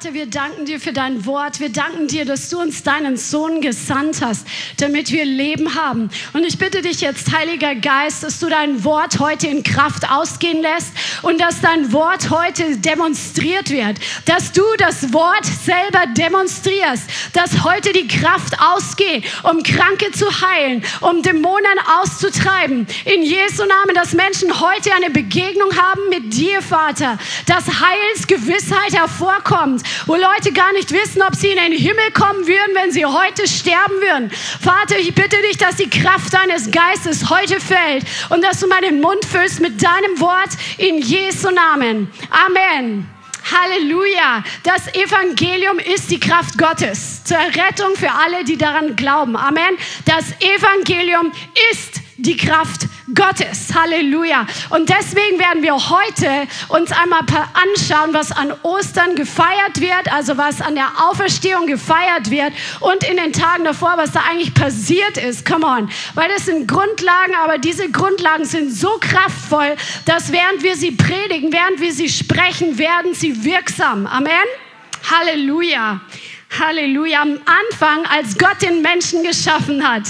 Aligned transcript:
Vater, 0.00 0.14
wir 0.14 0.30
danken 0.30 0.64
dir 0.64 0.80
für 0.80 0.94
dein 0.94 1.26
Wort. 1.26 1.60
Wir 1.60 1.68
danken 1.68 2.08
dir, 2.08 2.24
dass 2.24 2.48
du 2.48 2.58
uns 2.58 2.82
deinen 2.82 3.18
Sohn 3.18 3.60
gesandt 3.60 4.22
hast, 4.22 4.46
damit 4.78 5.12
wir 5.12 5.26
Leben 5.26 5.74
haben. 5.74 6.08
Und 6.32 6.46
ich 6.46 6.56
bitte 6.56 6.80
dich 6.80 7.02
jetzt, 7.02 7.30
Heiliger 7.36 7.74
Geist, 7.74 8.22
dass 8.22 8.40
du 8.40 8.48
dein 8.48 8.82
Wort 8.82 9.18
heute 9.18 9.48
in 9.48 9.62
Kraft 9.62 10.10
ausgehen 10.10 10.62
lässt 10.62 10.92
und 11.20 11.38
dass 11.38 11.60
dein 11.60 11.92
Wort 11.92 12.30
heute 12.30 12.78
demonstriert 12.78 13.68
wird. 13.68 13.98
Dass 14.24 14.52
du 14.52 14.62
das 14.78 15.12
Wort 15.12 15.44
selber 15.44 16.06
demonstrierst. 16.16 17.02
Dass 17.34 17.62
heute 17.62 17.92
die 17.92 18.08
Kraft 18.08 18.54
ausgeht, 18.58 19.24
um 19.42 19.62
Kranke 19.62 20.12
zu 20.12 20.24
heilen, 20.40 20.82
um 21.02 21.20
Dämonen 21.22 21.78
auszutreiben. 22.00 22.86
In 23.04 23.22
Jesu 23.22 23.66
Namen, 23.66 23.94
dass 23.94 24.14
Menschen 24.14 24.60
heute 24.60 24.94
eine 24.94 25.10
Begegnung 25.10 25.76
haben 25.76 26.08
mit 26.08 26.32
dir, 26.32 26.62
Vater. 26.62 27.18
Dass 27.44 27.66
Heilsgewissheit 27.66 28.94
hervorkommt 28.94 29.82
wo 30.06 30.14
Leute 30.14 30.52
gar 30.52 30.72
nicht 30.72 30.92
wissen, 30.92 31.22
ob 31.22 31.34
sie 31.34 31.50
in 31.50 31.56
den 31.56 31.72
Himmel 31.72 32.10
kommen 32.12 32.46
würden, 32.46 32.74
wenn 32.74 32.92
sie 32.92 33.06
heute 33.06 33.46
sterben 33.46 34.00
würden. 34.00 34.30
Vater, 34.30 34.98
ich 34.98 35.14
bitte 35.14 35.36
dich, 35.42 35.58
dass 35.58 35.76
die 35.76 35.90
Kraft 35.90 36.32
deines 36.32 36.70
Geistes 36.70 37.30
heute 37.30 37.60
fällt 37.60 38.04
und 38.30 38.42
dass 38.42 38.60
du 38.60 38.66
meinen 38.66 39.00
Mund 39.00 39.24
füllst 39.24 39.60
mit 39.60 39.82
deinem 39.82 40.20
Wort 40.20 40.50
in 40.78 40.98
Jesu 40.98 41.50
Namen. 41.50 42.10
Amen. 42.30 43.08
Halleluja. 43.50 44.44
Das 44.62 44.94
Evangelium 44.94 45.78
ist 45.78 46.10
die 46.10 46.20
Kraft 46.20 46.56
Gottes 46.58 47.24
zur 47.24 47.38
Rettung 47.38 47.96
für 47.96 48.10
alle, 48.10 48.44
die 48.44 48.56
daran 48.56 48.96
glauben. 48.96 49.36
Amen. 49.36 49.76
Das 50.04 50.32
Evangelium 50.40 51.32
ist 51.72 52.00
die 52.22 52.36
Kraft 52.36 52.86
Gottes. 53.14 53.74
Halleluja. 53.74 54.46
Und 54.70 54.88
deswegen 54.88 55.38
werden 55.38 55.62
wir 55.62 55.74
heute 55.74 56.46
uns 56.68 56.92
einmal 56.92 57.20
anschauen, 57.54 58.12
was 58.12 58.32
an 58.32 58.52
Ostern 58.62 59.14
gefeiert 59.16 59.80
wird, 59.80 60.12
also 60.12 60.36
was 60.36 60.60
an 60.60 60.74
der 60.74 60.88
Auferstehung 61.08 61.66
gefeiert 61.66 62.30
wird 62.30 62.52
und 62.80 63.04
in 63.04 63.16
den 63.16 63.32
Tagen 63.32 63.64
davor, 63.64 63.94
was 63.96 64.12
da 64.12 64.20
eigentlich 64.28 64.54
passiert 64.54 65.16
ist. 65.16 65.44
Come 65.44 65.66
on. 65.66 65.90
Weil 66.14 66.28
das 66.28 66.46
sind 66.46 66.68
Grundlagen, 66.68 67.34
aber 67.42 67.58
diese 67.58 67.90
Grundlagen 67.90 68.44
sind 68.44 68.72
so 68.72 68.98
kraftvoll, 69.00 69.76
dass 70.04 70.32
während 70.32 70.62
wir 70.62 70.76
sie 70.76 70.92
predigen, 70.92 71.52
während 71.52 71.80
wir 71.80 71.92
sie 71.92 72.08
sprechen, 72.08 72.78
werden 72.78 73.14
sie 73.14 73.44
wirksam. 73.44 74.06
Amen. 74.06 74.32
Halleluja. 75.10 76.00
Halleluja. 76.58 77.22
Am 77.22 77.38
Anfang, 77.44 78.04
als 78.06 78.36
Gott 78.36 78.60
den 78.62 78.82
Menschen 78.82 79.22
geschaffen 79.22 79.86
hat, 79.86 80.02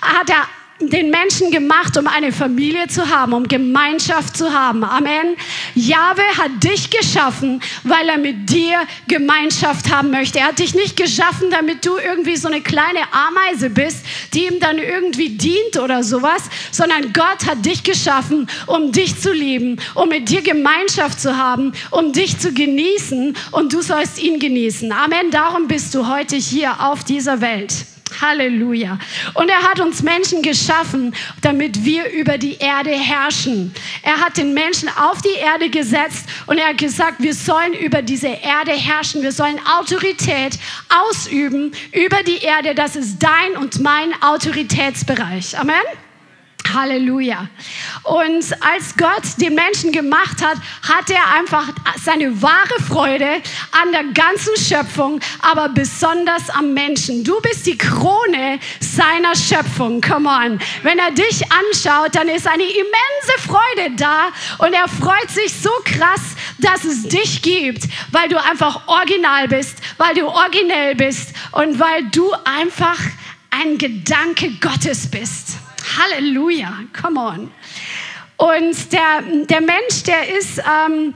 hat 0.00 0.30
er 0.30 0.46
den 0.80 1.10
Menschen 1.10 1.50
gemacht, 1.50 1.96
um 1.96 2.06
eine 2.06 2.32
Familie 2.32 2.86
zu 2.86 3.08
haben, 3.08 3.32
um 3.32 3.48
Gemeinschaft 3.48 4.36
zu 4.36 4.52
haben. 4.52 4.84
Amen. 4.84 5.36
Jahwe 5.74 6.22
hat 6.36 6.62
dich 6.62 6.90
geschaffen, 6.90 7.60
weil 7.82 8.08
er 8.08 8.18
mit 8.18 8.48
dir 8.48 8.78
Gemeinschaft 9.08 9.90
haben 9.90 10.10
möchte. 10.10 10.38
Er 10.38 10.48
hat 10.48 10.60
dich 10.60 10.74
nicht 10.74 10.96
geschaffen, 10.96 11.50
damit 11.50 11.84
du 11.84 11.96
irgendwie 11.96 12.36
so 12.36 12.48
eine 12.48 12.60
kleine 12.60 13.00
Ameise 13.12 13.70
bist, 13.70 14.04
die 14.34 14.46
ihm 14.46 14.60
dann 14.60 14.78
irgendwie 14.78 15.30
dient 15.30 15.78
oder 15.82 16.04
sowas, 16.04 16.42
sondern 16.70 17.12
Gott 17.12 17.46
hat 17.46 17.64
dich 17.64 17.82
geschaffen, 17.82 18.48
um 18.66 18.92
dich 18.92 19.20
zu 19.20 19.32
lieben, 19.32 19.80
um 19.94 20.08
mit 20.08 20.28
dir 20.28 20.42
Gemeinschaft 20.42 21.20
zu 21.20 21.36
haben, 21.36 21.72
um 21.90 22.12
dich 22.12 22.38
zu 22.38 22.52
genießen 22.52 23.36
und 23.50 23.72
du 23.72 23.82
sollst 23.82 24.22
ihn 24.22 24.38
genießen. 24.38 24.92
Amen. 24.92 25.30
Darum 25.32 25.66
bist 25.66 25.94
du 25.94 26.06
heute 26.06 26.36
hier 26.36 26.80
auf 26.80 27.02
dieser 27.02 27.40
Welt. 27.40 27.74
Halleluja. 28.20 28.98
Und 29.34 29.48
er 29.48 29.62
hat 29.62 29.80
uns 29.80 30.02
Menschen 30.02 30.42
geschaffen, 30.42 31.14
damit 31.42 31.84
wir 31.84 32.10
über 32.10 32.38
die 32.38 32.56
Erde 32.58 32.90
herrschen. 32.90 33.74
Er 34.02 34.20
hat 34.20 34.36
den 34.36 34.54
Menschen 34.54 34.88
auf 34.88 35.20
die 35.22 35.38
Erde 35.38 35.70
gesetzt 35.70 36.28
und 36.46 36.58
er 36.58 36.68
hat 36.68 36.78
gesagt, 36.78 37.22
wir 37.22 37.34
sollen 37.34 37.74
über 37.74 38.02
diese 38.02 38.28
Erde 38.28 38.72
herrschen. 38.72 39.22
Wir 39.22 39.32
sollen 39.32 39.58
Autorität 39.78 40.58
ausüben 40.88 41.72
über 41.92 42.22
die 42.22 42.38
Erde. 42.38 42.74
Das 42.74 42.96
ist 42.96 43.18
dein 43.18 43.56
und 43.56 43.80
mein 43.80 44.10
Autoritätsbereich. 44.22 45.58
Amen. 45.58 46.07
Halleluja. 46.72 47.48
Und 48.04 48.44
als 48.60 48.96
Gott 48.96 49.22
den 49.40 49.54
Menschen 49.54 49.92
gemacht 49.92 50.44
hat, 50.44 50.58
hat 50.82 51.10
er 51.10 51.34
einfach 51.38 51.68
seine 52.02 52.40
wahre 52.42 52.82
Freude 52.86 53.42
an 53.72 53.92
der 53.92 54.04
ganzen 54.14 54.56
Schöpfung, 54.56 55.20
aber 55.40 55.68
besonders 55.70 56.50
am 56.50 56.74
Menschen. 56.74 57.24
Du 57.24 57.40
bist 57.40 57.66
die 57.66 57.76
Krone 57.76 58.58
seiner 58.80 59.34
Schöpfung. 59.34 60.00
Come 60.00 60.28
on. 60.28 60.58
Wenn 60.82 60.98
er 60.98 61.10
dich 61.10 61.42
anschaut, 61.50 62.14
dann 62.14 62.28
ist 62.28 62.46
eine 62.46 62.64
immense 62.64 63.46
Freude 63.46 63.96
da 63.96 64.28
und 64.58 64.72
er 64.72 64.88
freut 64.88 65.30
sich 65.30 65.52
so 65.52 65.70
krass, 65.84 66.20
dass 66.58 66.84
es 66.84 67.08
dich 67.08 67.42
gibt, 67.42 67.84
weil 68.12 68.28
du 68.28 68.42
einfach 68.42 68.86
original 68.86 69.48
bist, 69.48 69.78
weil 69.96 70.14
du 70.14 70.26
originell 70.26 70.94
bist 70.94 71.34
und 71.52 71.78
weil 71.78 72.04
du 72.10 72.32
einfach 72.44 72.98
ein 73.50 73.78
Gedanke 73.78 74.50
Gottes 74.60 75.10
bist. 75.10 75.67
Halleluja, 75.96 76.72
come 77.00 77.20
on. 77.20 77.50
Und 78.36 78.92
der, 78.92 79.22
der 79.46 79.60
Mensch, 79.60 80.02
der 80.04 80.36
ist... 80.36 80.58
Ähm, 80.58 81.14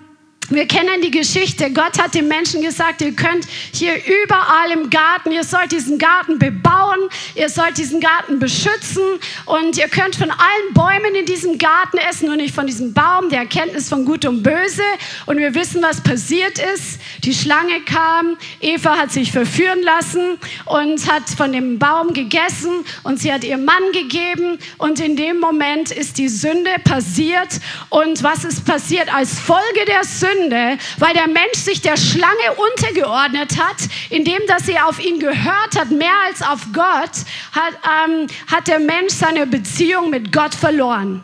wir 0.51 0.67
kennen 0.67 1.01
die 1.03 1.11
Geschichte. 1.11 1.71
Gott 1.73 2.03
hat 2.03 2.15
den 2.15 2.29
Menschen 2.29 2.63
gesagt, 2.63 3.01
ihr 3.01 3.13
könnt 3.13 3.47
hier 3.73 3.95
überall 3.95 4.73
im 4.73 4.91
Garten, 4.91 5.31
ihr 5.31 5.45
sollt 5.45 5.73
diesen 5.73 5.99
Garten 5.99 6.39
bebauen, 6.39 6.99
ihr 7.35 7.49
sollt 7.49 7.79
diesen 7.79 8.01
Garten 8.01 8.39
beschützen 8.39 9.03
und 9.47 9.79
ihr 9.79 9.89
könnt 9.89 10.17
von 10.17 10.31
allen 10.31 10.75
Bäumen 10.75 11.15
in 11.15 11.27
diesem 11.27 11.59
Garten 11.59 11.99
essen, 11.99 12.27
nur 12.27 12.37
nicht 12.37 12.55
von 12.55 12.67
diesem 12.67 12.93
Baum 12.93 13.29
der 13.31 13.41
Erkenntnis 13.41 13.89
von 13.89 14.05
Gut 14.05 14.25
und 14.25 14.43
Böse. 14.43 14.83
Und 15.27 15.39
wir 15.39 15.55
wissen, 15.55 15.81
was 15.81 16.03
passiert 16.03 16.59
ist. 16.75 17.01
Die 17.25 17.35
Schlange 17.35 17.81
kam, 17.83 18.37
Eva 18.61 18.97
hat 18.99 19.13
sich 19.13 19.33
verführen 19.33 19.83
lassen 19.83 20.39
und 20.67 21.11
hat 21.11 21.31
von 21.31 21.53
dem 21.53 21.79
Baum 21.79 22.13
gegessen 22.13 22.85
und 23.05 23.21
sie 23.21 23.33
hat 23.33 23.45
ihr 23.45 23.59
Mann 23.59 23.93
gegeben 23.93 24.59
und 24.79 25.01
in 25.01 25.17
dem 25.17 25.39
Moment 25.39 25.93
ist 25.93 26.19
die 26.19 26.29
Sünde 26.29 26.73
passiert. 26.85 27.61
Und 27.91 28.23
was 28.23 28.45
ist 28.45 28.65
passiert 28.65 29.15
als 29.15 29.39
Folge 29.39 29.85
der 29.87 30.05
Sünde? 30.05 30.42
Sünde, 30.43 30.79
weil 30.99 31.15
der 31.15 31.29
Mensch 31.29 31.59
sich 31.59 31.81
der 31.81 31.97
Schlange 31.97 32.33
untergeordnet 32.57 33.59
hat, 33.59 33.77
indem 34.11 34.41
dass 34.47 34.67
sie 34.67 34.79
auf 34.79 35.05
ihn 35.05 35.19
gehört 35.19 35.77
hat, 35.79 35.91
mehr 35.91 36.13
als 36.27 36.43
auf 36.43 36.61
Gott, 36.73 37.11
hat, 37.53 37.75
ähm, 38.09 38.27
hat 38.51 38.69
der 38.69 38.79
Mensch 38.79 39.13
seine 39.15 39.47
Beziehung 39.47 40.11
mit 40.11 40.33
Gott 40.33 40.55
verloren. 40.55 41.23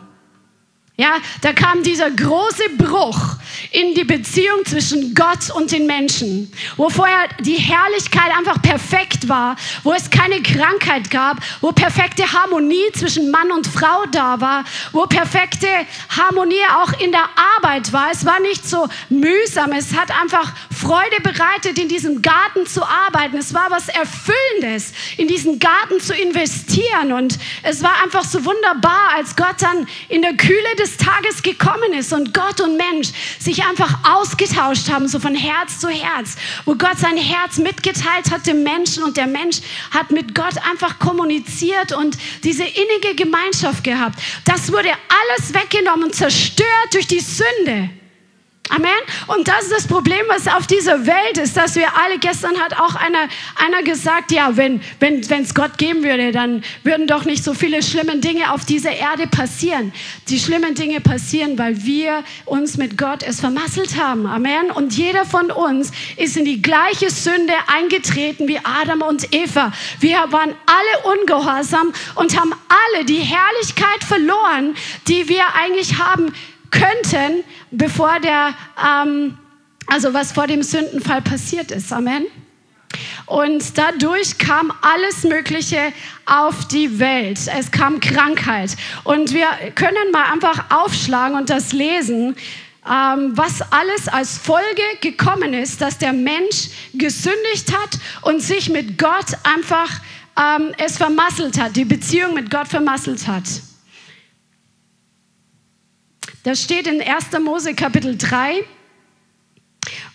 Ja, 0.97 1.15
da 1.41 1.53
kam 1.53 1.81
dieser 1.83 2.11
große 2.11 2.69
Bruch 2.77 3.35
in 3.71 3.93
die 3.93 4.03
Beziehung 4.03 4.65
zwischen 4.65 5.13
Gott 5.13 5.49
und 5.55 5.71
den 5.71 5.85
Menschen, 5.85 6.51
wo 6.77 6.89
vorher 6.89 7.27
die 7.41 7.57
Herrlichkeit 7.57 8.35
einfach 8.37 8.61
perfekt 8.61 9.29
war, 9.29 9.55
wo 9.83 9.93
es 9.93 10.09
keine 10.09 10.41
Krankheit 10.41 11.11
gab, 11.11 11.37
wo 11.61 11.71
perfekte 11.71 12.23
Harmonie 12.31 12.91
zwischen 12.93 13.31
Mann 13.31 13.51
und 13.51 13.67
Frau 13.67 14.05
da 14.11 14.39
war, 14.41 14.63
wo 14.91 15.05
perfekte 15.05 15.67
Harmonie 16.09 16.55
auch 16.81 16.99
in 16.99 17.11
der 17.11 17.27
Arbeit 17.57 17.93
war. 17.93 18.09
Es 18.11 18.25
war 18.25 18.39
nicht 18.39 18.67
so 18.67 18.87
mühsam, 19.09 19.71
es 19.71 19.95
hat 19.95 20.11
einfach 20.19 20.53
Freude 20.71 21.21
bereitet, 21.21 21.77
in 21.77 21.89
diesem 21.89 22.21
Garten 22.21 22.65
zu 22.65 22.83
arbeiten. 22.83 23.37
Es 23.37 23.53
war 23.53 23.69
was 23.69 23.89
Erfüllendes, 23.89 24.93
in 25.17 25.27
diesen 25.27 25.59
Garten 25.59 25.99
zu 25.99 26.13
investieren 26.13 27.11
und 27.13 27.37
es 27.63 27.83
war 27.83 28.01
einfach 28.03 28.23
so 28.23 28.45
wunderbar, 28.45 29.11
als 29.15 29.35
Gott 29.35 29.55
dann 29.59 29.87
in 30.07 30.21
der 30.21 30.35
Kühle 30.35 30.75
des 30.77 30.97
Tages 30.97 31.41
gekommen 31.43 31.93
ist 31.93 32.13
und 32.13 32.33
Gott 32.33 32.61
und 32.61 32.77
Mensch 32.77 33.09
sich 33.39 33.63
einfach 33.63 33.99
ausgetauscht 34.03 34.89
haben, 34.89 35.07
so 35.07 35.19
von 35.19 35.33
Herz 35.33 35.79
zu 35.79 35.89
Herz, 35.89 36.35
wo 36.65 36.75
Gott 36.75 36.97
sein 36.97 37.17
Herz 37.17 37.57
mitgeteilt 37.57 38.31
hat 38.31 38.45
dem 38.45 38.63
Menschen 38.63 39.03
und 39.03 39.17
der 39.17 39.27
Mensch 39.27 39.61
hat 39.91 40.11
mit 40.11 40.35
Gott 40.35 40.55
einfach 40.69 40.99
kommuniziert 40.99 41.93
und 41.93 42.17
diese 42.43 42.63
innige 42.63 43.15
Gemeinschaft 43.15 43.83
gehabt. 43.83 44.19
Das 44.45 44.71
wurde 44.71 44.89
alles 44.89 45.53
weggenommen 45.53 46.11
zerstört 46.11 46.93
durch 46.93 47.07
die 47.07 47.21
Sünde. 47.21 47.89
Amen. 48.69 48.91
Und 49.27 49.47
das 49.47 49.63
ist 49.63 49.71
das 49.71 49.87
Problem, 49.87 50.21
was 50.27 50.47
auf 50.47 50.67
dieser 50.67 51.05
Welt 51.05 51.37
ist, 51.41 51.57
dass 51.57 51.75
wir 51.75 51.87
alle, 51.97 52.19
gestern 52.19 52.57
hat 52.59 52.79
auch 52.79 52.95
einer, 52.95 53.27
einer 53.55 53.83
gesagt, 53.83 54.31
ja, 54.31 54.55
wenn 54.57 54.81
wenn 54.99 55.21
es 55.41 55.55
Gott 55.55 55.77
geben 55.77 56.03
würde, 56.03 56.31
dann 56.31 56.63
würden 56.83 57.07
doch 57.07 57.25
nicht 57.25 57.43
so 57.43 57.53
viele 57.53 57.81
schlimme 57.81 58.17
Dinge 58.17 58.53
auf 58.53 58.65
dieser 58.65 58.91
Erde 58.91 59.27
passieren. 59.27 59.91
Die 60.27 60.39
schlimmen 60.39 60.75
Dinge 60.75 61.01
passieren, 61.01 61.57
weil 61.57 61.83
wir 61.83 62.23
uns 62.45 62.77
mit 62.77 62.97
Gott 62.97 63.23
es 63.23 63.39
vermasselt 63.39 63.97
haben. 63.97 64.25
Amen. 64.25 64.71
Und 64.71 64.95
jeder 64.95 65.25
von 65.25 65.51
uns 65.51 65.91
ist 66.17 66.37
in 66.37 66.45
die 66.45 66.61
gleiche 66.61 67.09
Sünde 67.09 67.53
eingetreten 67.67 68.47
wie 68.47 68.59
Adam 68.63 69.01
und 69.01 69.33
Eva. 69.33 69.71
Wir 69.99 70.17
waren 70.29 70.53
alle 70.65 71.15
ungehorsam 71.17 71.91
und 72.15 72.39
haben 72.39 72.53
alle 72.93 73.05
die 73.05 73.19
Herrlichkeit 73.19 74.03
verloren, 74.07 74.75
die 75.07 75.27
wir 75.27 75.43
eigentlich 75.55 75.97
haben 75.97 76.33
könnten, 76.71 77.43
bevor 77.71 78.19
der, 78.19 78.53
ähm, 78.83 79.37
also 79.87 80.13
was 80.13 80.31
vor 80.31 80.47
dem 80.47 80.63
Sündenfall 80.63 81.21
passiert 81.21 81.71
ist. 81.71 81.91
Amen. 81.91 82.25
Und 83.25 83.77
dadurch 83.77 84.37
kam 84.39 84.73
alles 84.81 85.23
Mögliche 85.23 85.93
auf 86.25 86.67
die 86.67 86.99
Welt. 86.99 87.39
Es 87.57 87.71
kam 87.71 87.99
Krankheit. 87.99 88.75
Und 89.03 89.33
wir 89.33 89.47
können 89.75 90.11
mal 90.11 90.31
einfach 90.31 90.71
aufschlagen 90.71 91.37
und 91.37 91.49
das 91.49 91.71
lesen, 91.71 92.35
ähm, 92.89 93.37
was 93.37 93.61
alles 93.71 94.07
als 94.07 94.37
Folge 94.37 94.81
gekommen 95.01 95.53
ist, 95.53 95.81
dass 95.81 95.97
der 95.99 96.13
Mensch 96.13 96.69
gesündigt 96.93 97.71
hat 97.71 97.99
und 98.23 98.41
sich 98.41 98.69
mit 98.69 98.97
Gott 98.97 99.37
einfach 99.43 99.91
ähm, 100.39 100.73
es 100.77 100.97
vermasselt 100.97 101.59
hat, 101.61 101.75
die 101.75 101.85
Beziehung 101.85 102.33
mit 102.33 102.49
Gott 102.49 102.67
vermasselt 102.67 103.27
hat. 103.27 103.43
Das 106.49 106.63
steht 106.63 106.87
in 106.87 106.99
1. 106.99 107.25
Mose 107.45 107.75
Kapitel 107.75 108.17
3. 108.17 108.63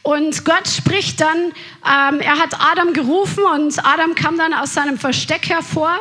Und 0.02 0.44
Gott 0.44 0.66
spricht 0.66 1.20
dann, 1.20 1.36
ähm, 1.36 2.20
er 2.20 2.40
hat 2.40 2.58
Adam 2.58 2.92
gerufen 2.92 3.44
und 3.54 3.78
Adam 3.86 4.16
kam 4.16 4.36
dann 4.36 4.52
aus 4.52 4.74
seinem 4.74 4.98
Versteck 4.98 5.48
hervor 5.48 5.96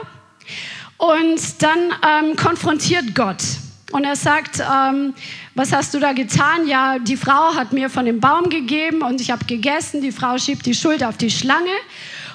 und 0.98 1.62
dann 1.62 1.78
ähm, 2.02 2.36
konfrontiert 2.36 3.14
Gott. 3.14 3.44
Und 3.92 4.06
er 4.06 4.16
sagt, 4.16 4.60
ähm, 4.60 5.14
was 5.54 5.72
hast 5.72 5.94
du 5.94 6.00
da 6.00 6.14
getan? 6.14 6.68
Ja, 6.68 6.98
die 6.98 7.16
Frau 7.16 7.54
hat 7.54 7.72
mir 7.72 7.92
von 7.92 8.06
dem 8.06 8.20
Baum 8.20 8.50
gegeben 8.50 9.04
und 9.04 9.22
ich 9.22 9.30
habe 9.30 9.46
gegessen. 9.46 10.02
Die 10.02 10.12
Frau 10.12 10.40
schiebt 10.40 10.66
die 10.66 10.74
Schuld 10.74 11.04
auf 11.04 11.16
die 11.16 11.30
Schlange. 11.30 11.78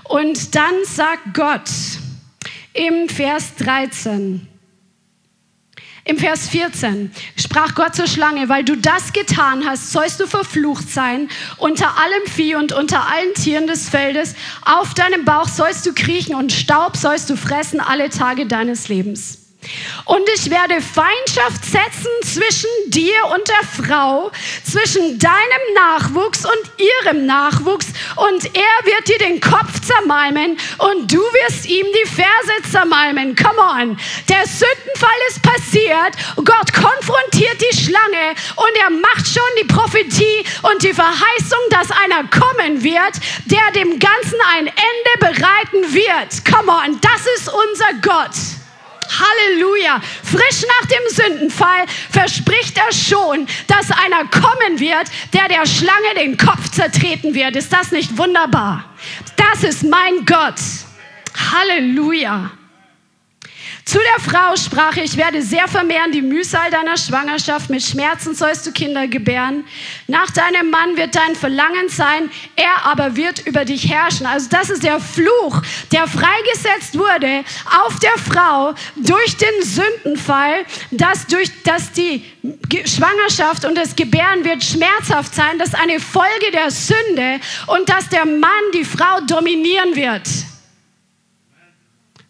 Und 0.05 0.55
dann 0.55 0.85
sagt 0.85 1.35
Gott 1.35 1.69
im 2.75 3.09
Vers 3.09 3.57
13, 3.57 4.47
im 6.09 6.17
Vers 6.17 6.49
14 6.49 7.13
sprach 7.37 7.75
Gott 7.75 7.95
zur 7.95 8.07
Schlange, 8.07 8.49
weil 8.49 8.65
du 8.65 8.77
das 8.77 9.13
getan 9.13 9.65
hast, 9.67 9.93
sollst 9.93 10.19
du 10.21 10.27
verflucht 10.27 10.91
sein 10.91 11.29
unter 11.59 11.99
allem 11.99 12.27
Vieh 12.27 12.57
und 12.57 12.73
unter 12.73 13.07
allen 13.09 13.35
Tieren 13.35 13.67
des 13.67 13.89
Feldes. 13.91 14.35
Auf 14.65 14.95
deinem 14.95 15.27
Bauch 15.27 15.49
sollst 15.49 15.85
du 15.87 15.93
kriechen 15.93 16.35
und 16.35 16.51
Staub 16.51 16.97
sollst 16.97 17.29
du 17.29 17.37
fressen 17.37 17.81
alle 17.81 18.09
Tage 18.09 18.47
deines 18.47 18.89
Lebens. 18.89 19.48
Und 20.05 20.23
ich 20.35 20.51
werde 20.51 20.81
Feindschaft 20.81 21.65
setzen 21.65 22.11
zwischen 22.23 22.71
dir 22.87 23.17
und 23.35 23.47
der 23.49 23.85
Frau, 23.85 24.31
zwischen 24.65 25.19
deinem 25.19 25.75
Nachwuchs 25.75 26.45
und 26.45 26.73
ihrem 26.79 27.27
Nachwuchs. 27.27 27.87
Und 28.17 28.45
er 28.55 28.87
wird 28.87 29.09
dir 29.09 29.19
den 29.19 29.41
Kopf 29.41 29.81
zermalmen 29.81 30.57
und 30.79 31.13
du 31.13 31.19
wirst 31.19 31.67
ihm 31.67 31.87
die 31.87 32.09
Ferse 32.09 32.71
zermalmen. 32.71 33.35
Come 33.35 33.61
on. 33.61 33.99
Der 34.29 34.47
Sündenfall 34.47 35.21
ist 35.29 35.43
passiert. 35.43 36.15
Gott 36.37 36.73
konfrontiert 36.73 37.61
die 37.61 37.77
Schlange 37.77 38.35
und 38.57 38.77
er 38.81 38.91
macht 38.91 39.27
schon 39.27 39.43
die 39.61 39.67
Prophetie 39.67 40.45
und 40.63 40.83
die 40.83 40.95
Verheißung, 40.95 41.61
dass 41.71 41.91
einer 41.91 42.29
kommen 42.29 42.83
wird, 42.83 43.15
der 43.47 43.73
dem 43.75 43.99
Ganzen 43.99 44.39
ein 44.55 44.69
Ende 44.69 45.19
bereiten 45.21 45.93
wird. 45.93 46.45
Come 46.45 46.71
on. 46.73 46.99
Das 47.01 47.27
ist 47.37 47.49
unser 47.49 48.01
Gott. 48.01 48.58
Halleluja. 49.09 50.01
Frisch 50.23 50.63
nach 50.67 50.89
dem 50.89 51.09
Sündenfall 51.09 51.87
verspricht 52.11 52.77
er 52.77 52.93
schon, 52.93 53.47
dass 53.67 53.91
einer 53.91 54.25
kommen 54.29 54.79
wird, 54.79 55.09
der 55.33 55.49
der 55.49 55.67
Schlange 55.67 56.15
den 56.17 56.37
Kopf 56.37 56.71
zertreten 56.71 57.35
wird. 57.35 57.57
Ist 57.57 57.73
das 57.73 57.91
nicht 57.91 58.17
wunderbar? 58.19 58.85
Das 59.37 59.65
ist 59.65 59.85
mein 59.85 60.25
Gott. 60.27 60.61
Halleluja. 61.53 62.51
Zu 63.89 63.97
der 64.01 64.21
Frau 64.21 64.55
sprach 64.55 64.99
ich 64.99 65.17
werde 65.17 65.41
sehr 65.41 65.67
vermehren 65.67 66.13
die 66.13 66.21
Mühsal 66.21 66.71
deiner 66.71 66.99
Schwangerschaft, 66.99 67.71
mit 67.71 67.83
Schmerzen 67.83 68.35
sollst 68.35 68.67
du 68.67 68.73
Kinder 68.73 69.09
gebären. 69.09 69.65
Nach 70.07 70.31
deinem 70.31 70.69
Mann 70.69 70.99
wird 70.99 71.15
dein 71.15 71.35
Verlangen 71.35 71.89
sein, 71.89 72.31
er 72.55 72.85
aber 72.85 73.17
wird 73.17 73.47
über 73.47 73.65
dich 73.65 73.89
herrschen. 73.89 74.27
Also 74.27 74.51
das 74.51 74.69
ist 74.69 74.85
der 74.85 75.01
Fluch, 75.01 75.63
der 75.91 76.07
freigesetzt 76.07 76.99
wurde 76.99 77.45
auf 77.83 77.99
der 78.01 78.19
Frau 78.19 78.75
durch 78.97 79.39
den 79.39 79.63
Sündenfall, 79.63 80.67
dass, 80.91 81.27
durch, 81.27 81.51
dass 81.63 81.91
die 81.91 82.27
Schwangerschaft 82.85 83.65
und 83.65 83.75
das 83.75 83.97
Gebären 83.97 84.45
wird 84.45 84.63
schmerzhaft 84.63 85.35
sein, 85.35 85.59
das 85.59 85.69
ist 85.69 85.81
eine 85.81 85.99
Folge 85.99 86.51
der 86.53 86.71
Sünde 86.71 87.41
und 87.69 87.89
dass 87.89 88.07
der 88.11 88.27
Mann 88.27 88.51
die 88.75 88.85
Frau 88.85 89.23
dominieren 89.27 89.97
wird. 89.97 90.29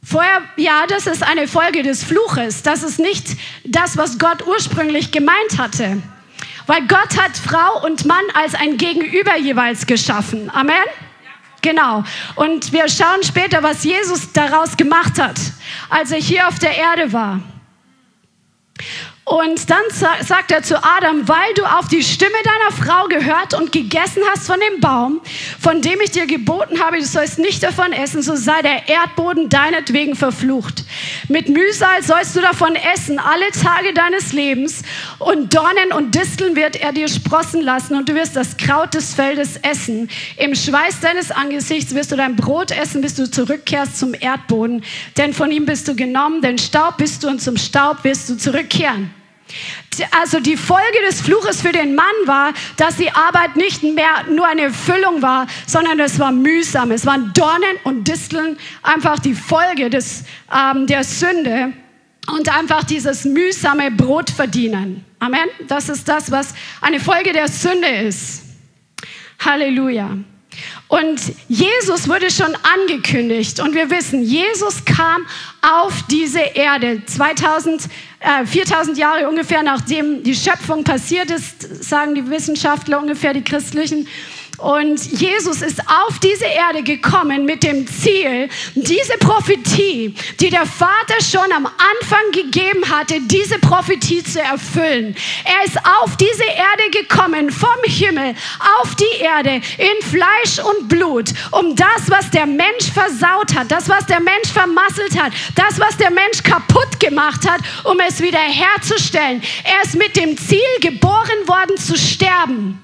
Vorher, 0.08 0.40
ja, 0.56 0.86
das 0.86 1.06
ist 1.06 1.22
eine 1.22 1.46
Folge 1.46 1.82
des 1.82 2.02
Fluches. 2.02 2.62
Das 2.62 2.82
ist 2.82 2.98
nicht 2.98 3.36
das, 3.64 3.98
was 3.98 4.18
Gott 4.18 4.46
ursprünglich 4.46 5.10
gemeint 5.12 5.58
hatte. 5.58 6.02
Weil 6.66 6.86
Gott 6.86 7.18
hat 7.18 7.36
Frau 7.36 7.84
und 7.84 8.06
Mann 8.06 8.24
als 8.32 8.54
ein 8.54 8.78
Gegenüber 8.78 9.36
jeweils 9.36 9.84
geschaffen. 9.84 10.48
Amen? 10.54 10.82
Genau. 11.60 12.04
Und 12.36 12.72
wir 12.72 12.88
schauen 12.88 13.22
später, 13.22 13.62
was 13.62 13.84
Jesus 13.84 14.32
daraus 14.32 14.78
gemacht 14.78 15.20
hat, 15.20 15.38
als 15.90 16.10
er 16.10 16.20
hier 16.20 16.48
auf 16.48 16.58
der 16.58 16.74
Erde 16.74 17.12
war. 17.12 17.40
Und 19.28 19.68
dann 19.68 19.82
sagt 19.90 20.52
er 20.52 20.62
zu 20.62 20.82
Adam, 20.82 21.28
weil 21.28 21.52
du 21.54 21.62
auf 21.64 21.86
die 21.88 22.02
Stimme 22.02 22.30
deiner 22.44 22.72
Frau 22.72 23.08
gehört 23.08 23.52
und 23.52 23.72
gegessen 23.72 24.22
hast 24.30 24.46
von 24.46 24.58
dem 24.58 24.80
Baum, 24.80 25.20
von 25.60 25.82
dem 25.82 26.00
ich 26.02 26.12
dir 26.12 26.26
geboten 26.26 26.80
habe, 26.80 26.96
du 26.96 27.04
sollst 27.04 27.38
nicht 27.38 27.62
davon 27.62 27.92
essen, 27.92 28.22
so 28.22 28.36
sei 28.36 28.62
der 28.62 28.88
Erdboden 28.88 29.50
deinetwegen 29.50 30.14
verflucht. 30.14 30.84
Mit 31.28 31.50
Mühsal 31.50 32.02
sollst 32.02 32.36
du 32.36 32.40
davon 32.40 32.74
essen, 32.74 33.18
alle 33.18 33.50
Tage 33.50 33.92
deines 33.92 34.32
Lebens, 34.32 34.82
und 35.18 35.54
Dornen 35.54 35.92
und 35.94 36.14
Disteln 36.14 36.56
wird 36.56 36.76
er 36.76 36.92
dir 36.92 37.08
sprossen 37.08 37.60
lassen, 37.60 37.96
und 37.98 38.08
du 38.08 38.14
wirst 38.14 38.34
das 38.34 38.56
Kraut 38.56 38.94
des 38.94 39.12
Feldes 39.12 39.58
essen. 39.58 40.08
Im 40.38 40.54
Schweiß 40.54 41.00
deines 41.00 41.30
Angesichts 41.32 41.94
wirst 41.94 42.12
du 42.12 42.16
dein 42.16 42.34
Brot 42.34 42.70
essen, 42.70 43.02
bis 43.02 43.14
du 43.16 43.30
zurückkehrst 43.30 43.98
zum 43.98 44.14
Erdboden, 44.18 44.82
denn 45.18 45.34
von 45.34 45.50
ihm 45.50 45.66
bist 45.66 45.86
du 45.86 45.94
genommen, 45.94 46.40
denn 46.40 46.56
Staub 46.56 46.96
bist 46.96 47.24
du 47.24 47.28
und 47.28 47.42
zum 47.42 47.58
Staub 47.58 48.04
wirst 48.04 48.30
du 48.30 48.38
zurückkehren. 48.38 49.17
Also 50.10 50.40
die 50.40 50.56
Folge 50.56 50.98
des 51.06 51.20
Fluches 51.20 51.62
für 51.62 51.72
den 51.72 51.94
Mann 51.94 52.06
war, 52.26 52.52
dass 52.76 52.96
die 52.96 53.10
Arbeit 53.10 53.56
nicht 53.56 53.82
mehr 53.82 54.24
nur 54.30 54.46
eine 54.46 54.62
Erfüllung 54.62 55.22
war, 55.22 55.46
sondern 55.66 55.98
es 56.00 56.18
war 56.18 56.32
mühsam. 56.32 56.90
Es 56.90 57.06
waren 57.06 57.32
Dornen 57.34 57.76
und 57.84 58.06
Disteln, 58.06 58.58
einfach 58.82 59.18
die 59.18 59.34
Folge 59.34 59.90
des, 59.90 60.24
ähm, 60.54 60.86
der 60.86 61.04
Sünde 61.04 61.72
und 62.36 62.54
einfach 62.54 62.84
dieses 62.84 63.24
mühsame 63.24 63.90
Brot 63.90 64.30
verdienen. 64.30 65.04
Amen. 65.18 65.48
Das 65.66 65.88
ist 65.88 66.08
das, 66.08 66.30
was 66.30 66.54
eine 66.80 67.00
Folge 67.00 67.32
der 67.32 67.48
Sünde 67.48 67.88
ist. 67.88 68.42
Halleluja. 69.40 70.16
Und 70.88 71.20
Jesus 71.48 72.08
wurde 72.08 72.30
schon 72.30 72.56
angekündigt 72.62 73.60
und 73.60 73.74
wir 73.74 73.90
wissen, 73.90 74.22
Jesus 74.22 74.84
kam 74.84 75.26
auf 75.60 76.04
diese 76.10 76.40
Erde 76.40 77.02
2000, 77.04 77.88
äh, 78.20 78.46
4000 78.46 78.96
Jahre 78.96 79.28
ungefähr 79.28 79.62
nachdem 79.62 80.22
die 80.22 80.34
Schöpfung 80.34 80.84
passiert 80.84 81.30
ist, 81.30 81.84
sagen 81.84 82.14
die 82.14 82.30
Wissenschaftler 82.30 83.00
ungefähr, 83.00 83.34
die 83.34 83.44
christlichen. 83.44 84.08
Und 84.58 85.00
Jesus 85.12 85.62
ist 85.62 85.80
auf 85.82 86.18
diese 86.18 86.44
Erde 86.44 86.82
gekommen 86.82 87.44
mit 87.44 87.62
dem 87.62 87.86
Ziel, 87.86 88.48
diese 88.74 89.16
Prophetie, 89.18 90.12
die 90.40 90.50
der 90.50 90.66
Vater 90.66 91.22
schon 91.22 91.52
am 91.52 91.66
Anfang 91.66 92.32
gegeben 92.32 92.90
hatte, 92.90 93.20
diese 93.20 93.60
Prophetie 93.60 94.24
zu 94.24 94.40
erfüllen. 94.40 95.14
Er 95.44 95.64
ist 95.64 95.78
auf 96.02 96.16
diese 96.16 96.42
Erde 96.42 96.90
gekommen, 96.90 97.52
vom 97.52 97.68
Himmel 97.84 98.34
auf 98.80 98.96
die 98.96 99.22
Erde, 99.22 99.60
in 99.78 100.04
Fleisch 100.04 100.58
und 100.58 100.88
Blut, 100.88 101.32
um 101.52 101.76
das, 101.76 102.08
was 102.10 102.28
der 102.30 102.46
Mensch 102.46 102.90
versaut 102.92 103.54
hat, 103.54 103.70
das, 103.70 103.88
was 103.88 104.06
der 104.06 104.20
Mensch 104.20 104.48
vermasselt 104.52 105.16
hat, 105.22 105.32
das, 105.54 105.78
was 105.78 105.96
der 105.98 106.10
Mensch 106.10 106.42
kaputt 106.42 106.98
gemacht 106.98 107.48
hat, 107.48 107.60
um 107.84 108.00
es 108.00 108.20
wieder 108.20 108.40
herzustellen. 108.40 109.40
Er 109.62 109.84
ist 109.84 109.94
mit 109.94 110.16
dem 110.16 110.36
Ziel 110.36 110.58
geboren 110.80 111.46
worden 111.46 111.76
zu 111.76 111.96
sterben. 111.96 112.82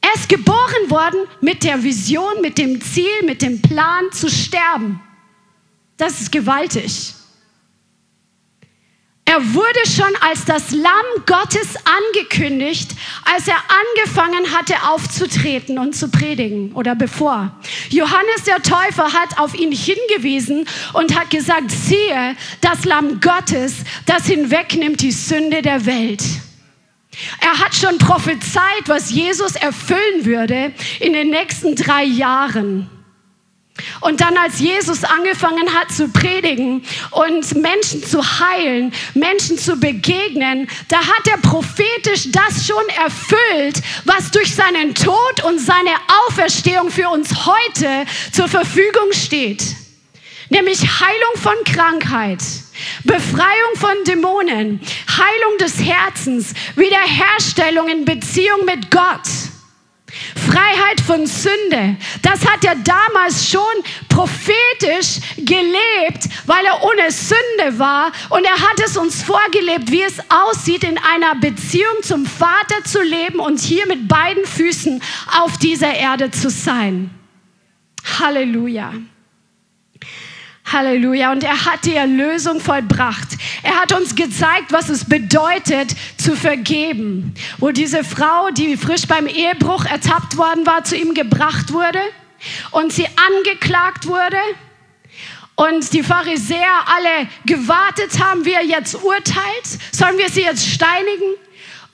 Er 0.00 0.14
ist 0.14 0.28
geboren 0.28 0.90
worden 0.90 1.20
mit 1.40 1.64
der 1.64 1.82
Vision, 1.82 2.40
mit 2.40 2.58
dem 2.58 2.80
Ziel, 2.80 3.24
mit 3.24 3.42
dem 3.42 3.60
Plan 3.60 4.10
zu 4.12 4.30
sterben. 4.30 5.00
Das 5.96 6.20
ist 6.20 6.30
gewaltig. 6.30 7.14
Er 9.30 9.52
wurde 9.52 9.80
schon 9.86 10.10
als 10.20 10.46
das 10.46 10.70
Lamm 10.70 11.24
Gottes 11.26 11.76
angekündigt, 11.84 12.92
als 13.26 13.46
er 13.46 13.58
angefangen 13.68 14.56
hatte 14.56 14.74
aufzutreten 14.88 15.78
und 15.78 15.94
zu 15.94 16.08
predigen 16.08 16.72
oder 16.72 16.94
bevor. 16.94 17.54
Johannes 17.90 18.44
der 18.46 18.62
Täufer 18.62 19.12
hat 19.12 19.38
auf 19.38 19.54
ihn 19.54 19.70
hingewiesen 19.70 20.66
und 20.94 21.14
hat 21.14 21.28
gesagt, 21.28 21.70
siehe 21.70 22.36
das 22.62 22.86
Lamm 22.86 23.20
Gottes, 23.20 23.74
das 24.06 24.24
hinwegnimmt 24.24 25.02
die 25.02 25.12
Sünde 25.12 25.60
der 25.60 25.84
Welt. 25.84 26.22
Er 27.40 27.58
hat 27.58 27.74
schon 27.74 27.98
prophezeit, 27.98 28.86
was 28.86 29.10
Jesus 29.10 29.52
erfüllen 29.56 30.24
würde 30.24 30.72
in 31.00 31.12
den 31.12 31.30
nächsten 31.30 31.74
drei 31.74 32.04
Jahren. 32.04 32.90
Und 34.00 34.20
dann, 34.20 34.36
als 34.36 34.58
Jesus 34.58 35.04
angefangen 35.04 35.72
hat 35.74 35.92
zu 35.92 36.08
predigen 36.08 36.82
und 37.10 37.54
Menschen 37.56 38.02
zu 38.02 38.22
heilen, 38.40 38.92
Menschen 39.14 39.58
zu 39.58 39.76
begegnen, 39.76 40.68
da 40.88 40.98
hat 40.98 41.26
er 41.30 41.38
prophetisch 41.38 42.30
das 42.32 42.66
schon 42.66 42.88
erfüllt, 42.96 43.82
was 44.04 44.30
durch 44.30 44.54
seinen 44.54 44.94
Tod 44.94 45.44
und 45.44 45.60
seine 45.60 45.90
Auferstehung 46.26 46.90
für 46.90 47.08
uns 47.08 47.46
heute 47.46 48.04
zur 48.32 48.48
Verfügung 48.48 49.12
steht. 49.12 49.76
Nämlich 50.50 50.80
Heilung 50.80 51.36
von 51.36 51.54
Krankheit, 51.64 52.42
Befreiung 53.04 53.74
von 53.76 54.04
Dämonen, 54.06 54.80
Heilung 55.08 55.58
des 55.60 55.78
Herzens, 55.80 56.54
Wiederherstellung 56.74 57.88
in 57.88 58.04
Beziehung 58.04 58.64
mit 58.64 58.90
Gott. 58.90 59.28
Freiheit 60.50 61.00
von 61.00 61.26
Sünde. 61.26 61.96
Das 62.22 62.46
hat 62.46 62.64
er 62.64 62.76
damals 62.76 63.50
schon 63.50 63.60
prophetisch 64.08 65.20
gelebt, 65.36 66.28
weil 66.46 66.64
er 66.64 66.82
ohne 66.82 67.10
Sünde 67.10 67.78
war. 67.78 68.10
Und 68.30 68.44
er 68.44 68.58
hat 68.58 68.80
es 68.84 68.96
uns 68.96 69.22
vorgelebt, 69.22 69.90
wie 69.90 70.02
es 70.02 70.18
aussieht, 70.30 70.84
in 70.84 70.98
einer 70.98 71.34
Beziehung 71.34 72.02
zum 72.02 72.24
Vater 72.24 72.82
zu 72.84 73.02
leben 73.02 73.38
und 73.38 73.60
hier 73.60 73.86
mit 73.86 74.08
beiden 74.08 74.46
Füßen 74.46 75.02
auf 75.38 75.58
dieser 75.58 75.94
Erde 75.94 76.30
zu 76.30 76.48
sein. 76.48 77.10
Halleluja. 78.18 78.94
Halleluja. 80.72 81.32
Und 81.32 81.44
er 81.44 81.64
hat 81.64 81.84
die 81.84 81.94
Erlösung 81.94 82.60
vollbracht. 82.60 83.28
Er 83.62 83.80
hat 83.80 83.92
uns 83.92 84.14
gezeigt, 84.14 84.70
was 84.70 84.88
es 84.88 85.04
bedeutet, 85.04 85.94
zu 86.16 86.36
vergeben. 86.36 87.34
Wo 87.58 87.70
diese 87.70 88.04
Frau, 88.04 88.50
die 88.50 88.76
frisch 88.76 89.06
beim 89.06 89.26
Ehebruch 89.26 89.84
ertappt 89.84 90.36
worden 90.36 90.66
war, 90.66 90.84
zu 90.84 90.96
ihm 90.96 91.14
gebracht 91.14 91.72
wurde 91.72 92.00
und 92.70 92.92
sie 92.92 93.06
angeklagt 93.06 94.06
wurde. 94.06 94.38
Und 95.56 95.92
die 95.92 96.04
Pharisäer 96.04 96.84
alle 96.86 97.28
gewartet 97.44 98.22
haben, 98.22 98.44
wie 98.44 98.52
er 98.52 98.64
jetzt 98.64 98.94
urteilt. 99.02 99.66
Sollen 99.90 100.16
wir 100.16 100.28
sie 100.28 100.42
jetzt 100.42 100.64
steinigen? 100.64 101.34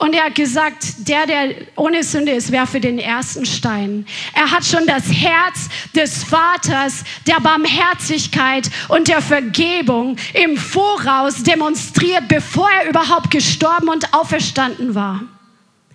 Und 0.04 0.12
er 0.14 0.24
hat 0.24 0.34
gesagt, 0.34 1.08
der, 1.08 1.26
der 1.26 1.54
ohne 1.76 2.04
Sünde 2.04 2.32
ist, 2.32 2.52
werfe 2.52 2.78
den 2.78 2.98
ersten 2.98 3.46
Stein. 3.46 4.04
Er 4.34 4.50
hat 4.50 4.62
schon 4.62 4.86
das 4.86 5.04
Herz 5.10 5.70
des 5.96 6.24
Vaters, 6.24 7.04
der 7.26 7.40
Barmherzigkeit 7.40 8.68
und 8.88 9.08
der 9.08 9.22
Vergebung 9.22 10.16
im 10.34 10.58
Voraus 10.58 11.42
demonstriert, 11.42 12.28
bevor 12.28 12.68
er 12.70 12.90
überhaupt 12.90 13.30
gestorben 13.30 13.88
und 13.88 14.12
auferstanden 14.12 14.94
war. 14.94 15.22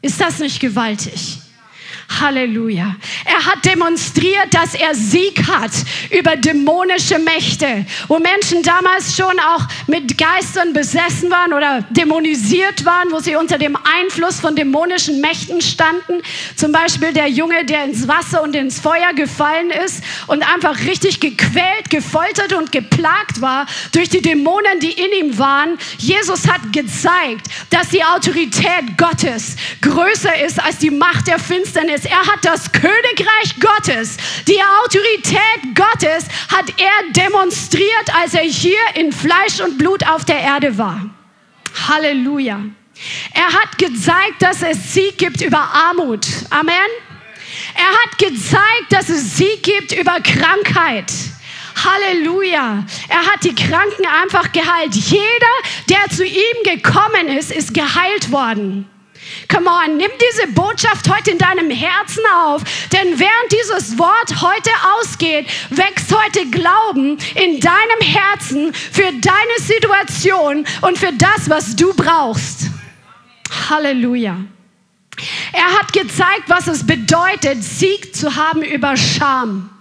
Ist 0.02 0.20
das 0.20 0.40
nicht 0.40 0.60
gewaltig? 0.60 1.38
Halleluja. 2.10 2.96
Er 3.26 3.46
hat 3.46 3.64
demonstriert, 3.66 4.54
dass 4.54 4.74
er 4.74 4.96
Sieg 4.96 5.48
hat 5.48 5.72
über 6.10 6.36
dämonische 6.36 7.20
Mächte, 7.20 7.86
wo 8.08 8.20
Menschen 8.20 8.64
damals 8.64 9.16
schon 9.16 9.40
auch 9.40 9.68
mit 9.88 10.18
Geistern 10.18 10.74
besessen 10.74 11.30
waren 11.30 11.54
oder 11.54 11.86
dämonisiert 11.92 12.84
waren, 12.86 13.12
wo 13.12 13.20
sie 13.20 13.36
unter 13.36 13.58
dem 13.58 13.78
Einfluss 13.78 14.40
von 14.40 14.56
dämonischen 14.56 15.22
Mächten 15.22 15.62
standen. 15.62 16.22
Zum 16.56 16.72
Beispiel 16.72 17.14
der 17.14 17.28
Junge, 17.28 17.66
der 17.66 17.86
ins 17.86 18.08
Wasser 18.08 18.42
und 18.42 18.56
ins 18.56 18.80
Feuer 18.80 19.14
gefallen 19.16 19.70
ist 19.70 20.04
und 20.28 20.44
einfach 20.54 20.80
richtig 20.80 21.20
gequält, 21.20 21.90
gefoltert 21.90 22.54
und 22.54 22.72
geplagt 22.72 23.42
war 23.42 23.66
durch 23.92 24.10
die 24.10 24.22
Dämonen, 24.22 24.80
die 24.82 24.92
in 24.92 25.28
ihm 25.28 25.38
waren. 25.38 25.78
Jesus 25.98 26.48
hat 26.48 26.74
gezeigt, 26.74 27.48
dass 27.70 27.90
die 27.90 28.04
Autorität 28.04 28.98
Gottes 28.98 29.56
größer 29.82 30.44
ist 30.46 30.62
als 30.62 30.78
die 30.80 30.92
Macht 30.92 31.28
der 31.28 31.40
Finsternis 31.40 31.99
ist. 32.00 32.12
Er 32.12 32.26
hat 32.26 32.44
das 32.44 32.72
Königreich 32.72 33.56
Gottes, 33.60 34.18
die 34.48 34.60
Autorität 34.84 35.76
Gottes 35.76 36.26
hat 36.50 36.74
er 36.78 37.12
demonstriert, 37.14 38.16
als 38.16 38.34
er 38.34 38.44
hier 38.44 38.80
in 38.96 39.12
Fleisch 39.12 39.60
und 39.62 39.78
Blut 39.78 40.06
auf 40.08 40.26
der 40.26 40.40
Erde 40.40 40.78
war. 40.78 41.02
Halleluja. 41.88 42.62
Er 43.34 43.48
hat 43.48 43.78
gezeigt, 43.78 44.42
dass 44.42 44.62
es 44.62 44.94
Sieg 44.94 45.18
gibt 45.18 45.42
über 45.42 45.60
Armut. 45.60 46.26
Amen. 46.50 46.76
Er 47.76 47.90
hat 48.04 48.18
gezeigt, 48.18 48.92
dass 48.92 49.10
es 49.10 49.38
Sieg 49.38 49.64
gibt 49.64 49.94
über 49.94 50.20
Krankheit. 50.20 51.12
Halleluja. 51.76 52.84
Er 53.08 53.26
hat 53.26 53.44
die 53.44 53.56
Kranken 53.56 54.06
einfach 54.22 54.52
geheilt. 54.52 54.94
Jeder, 54.96 55.22
der 55.88 56.14
zu 56.14 56.26
ihm 56.26 56.64
gekommen 56.66 57.30
ist, 57.30 57.52
ist 57.52 57.74
geheilt 57.74 58.32
worden. 58.32 58.90
Come 59.52 59.68
on, 59.68 59.98
nimm 59.98 60.12
diese 60.22 60.48
Botschaft 60.54 61.10
heute 61.10 61.32
in 61.32 61.40
deinem 61.40 61.72
Herzen 61.72 62.24
auf, 62.36 62.62
denn 62.94 63.20
während 63.20 63.52
dieses 63.52 63.98
Wort 63.98 64.42
heute 64.42 64.70
ausgeht, 65.00 65.48
wächst 65.72 66.14
heute 66.16 66.46
Glauben 66.52 67.18
in 67.34 67.60
deinem 67.60 68.02
Herzen 68.02 68.72
für 68.74 69.12
deine 69.12 69.60
Situation 69.60 70.66
und 70.82 71.00
für 71.00 71.12
das, 71.14 71.50
was 71.50 71.76
du 71.76 71.94
brauchst. 71.96 72.70
Halleluja. 73.70 74.38
Er 75.52 75.80
hat 75.80 75.94
gezeigt, 75.94 76.44
was 76.48 76.68
es 76.68 76.86
bedeutet, 76.86 77.64
Sieg 77.64 78.16
zu 78.16 78.36
haben 78.36 78.62
über 78.62 78.96
Scham. 78.96 79.72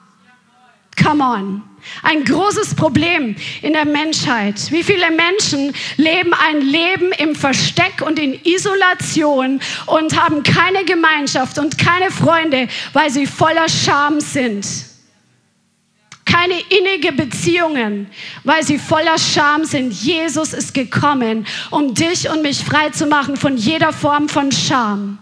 Come 1.00 1.22
on. 1.22 1.62
Ein 2.02 2.24
großes 2.24 2.74
Problem 2.74 3.36
in 3.62 3.72
der 3.72 3.84
Menschheit. 3.84 4.70
Wie 4.70 4.82
viele 4.82 5.10
Menschen 5.10 5.72
leben 5.96 6.32
ein 6.34 6.60
Leben 6.60 7.12
im 7.18 7.34
Versteck 7.34 8.02
und 8.04 8.18
in 8.18 8.38
Isolation 8.44 9.60
und 9.86 10.20
haben 10.20 10.42
keine 10.42 10.84
Gemeinschaft 10.84 11.58
und 11.58 11.78
keine 11.78 12.10
Freunde, 12.10 12.68
weil 12.92 13.10
sie 13.10 13.26
voller 13.26 13.68
Scham 13.68 14.20
sind. 14.20 14.66
Keine 16.24 16.54
innige 16.68 17.12
Beziehungen, 17.12 18.08
weil 18.44 18.62
sie 18.62 18.78
voller 18.78 19.18
Scham 19.18 19.64
sind. 19.64 19.92
Jesus 19.92 20.52
ist 20.52 20.74
gekommen, 20.74 21.46
um 21.70 21.94
dich 21.94 22.28
und 22.28 22.42
mich 22.42 22.58
frei 22.58 22.90
zu 22.90 23.06
machen 23.06 23.36
von 23.36 23.56
jeder 23.56 23.92
Form 23.92 24.28
von 24.28 24.52
Scham. 24.52 25.18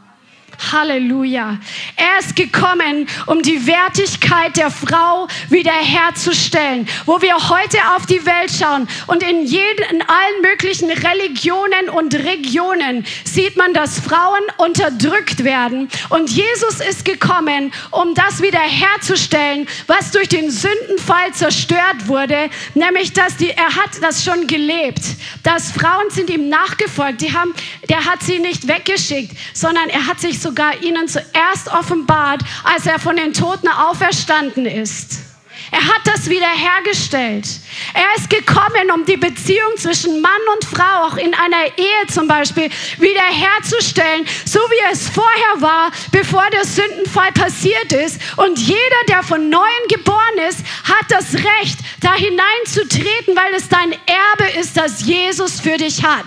Halleluja. 0.72 1.58
Er 1.96 2.18
ist 2.18 2.36
gekommen, 2.36 3.08
um 3.26 3.42
die 3.42 3.66
Wertigkeit 3.66 4.56
der 4.56 4.70
Frau 4.70 5.28
wiederherzustellen. 5.48 6.88
Wo 7.04 7.20
wir 7.22 7.36
heute 7.48 7.78
auf 7.94 8.06
die 8.06 8.24
Welt 8.26 8.50
schauen 8.50 8.88
und 9.06 9.22
in, 9.22 9.44
jeden, 9.44 9.84
in 9.90 10.02
allen 10.02 10.42
möglichen 10.42 10.90
Religionen 10.90 11.88
und 11.88 12.14
Regionen 12.14 13.04
sieht 13.24 13.56
man, 13.56 13.74
dass 13.74 14.00
Frauen 14.00 14.42
unterdrückt 14.58 15.44
werden. 15.44 15.88
Und 16.10 16.30
Jesus 16.30 16.80
ist 16.80 17.04
gekommen, 17.04 17.72
um 17.90 18.14
das 18.14 18.42
wiederherzustellen, 18.42 19.66
was 19.86 20.10
durch 20.10 20.28
den 20.28 20.50
Sündenfall 20.50 21.32
zerstört 21.32 22.06
wurde. 22.06 22.50
Nämlich, 22.74 23.12
dass 23.12 23.36
die, 23.36 23.50
er 23.50 23.76
hat 23.76 23.90
das 24.00 24.24
schon 24.24 24.46
gelebt. 24.46 25.02
Dass 25.42 25.72
Frauen 25.72 26.10
sind 26.10 26.30
ihm 26.30 26.48
nachgefolgt. 26.48 27.20
Die 27.20 27.32
haben, 27.32 27.54
der 27.88 28.04
hat 28.04 28.22
sie 28.22 28.38
nicht 28.38 28.68
weggeschickt, 28.68 29.36
sondern 29.54 29.88
er 29.88 30.06
hat 30.06 30.20
sich 30.20 30.40
sogar 30.46 30.80
ihnen 30.82 31.08
zuerst 31.08 31.68
offenbart, 31.68 32.42
als 32.62 32.86
er 32.86 32.98
von 33.00 33.16
den 33.16 33.32
Toten 33.32 33.68
auferstanden 33.68 34.64
ist. 34.66 35.26
Er 35.72 35.82
hat 35.82 36.02
das 36.04 36.30
wiederhergestellt. 36.30 37.48
Er 37.92 38.06
ist 38.16 38.30
gekommen, 38.30 38.92
um 38.94 39.04
die 39.04 39.16
Beziehung 39.16 39.76
zwischen 39.76 40.20
Mann 40.20 40.40
und 40.54 40.64
Frau, 40.64 41.06
auch 41.06 41.16
in 41.16 41.34
einer 41.34 41.76
Ehe 41.76 42.06
zum 42.08 42.28
Beispiel, 42.28 42.70
wiederherzustellen, 42.98 44.24
so 44.44 44.60
wie 44.60 44.92
es 44.92 45.08
vorher 45.08 45.60
war, 45.60 45.90
bevor 46.12 46.48
der 46.52 46.64
Sündenfall 46.64 47.32
passiert 47.32 47.92
ist. 47.92 48.20
Und 48.36 48.58
jeder, 48.60 49.02
der 49.08 49.24
von 49.24 49.48
Neuem 49.48 49.88
geboren 49.88 50.38
ist, 50.48 50.60
hat 50.84 51.06
das 51.08 51.34
Recht, 51.34 51.78
da 52.00 52.14
hineinzutreten, 52.14 53.34
weil 53.34 53.54
es 53.56 53.68
dein 53.68 53.92
Erbe 53.92 54.60
ist, 54.60 54.76
das 54.76 55.04
Jesus 55.04 55.60
für 55.60 55.76
dich 55.78 56.04
hat. 56.04 56.26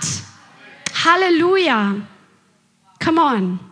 Halleluja. 1.02 1.94
Come 3.02 3.22
on. 3.22 3.69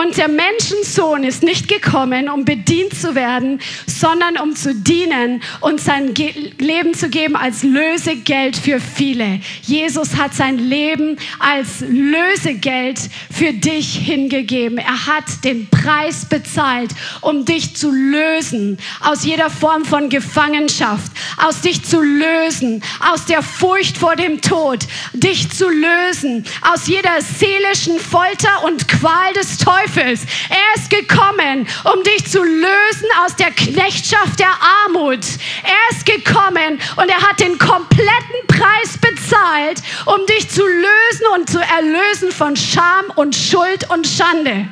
Und 0.00 0.16
der 0.16 0.28
Menschensohn 0.28 1.24
ist 1.24 1.42
nicht 1.42 1.68
gekommen, 1.68 2.30
um 2.30 2.46
bedient 2.46 2.94
zu 2.94 3.14
werden, 3.14 3.60
sondern 3.86 4.38
um 4.38 4.56
zu 4.56 4.74
dienen 4.74 5.42
und 5.60 5.78
sein 5.78 6.14
Ge 6.14 6.32
Leben 6.56 6.94
zu 6.94 7.10
geben 7.10 7.36
als 7.36 7.62
Lösegeld 7.62 8.56
für 8.56 8.80
viele. 8.80 9.40
Jesus 9.60 10.16
hat 10.16 10.32
sein 10.32 10.56
Leben 10.56 11.18
als 11.38 11.80
Lösegeld 11.86 12.98
für 13.30 13.52
dich 13.52 13.94
hingegeben. 13.94 14.78
Er 14.78 15.06
hat 15.06 15.44
den 15.44 15.68
Preis 15.68 16.24
bezahlt, 16.24 16.92
um 17.20 17.44
dich 17.44 17.76
zu 17.76 17.90
lösen 17.90 18.78
aus 19.00 19.26
jeder 19.26 19.50
Form 19.50 19.84
von 19.84 20.08
Gefangenschaft, 20.08 21.12
aus 21.36 21.60
dich 21.60 21.84
zu 21.84 22.00
lösen, 22.00 22.82
aus 23.12 23.26
der 23.26 23.42
Furcht 23.42 23.98
vor 23.98 24.16
dem 24.16 24.40
Tod, 24.40 24.86
dich 25.12 25.50
zu 25.50 25.68
lösen 25.68 26.46
aus 26.62 26.86
jeder 26.86 27.20
seelischen 27.20 27.98
Folter 27.98 28.64
und 28.64 28.88
Qual 28.88 29.34
des 29.34 29.58
Teufels 29.58 29.89
Teufels. 29.90 30.20
Er 30.48 30.80
ist 30.80 30.90
gekommen, 30.90 31.66
um 31.84 32.02
dich 32.02 32.26
zu 32.26 32.42
lösen 32.42 33.08
aus 33.24 33.36
der 33.36 33.50
Knechtschaft 33.50 34.38
der 34.38 34.52
Armut. 34.84 35.24
Er 35.62 35.96
ist 35.96 36.06
gekommen 36.06 36.78
und 36.96 37.08
er 37.08 37.20
hat 37.20 37.40
den 37.40 37.58
kompletten 37.58 38.46
Preis 38.46 38.98
bezahlt, 39.00 39.82
um 40.06 40.24
dich 40.26 40.48
zu 40.48 40.62
lösen 40.66 41.26
und 41.34 41.50
zu 41.50 41.58
erlösen 41.58 42.32
von 42.32 42.56
Scham 42.56 43.06
und 43.16 43.34
Schuld 43.34 43.88
und 43.90 44.06
Schande. 44.06 44.68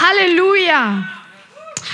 Halleluja. 0.00 1.19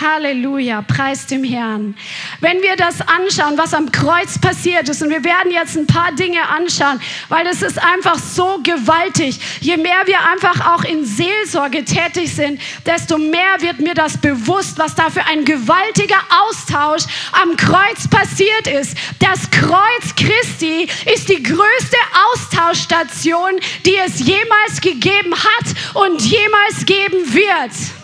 Halleluja, 0.00 0.82
preis 0.82 1.26
dem 1.26 1.44
Herrn. 1.44 1.94
Wenn 2.40 2.62
wir 2.62 2.76
das 2.76 3.00
anschauen, 3.00 3.56
was 3.56 3.74
am 3.74 3.90
Kreuz 3.92 4.38
passiert 4.38 4.88
ist, 4.88 5.02
und 5.02 5.10
wir 5.10 5.24
werden 5.24 5.50
jetzt 5.50 5.76
ein 5.76 5.86
paar 5.86 6.12
Dinge 6.12 6.46
anschauen, 6.48 7.00
weil 7.28 7.44
das 7.44 7.62
ist 7.62 7.82
einfach 7.82 8.18
so 8.18 8.60
gewaltig. 8.62 9.38
Je 9.60 9.76
mehr 9.76 10.06
wir 10.06 10.18
einfach 10.24 10.74
auch 10.74 10.84
in 10.84 11.04
Seelsorge 11.04 11.84
tätig 11.84 12.34
sind, 12.34 12.60
desto 12.84 13.18
mehr 13.18 13.60
wird 13.60 13.80
mir 13.80 13.94
das 13.94 14.18
bewusst, 14.18 14.78
was 14.78 14.94
da 14.94 15.10
für 15.10 15.24
ein 15.26 15.44
gewaltiger 15.44 16.20
Austausch 16.48 17.04
am 17.32 17.56
Kreuz 17.56 18.08
passiert 18.08 18.66
ist. 18.66 18.96
Das 19.18 19.50
Kreuz 19.50 20.14
Christi 20.16 20.88
ist 21.14 21.28
die 21.28 21.42
größte 21.42 21.96
Austauschstation, 22.32 23.52
die 23.84 23.96
es 23.96 24.20
jemals 24.20 24.80
gegeben 24.80 25.34
hat 25.34 25.74
und 25.94 26.20
jemals 26.22 26.84
geben 26.84 27.32
wird. 27.32 27.95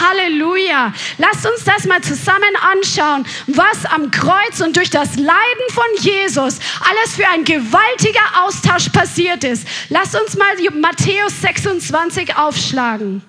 Halleluja. 0.00 0.92
Lasst 1.18 1.46
uns 1.46 1.64
das 1.64 1.84
mal 1.84 2.00
zusammen 2.02 2.56
anschauen, 2.60 3.26
was 3.46 3.84
am 3.86 4.10
Kreuz 4.10 4.60
und 4.60 4.76
durch 4.76 4.90
das 4.90 5.16
Leiden 5.16 5.68
von 5.70 5.84
Jesus 6.00 6.58
alles 6.80 7.16
für 7.16 7.28
ein 7.28 7.44
gewaltiger 7.44 8.44
Austausch 8.44 8.88
passiert 8.90 9.44
ist. 9.44 9.66
Lasst 9.88 10.14
uns 10.14 10.36
mal 10.36 10.56
Matthäus 10.72 11.40
26 11.40 12.36
aufschlagen. 12.36 13.22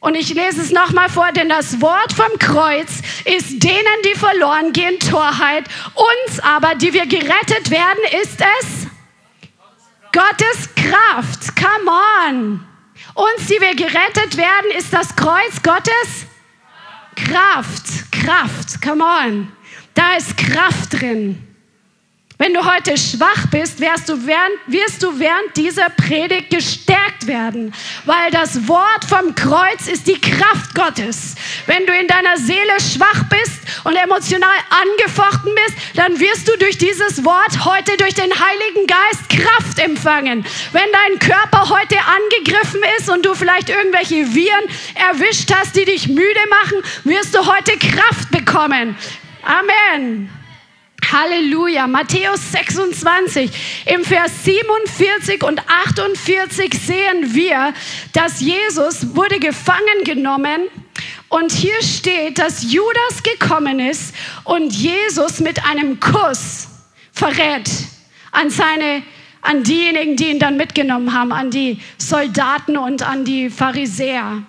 Und 0.00 0.14
ich 0.14 0.32
lese 0.32 0.62
es 0.62 0.70
nochmal 0.70 1.08
vor, 1.08 1.32
denn 1.32 1.48
das 1.48 1.80
Wort 1.80 2.12
vom 2.12 2.38
Kreuz 2.38 3.00
ist 3.24 3.62
denen, 3.62 4.02
die 4.04 4.16
verloren 4.16 4.72
gehen, 4.72 4.98
Torheit. 5.00 5.64
Uns 5.94 6.40
aber, 6.40 6.76
die 6.76 6.92
wir 6.92 7.06
gerettet 7.06 7.70
werden, 7.70 7.98
ist 8.22 8.40
es 8.40 8.86
Gottes 10.12 10.68
Kraft. 10.76 11.56
Come 11.56 11.90
on. 12.28 12.66
Uns, 13.18 13.48
die 13.48 13.60
wir 13.60 13.74
gerettet 13.74 14.36
werden, 14.36 14.70
ist 14.76 14.92
das 14.92 15.16
Kreuz 15.16 15.60
Gottes 15.64 16.26
Kraft. 17.16 18.12
Kraft, 18.12 18.80
come 18.80 19.02
on. 19.02 19.52
Da 19.92 20.14
ist 20.14 20.36
Kraft 20.36 21.00
drin. 21.00 21.47
Wenn 22.40 22.54
du 22.54 22.64
heute 22.64 22.96
schwach 22.96 23.48
bist, 23.50 23.80
wirst 23.80 24.08
du, 24.08 24.24
während, 24.24 24.54
wirst 24.68 25.02
du 25.02 25.18
während 25.18 25.56
dieser 25.56 25.90
Predigt 25.90 26.50
gestärkt 26.50 27.26
werden, 27.26 27.74
weil 28.04 28.30
das 28.30 28.68
Wort 28.68 29.04
vom 29.08 29.34
Kreuz 29.34 29.88
ist 29.88 30.06
die 30.06 30.20
Kraft 30.20 30.72
Gottes. 30.72 31.34
Wenn 31.66 31.84
du 31.84 31.92
in 31.92 32.06
deiner 32.06 32.36
Seele 32.36 32.78
schwach 32.78 33.24
bist 33.28 33.60
und 33.82 33.96
emotional 33.96 34.56
angefochten 34.70 35.52
bist, 35.52 35.78
dann 35.96 36.20
wirst 36.20 36.46
du 36.46 36.56
durch 36.58 36.78
dieses 36.78 37.24
Wort 37.24 37.64
heute 37.64 37.96
durch 37.96 38.14
den 38.14 38.30
Heiligen 38.30 38.86
Geist 38.86 39.28
Kraft 39.28 39.80
empfangen. 39.80 40.46
Wenn 40.70 40.88
dein 40.92 41.18
Körper 41.18 41.68
heute 41.68 41.96
angegriffen 41.98 42.82
ist 42.98 43.10
und 43.10 43.26
du 43.26 43.34
vielleicht 43.34 43.68
irgendwelche 43.68 44.32
Viren 44.32 44.64
erwischt 44.94 45.52
hast, 45.52 45.74
die 45.74 45.86
dich 45.86 46.06
müde 46.06 46.40
machen, 46.50 46.82
wirst 47.02 47.34
du 47.34 47.44
heute 47.44 47.76
Kraft 47.78 48.30
bekommen. 48.30 48.96
Amen. 49.42 50.37
Halleluja. 51.10 51.86
Matthäus 51.86 52.52
26. 52.52 53.50
Im 53.86 54.04
Vers 54.04 54.44
47 54.44 55.42
und 55.42 55.60
48 55.66 56.72
sehen 56.74 57.34
wir, 57.34 57.72
dass 58.12 58.40
Jesus 58.40 59.14
wurde 59.14 59.38
gefangen 59.38 60.04
genommen 60.04 60.62
und 61.28 61.52
hier 61.52 61.82
steht, 61.82 62.38
dass 62.38 62.72
Judas 62.72 63.22
gekommen 63.22 63.80
ist 63.80 64.14
und 64.44 64.72
Jesus 64.72 65.40
mit 65.40 65.64
einem 65.64 65.98
Kuss 66.00 66.68
verrät 67.12 67.70
an 68.32 68.50
seine 68.50 69.02
an 69.40 69.62
diejenigen, 69.62 70.16
die 70.16 70.30
ihn 70.30 70.40
dann 70.40 70.56
mitgenommen 70.56 71.14
haben, 71.14 71.32
an 71.32 71.50
die 71.50 71.80
Soldaten 71.96 72.76
und 72.76 73.02
an 73.08 73.24
die 73.24 73.50
Pharisäer. 73.50 74.42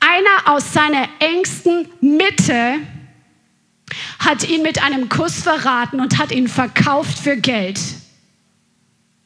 Einer 0.00 0.54
aus 0.54 0.72
seiner 0.72 1.08
engsten 1.18 1.88
Mitte 2.00 2.80
hat 4.18 4.48
ihn 4.48 4.62
mit 4.62 4.82
einem 4.82 5.08
Kuss 5.08 5.42
verraten 5.42 6.00
und 6.00 6.18
hat 6.18 6.32
ihn 6.32 6.48
verkauft 6.48 7.18
für 7.18 7.36
Geld. 7.36 7.80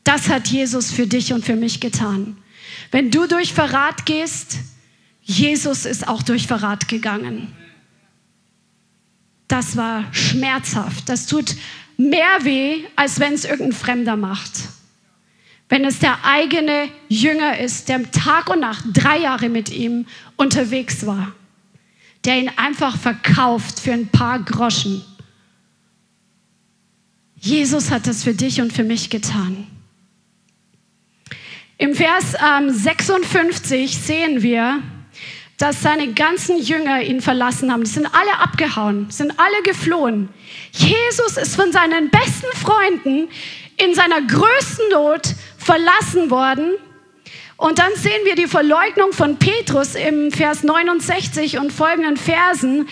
Das 0.04 0.28
hat 0.28 0.48
Jesus 0.48 0.90
für 0.90 1.06
dich 1.06 1.32
und 1.32 1.44
für 1.44 1.56
mich 1.56 1.80
getan. 1.80 2.37
Wenn 2.90 3.10
du 3.10 3.26
durch 3.26 3.52
Verrat 3.52 4.06
gehst, 4.06 4.56
Jesus 5.22 5.84
ist 5.84 6.08
auch 6.08 6.22
durch 6.22 6.46
Verrat 6.46 6.88
gegangen. 6.88 7.54
Das 9.46 9.76
war 9.76 10.04
schmerzhaft. 10.12 11.08
Das 11.08 11.26
tut 11.26 11.56
mehr 11.96 12.38
weh, 12.42 12.84
als 12.96 13.20
wenn 13.20 13.34
es 13.34 13.44
irgendein 13.44 13.72
Fremder 13.72 14.16
macht. 14.16 14.52
Wenn 15.69 15.84
es 15.84 15.99
der 15.99 16.25
eigene 16.25 16.88
Jünger 17.08 17.58
ist, 17.58 17.88
der 17.88 18.10
Tag 18.10 18.49
und 18.49 18.60
Nacht 18.60 18.84
drei 18.95 19.19
Jahre 19.19 19.49
mit 19.49 19.71
ihm 19.71 20.06
unterwegs 20.36 21.04
war 21.04 21.32
der 22.25 22.39
ihn 22.39 22.50
einfach 22.57 22.97
verkauft 22.97 23.81
für 23.81 23.93
ein 23.93 24.09
paar 24.09 24.41
Groschen. 24.41 25.04
Jesus 27.37 27.91
hat 27.91 28.07
das 28.07 28.25
für 28.25 28.35
dich 28.35 28.61
und 28.61 28.73
für 28.73 28.85
mich 28.85 29.11
getan. 29.11 29.67
Im 31.76 31.95
Vers 31.95 32.35
ähm, 32.45 32.71
56 32.71 33.97
sehen 33.97 34.43
wir, 34.43 34.83
dass 35.59 35.83
seine 35.83 36.13
ganzen 36.13 36.61
Jünger 36.61 37.02
ihn 37.02 37.21
verlassen 37.21 37.73
haben. 37.73 37.85
Die 37.85 37.91
sind 37.91 38.07
alle 38.07 38.41
abgehauen, 38.41 39.11
sind 39.11 39.39
alle 39.39 39.63
geflohen. 39.63 40.28
Jesus 40.73 41.37
ist 41.37 41.54
von 41.54 41.71
seinen 41.73 42.11
besten 42.11 42.47
Freunden 42.54 43.28
in 43.76 43.95
seiner 43.95 44.23
größten 44.23 44.91
Not 44.91 45.35
verlassen 45.57 46.31
worden 46.31 46.73
und 47.58 47.80
dann 47.80 47.92
sehen 47.97 48.25
wir 48.25 48.36
die 48.36 48.47
Verleugnung 48.47 49.12
von 49.12 49.36
Petrus 49.36 49.97
im 49.97 50.30
Vers 50.30 50.62
69 50.62 51.58
und 51.58 51.73
folgenden 51.73 52.16
Versen. 52.16 52.88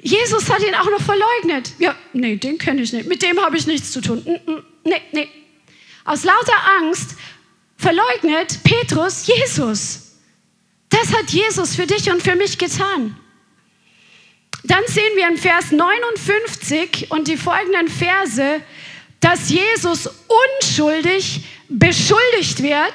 Jesus 0.00 0.48
hat 0.48 0.62
ihn 0.66 0.74
auch 0.74 0.90
noch 0.90 1.02
verleugnet. 1.02 1.72
Ja, 1.78 1.94
nee, 2.14 2.36
den 2.36 2.56
kenne 2.56 2.80
ich 2.80 2.94
nicht. 2.94 3.06
Mit 3.06 3.20
dem 3.20 3.38
habe 3.38 3.58
ich 3.58 3.66
nichts 3.66 3.92
zu 3.92 4.00
tun. 4.00 4.24
Nee, 4.84 5.02
nee. 5.12 5.28
Aus 6.06 6.24
lauter 6.24 6.56
Angst 6.78 7.10
verleugnet 7.76 8.60
Petrus 8.64 9.26
Jesus. 9.26 10.16
Das 10.88 11.12
hat 11.14 11.28
Jesus 11.28 11.76
für 11.76 11.86
dich 11.86 12.10
und 12.10 12.22
für 12.22 12.36
mich 12.36 12.56
getan. 12.56 13.18
Dann 14.64 14.82
sehen 14.86 15.12
wir 15.16 15.28
in 15.28 15.36
Vers 15.36 15.72
59 15.72 17.10
und 17.10 17.28
die 17.28 17.36
folgenden 17.36 17.88
Verse, 17.88 18.62
dass 19.20 19.50
Jesus 19.50 20.08
unschuldig 20.60 21.44
beschuldigt 21.68 22.62
wird 22.62 22.94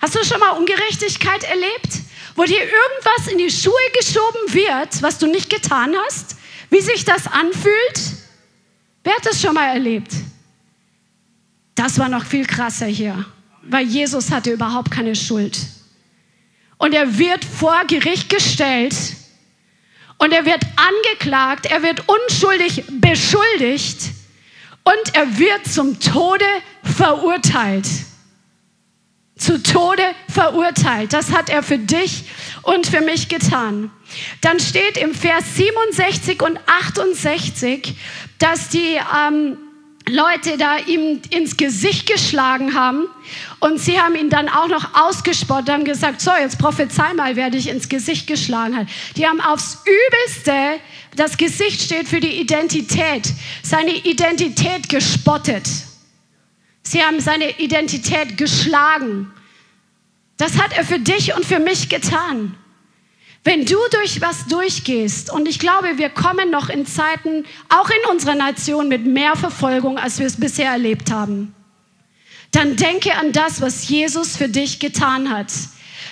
Hast 0.00 0.14
du 0.14 0.24
schon 0.24 0.40
mal 0.40 0.52
Ungerechtigkeit 0.52 1.44
erlebt? 1.44 2.00
Wo 2.34 2.44
dir 2.44 2.62
irgendwas 2.62 3.30
in 3.30 3.38
die 3.38 3.50
Schuhe 3.50 3.74
geschoben 3.98 4.54
wird, 4.54 5.02
was 5.02 5.18
du 5.18 5.26
nicht 5.26 5.50
getan 5.50 5.94
hast? 6.06 6.36
Wie 6.70 6.80
sich 6.80 7.04
das 7.04 7.26
anfühlt? 7.26 8.00
Wer 9.04 9.14
hat 9.14 9.26
das 9.26 9.40
schon 9.40 9.54
mal 9.54 9.66
erlebt? 9.66 10.12
Das 11.74 11.98
war 11.98 12.08
noch 12.08 12.24
viel 12.24 12.46
krasser 12.46 12.86
hier, 12.86 13.26
weil 13.62 13.86
Jesus 13.86 14.30
hatte 14.30 14.52
überhaupt 14.52 14.90
keine 14.90 15.14
Schuld. 15.14 15.58
Und 16.78 16.94
er 16.94 17.18
wird 17.18 17.44
vor 17.44 17.84
Gericht 17.86 18.30
gestellt 18.30 18.94
und 20.16 20.32
er 20.32 20.46
wird 20.46 20.62
angeklagt, 20.76 21.66
er 21.66 21.82
wird 21.82 22.04
unschuldig 22.08 22.84
beschuldigt 23.00 23.98
und 24.84 25.14
er 25.14 25.38
wird 25.38 25.66
zum 25.66 26.00
Tode 26.00 26.46
verurteilt 26.84 27.86
zu 29.40 29.62
Tode 29.62 30.02
verurteilt. 30.28 31.12
Das 31.12 31.32
hat 31.32 31.48
er 31.48 31.62
für 31.62 31.78
dich 31.78 32.24
und 32.62 32.86
für 32.86 33.00
mich 33.00 33.28
getan. 33.28 33.90
Dann 34.40 34.60
steht 34.60 34.96
im 34.98 35.14
Vers 35.14 35.56
67 35.56 36.42
und 36.42 36.58
68, 36.66 37.94
dass 38.38 38.68
die 38.68 38.98
ähm, 39.26 39.56
Leute 40.08 40.58
da 40.58 40.78
ihm 40.78 41.20
ins 41.30 41.56
Gesicht 41.56 42.10
geschlagen 42.10 42.74
haben 42.74 43.06
und 43.60 43.78
sie 43.78 44.00
haben 44.00 44.16
ihn 44.16 44.28
dann 44.28 44.48
auch 44.48 44.68
noch 44.68 44.94
ausgespottet, 44.94 45.70
haben 45.70 45.84
gesagt, 45.84 46.20
so 46.20 46.32
jetzt 46.32 46.58
prophezei 46.58 47.14
mal, 47.14 47.36
wer 47.36 47.50
dich 47.50 47.68
ins 47.68 47.88
Gesicht 47.88 48.26
geschlagen 48.26 48.76
hat. 48.76 48.88
Die 49.16 49.26
haben 49.26 49.40
aufs 49.40 49.78
Übelste, 49.84 50.80
das 51.16 51.36
Gesicht 51.36 51.82
steht 51.82 52.08
für 52.08 52.20
die 52.20 52.40
Identität, 52.40 53.32
seine 53.62 53.92
Identität 53.92 54.88
gespottet. 54.88 55.68
Sie 56.82 57.02
haben 57.02 57.20
seine 57.20 57.58
Identität 57.58 58.36
geschlagen. 58.36 59.32
Das 60.36 60.58
hat 60.58 60.76
er 60.76 60.84
für 60.84 60.98
dich 60.98 61.34
und 61.34 61.44
für 61.44 61.58
mich 61.58 61.88
getan. 61.88 62.56
Wenn 63.44 63.64
du 63.64 63.76
durch 63.92 64.20
was 64.20 64.46
durchgehst, 64.46 65.32
und 65.32 65.48
ich 65.48 65.58
glaube, 65.58 65.96
wir 65.98 66.10
kommen 66.10 66.50
noch 66.50 66.68
in 66.68 66.86
Zeiten, 66.86 67.44
auch 67.68 67.88
in 67.88 68.10
unserer 68.10 68.34
Nation, 68.34 68.88
mit 68.88 69.06
mehr 69.06 69.34
Verfolgung, 69.36 69.98
als 69.98 70.18
wir 70.18 70.26
es 70.26 70.38
bisher 70.38 70.70
erlebt 70.70 71.10
haben, 71.10 71.54
dann 72.52 72.76
denke 72.76 73.14
an 73.14 73.32
das, 73.32 73.60
was 73.60 73.88
Jesus 73.88 74.36
für 74.36 74.48
dich 74.48 74.78
getan 74.78 75.30
hat. 75.30 75.52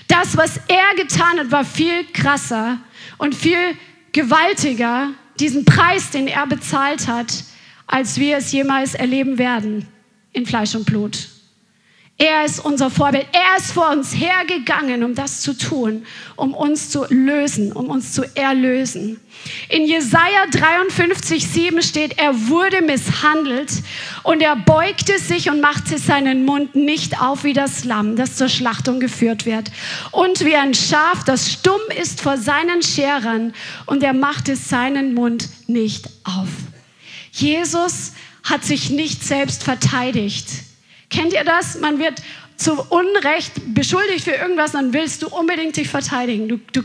Das, 0.06 0.36
was 0.36 0.58
er 0.68 0.94
getan 0.96 1.38
hat, 1.38 1.50
war 1.50 1.64
viel 1.64 2.04
krasser 2.12 2.78
und 3.18 3.34
viel 3.34 3.76
gewaltiger, 4.12 5.10
diesen 5.38 5.64
Preis, 5.64 6.10
den 6.10 6.28
er 6.28 6.46
bezahlt 6.46 7.08
hat, 7.08 7.44
als 7.86 8.18
wir 8.18 8.38
es 8.38 8.52
jemals 8.52 8.94
erleben 8.94 9.38
werden 9.38 9.86
in 10.32 10.46
Fleisch 10.46 10.74
und 10.74 10.86
Blut. 10.86 11.28
Er 12.20 12.44
ist 12.44 12.58
unser 12.58 12.90
Vorbild. 12.90 13.28
Er 13.30 13.58
ist 13.58 13.70
vor 13.70 13.90
uns 13.90 14.12
hergegangen, 14.12 15.04
um 15.04 15.14
das 15.14 15.40
zu 15.40 15.56
tun, 15.56 16.04
um 16.34 16.52
uns 16.52 16.90
zu 16.90 17.04
lösen, 17.10 17.70
um 17.70 17.88
uns 17.90 18.12
zu 18.12 18.24
erlösen. 18.36 19.20
In 19.68 19.84
Jesaja 19.84 20.46
53, 20.50 21.46
7 21.46 21.80
steht, 21.80 22.18
er 22.18 22.48
wurde 22.48 22.82
misshandelt 22.82 23.70
und 24.24 24.42
er 24.42 24.56
beugte 24.56 25.20
sich 25.20 25.48
und 25.48 25.60
machte 25.60 25.96
seinen 25.98 26.44
Mund 26.44 26.74
nicht 26.74 27.20
auf 27.20 27.44
wie 27.44 27.52
das 27.52 27.84
Lamm, 27.84 28.16
das 28.16 28.34
zur 28.34 28.48
Schlachtung 28.48 28.98
geführt 28.98 29.46
wird. 29.46 29.70
Und 30.10 30.44
wie 30.44 30.56
ein 30.56 30.74
Schaf, 30.74 31.22
das 31.22 31.52
stumm 31.52 31.80
ist 32.02 32.20
vor 32.20 32.36
seinen 32.36 32.82
Scherern 32.82 33.54
und 33.86 34.02
er 34.02 34.12
machte 34.12 34.56
seinen 34.56 35.14
Mund 35.14 35.48
nicht 35.68 36.10
auf. 36.24 36.48
Jesus 37.30 38.12
hat 38.48 38.64
sich 38.64 38.90
nicht 38.90 39.24
selbst 39.24 39.62
verteidigt. 39.62 40.46
Kennt 41.10 41.32
ihr 41.32 41.44
das? 41.44 41.78
Man 41.80 41.98
wird 41.98 42.22
zu 42.56 42.80
Unrecht 42.90 43.52
beschuldigt 43.74 44.24
für 44.24 44.32
irgendwas, 44.32 44.72
dann 44.72 44.92
willst 44.92 45.22
du 45.22 45.28
unbedingt 45.28 45.76
dich 45.76 45.88
verteidigen. 45.88 46.48
Du, 46.48 46.58
du, 46.72 46.82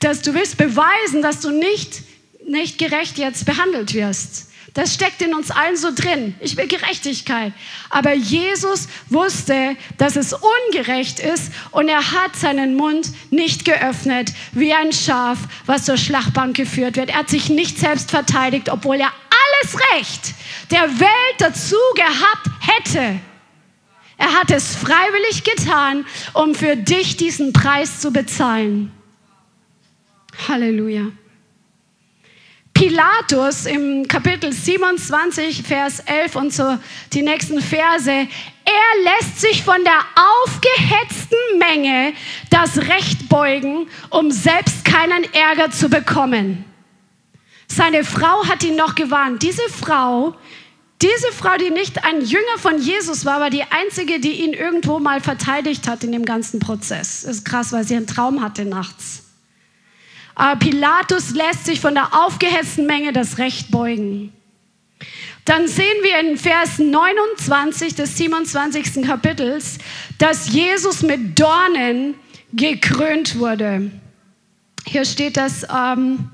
dass 0.00 0.22
du 0.22 0.34
willst 0.34 0.56
beweisen, 0.56 1.22
dass 1.22 1.40
du 1.40 1.50
nicht, 1.50 2.02
nicht 2.46 2.78
gerecht 2.78 3.18
jetzt 3.18 3.44
behandelt 3.44 3.94
wirst. 3.94 4.51
Das 4.74 4.94
steckt 4.94 5.20
in 5.20 5.34
uns 5.34 5.50
allen 5.50 5.76
so 5.76 5.90
drin. 5.94 6.34
Ich 6.40 6.56
will 6.56 6.66
Gerechtigkeit. 6.66 7.52
Aber 7.90 8.14
Jesus 8.14 8.88
wusste, 9.10 9.76
dass 9.98 10.16
es 10.16 10.32
ungerecht 10.32 11.20
ist 11.20 11.52
und 11.72 11.88
er 11.88 12.12
hat 12.12 12.36
seinen 12.36 12.74
Mund 12.74 13.10
nicht 13.30 13.66
geöffnet 13.66 14.32
wie 14.52 14.72
ein 14.72 14.92
Schaf, 14.92 15.38
was 15.66 15.84
zur 15.84 15.98
Schlachtbank 15.98 16.56
geführt 16.56 16.96
wird. 16.96 17.10
Er 17.10 17.18
hat 17.18 17.28
sich 17.28 17.50
nicht 17.50 17.78
selbst 17.78 18.10
verteidigt, 18.10 18.70
obwohl 18.70 18.96
er 18.96 19.12
alles 19.30 19.78
Recht 19.94 20.34
der 20.70 20.88
Welt 21.00 21.36
dazu 21.38 21.76
gehabt 21.94 22.50
hätte. 22.60 23.20
Er 24.16 24.32
hat 24.38 24.50
es 24.50 24.74
freiwillig 24.74 25.44
getan, 25.44 26.06
um 26.32 26.54
für 26.54 26.76
dich 26.76 27.16
diesen 27.16 27.52
Preis 27.52 28.00
zu 28.00 28.10
bezahlen. 28.10 28.92
Halleluja. 30.48 31.08
Pilatus 32.82 33.66
im 33.66 34.08
Kapitel 34.08 34.52
27, 34.52 35.62
Vers 35.62 36.00
11 36.00 36.34
und 36.34 36.52
so 36.52 36.78
die 37.12 37.22
nächsten 37.22 37.60
Verse, 37.60 38.10
er 38.10 38.26
lässt 39.04 39.40
sich 39.40 39.62
von 39.62 39.84
der 39.84 40.00
aufgehetzten 40.16 41.60
Menge 41.60 42.12
das 42.50 42.78
Recht 42.78 43.28
beugen, 43.28 43.86
um 44.10 44.32
selbst 44.32 44.84
keinen 44.84 45.32
Ärger 45.32 45.70
zu 45.70 45.88
bekommen. 45.90 46.64
Seine 47.68 48.02
Frau 48.02 48.48
hat 48.48 48.64
ihn 48.64 48.74
noch 48.74 48.96
gewarnt. 48.96 49.44
Diese 49.44 49.68
Frau, 49.68 50.34
diese 51.00 51.30
Frau, 51.30 51.56
die 51.58 51.70
nicht 51.70 52.04
ein 52.04 52.20
Jünger 52.20 52.58
von 52.58 52.78
Jesus 52.80 53.24
war, 53.24 53.38
war 53.38 53.50
die 53.50 53.62
einzige, 53.62 54.18
die 54.18 54.42
ihn 54.42 54.54
irgendwo 54.54 54.98
mal 54.98 55.20
verteidigt 55.20 55.86
hat 55.86 56.02
in 56.02 56.10
dem 56.10 56.24
ganzen 56.24 56.58
Prozess. 56.58 57.22
Das 57.22 57.30
ist 57.36 57.44
krass, 57.44 57.70
weil 57.70 57.84
sie 57.84 57.94
einen 57.94 58.08
Traum 58.08 58.42
hatte 58.42 58.64
nachts. 58.64 59.22
Pilatus 60.58 61.30
lässt 61.30 61.66
sich 61.66 61.80
von 61.80 61.94
der 61.94 62.14
aufgehetzten 62.14 62.86
Menge 62.86 63.12
das 63.12 63.38
Recht 63.38 63.70
beugen. 63.70 64.32
Dann 65.44 65.66
sehen 65.66 65.96
wir 66.02 66.20
in 66.20 66.36
Vers 66.36 66.78
29 66.78 67.94
des 67.94 68.16
27. 68.16 69.02
Kapitels, 69.04 69.78
dass 70.18 70.52
Jesus 70.52 71.02
mit 71.02 71.38
Dornen 71.38 72.14
gekrönt 72.52 73.38
wurde. 73.38 73.90
Hier 74.86 75.04
steht 75.04 75.36
das, 75.36 75.66
ähm, 75.74 76.30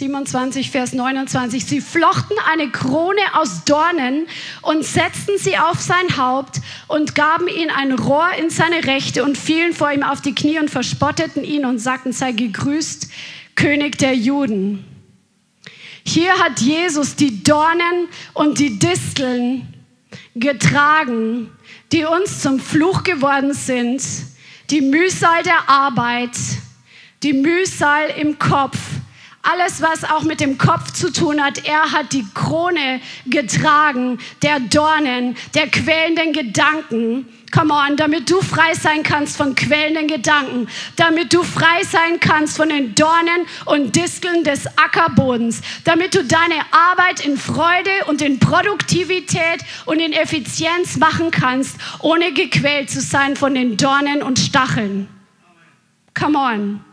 27, 0.00 0.70
Vers 0.70 0.94
29. 0.94 1.62
Sie 1.62 1.82
flochten 1.82 2.36
eine 2.50 2.70
Krone 2.70 3.20
aus 3.34 3.64
Dornen 3.66 4.26
und 4.62 4.82
setzten 4.82 5.36
sie 5.36 5.58
auf 5.58 5.78
sein 5.78 6.16
Haupt 6.16 6.62
und 6.88 7.14
gaben 7.14 7.48
ihm 7.48 7.68
ein 7.76 7.92
Rohr 7.92 8.30
in 8.38 8.48
seine 8.48 8.86
Rechte 8.86 9.22
und 9.22 9.36
fielen 9.36 9.74
vor 9.74 9.92
ihm 9.92 10.02
auf 10.02 10.22
die 10.22 10.34
Knie 10.34 10.58
und 10.58 10.70
verspotteten 10.70 11.44
ihn 11.44 11.66
und 11.66 11.80
sagten, 11.80 12.12
sei 12.12 12.32
gegrüßt, 12.32 13.10
König 13.56 13.98
der 13.98 14.14
Juden. 14.14 14.86
Hier 16.02 16.32
hat 16.38 16.60
Jesus 16.60 17.14
die 17.16 17.44
Dornen 17.44 18.08
und 18.32 18.58
die 18.58 18.78
Disteln 18.78 19.68
getragen, 20.34 21.50
die 21.92 22.06
uns 22.06 22.40
zum 22.40 22.58
Fluch 22.58 23.02
geworden 23.02 23.52
sind, 23.52 24.02
die 24.70 24.80
Mühsal 24.80 25.42
der 25.42 25.68
Arbeit, 25.68 26.38
die 27.22 27.34
Mühsal 27.34 28.08
im 28.18 28.38
Kopf, 28.38 28.78
alles, 29.42 29.80
was 29.80 30.04
auch 30.04 30.22
mit 30.22 30.40
dem 30.40 30.58
Kopf 30.58 30.92
zu 30.92 31.10
tun 31.10 31.42
hat, 31.42 31.64
er 31.66 31.92
hat 31.92 32.12
die 32.12 32.26
Krone 32.34 33.00
getragen, 33.26 34.18
der 34.42 34.60
Dornen, 34.60 35.36
der 35.54 35.68
quälenden 35.68 36.32
Gedanken. 36.32 37.26
Come 37.50 37.74
on, 37.74 37.96
damit 37.96 38.30
du 38.30 38.42
frei 38.42 38.74
sein 38.74 39.02
kannst 39.02 39.36
von 39.36 39.54
quälenden 39.54 40.06
Gedanken, 40.06 40.68
damit 40.96 41.32
du 41.32 41.42
frei 41.42 41.82
sein 41.84 42.20
kannst 42.20 42.56
von 42.56 42.68
den 42.68 42.94
Dornen 42.94 43.46
und 43.64 43.96
Disteln 43.96 44.44
des 44.44 44.66
Ackerbodens, 44.76 45.62
damit 45.84 46.14
du 46.14 46.22
deine 46.22 46.60
Arbeit 46.70 47.24
in 47.24 47.36
Freude 47.36 47.90
und 48.06 48.22
in 48.22 48.38
Produktivität 48.38 49.62
und 49.86 50.00
in 50.00 50.12
Effizienz 50.12 50.96
machen 50.98 51.30
kannst, 51.30 51.76
ohne 52.00 52.32
gequält 52.32 52.90
zu 52.90 53.00
sein 53.00 53.34
von 53.36 53.54
den 53.54 53.76
Dornen 53.76 54.22
und 54.22 54.38
Stacheln. 54.38 55.08
Come 56.14 56.38
on. 56.38 56.89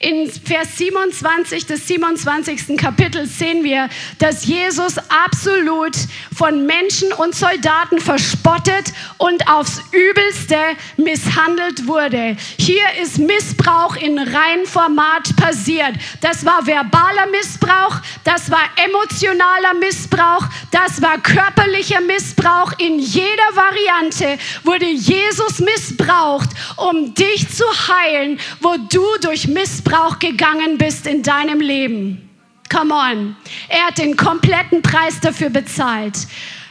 In 0.00 0.30
Vers 0.30 0.78
27 0.78 1.66
des 1.66 1.88
27. 1.88 2.76
Kapitels 2.76 3.36
sehen 3.36 3.64
wir, 3.64 3.88
dass 4.20 4.46
Jesus 4.46 4.94
absolut 5.26 5.96
von 6.32 6.66
Menschen 6.66 7.12
und 7.14 7.34
Soldaten 7.34 7.98
verspottet 7.98 8.92
und 9.16 9.48
aufs 9.48 9.82
Übelste 9.90 10.56
misshandelt 10.98 11.88
wurde. 11.88 12.36
Hier 12.60 12.84
ist 13.02 13.18
Missbrauch 13.18 13.96
in 13.96 14.20
reinem 14.20 14.66
Format 14.66 15.34
passiert. 15.34 15.96
Das 16.20 16.44
war 16.44 16.64
verbaler 16.64 17.26
Missbrauch, 17.32 17.96
das 18.22 18.52
war 18.52 18.62
emotionaler 18.76 19.74
Missbrauch, 19.80 20.46
das 20.70 21.02
war 21.02 21.18
körperlicher 21.18 22.02
Missbrauch. 22.02 22.72
In 22.78 23.00
jeder 23.00 23.50
Variante 23.52 24.38
wurde 24.62 24.86
Jesus 24.86 25.58
missbraucht, 25.58 26.50
um 26.76 27.14
dich 27.14 27.48
zu 27.48 27.64
heilen, 27.88 28.38
wo 28.60 28.76
du 28.88 29.04
durch 29.20 29.48
Missbrauch 29.48 29.87
Missbrauch 29.88 30.18
gegangen 30.18 30.76
bist 30.76 31.06
in 31.06 31.22
deinem 31.22 31.60
Leben. 31.60 32.28
Come 32.70 32.92
on. 32.92 33.36
Er 33.68 33.86
hat 33.86 33.96
den 33.96 34.16
kompletten 34.16 34.82
Preis 34.82 35.18
dafür 35.20 35.48
bezahlt. 35.48 36.14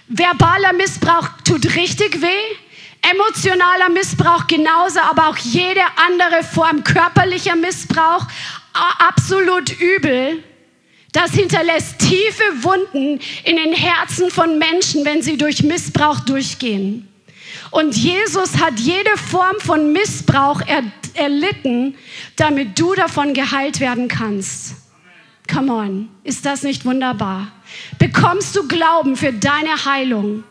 Verbaler 0.07 0.73
Missbrauch 0.73 1.27
tut 1.43 1.65
richtig 1.75 2.21
weh. 2.21 2.55
Emotionaler 3.11 3.89
Missbrauch 3.89 4.45
genauso, 4.45 4.99
aber 4.99 5.29
auch 5.29 5.37
jede 5.37 5.81
andere 5.95 6.43
Form 6.43 6.83
körperlicher 6.83 7.55
Missbrauch 7.55 8.27
absolut 8.99 9.71
übel. 9.79 10.43
Das 11.11 11.31
hinterlässt 11.31 11.97
tiefe 11.97 12.43
Wunden 12.61 13.19
in 13.45 13.55
den 13.55 13.73
Herzen 13.73 14.29
von 14.29 14.59
Menschen, 14.59 15.05
wenn 15.05 15.23
sie 15.23 15.37
durch 15.37 15.63
Missbrauch 15.63 16.19
durchgehen. 16.19 17.07
Und 17.71 17.95
Jesus 17.95 18.57
hat 18.59 18.79
jede 18.79 19.17
Form 19.17 19.55
von 19.59 19.91
Missbrauch 19.91 20.61
er, 20.65 20.83
erlitten, 21.13 21.95
damit 22.35 22.79
du 22.79 22.93
davon 22.93 23.33
geheilt 23.33 23.79
werden 23.79 24.07
kannst. 24.07 24.75
Come 25.51 25.73
on, 25.73 26.09
ist 26.23 26.45
das 26.45 26.63
nicht 26.63 26.85
wunderbar? 26.85 27.51
Bekommst 27.99 28.55
du 28.55 28.67
Glauben 28.67 29.15
für 29.15 29.33
deine 29.33 29.85
Heilung? 29.85 30.43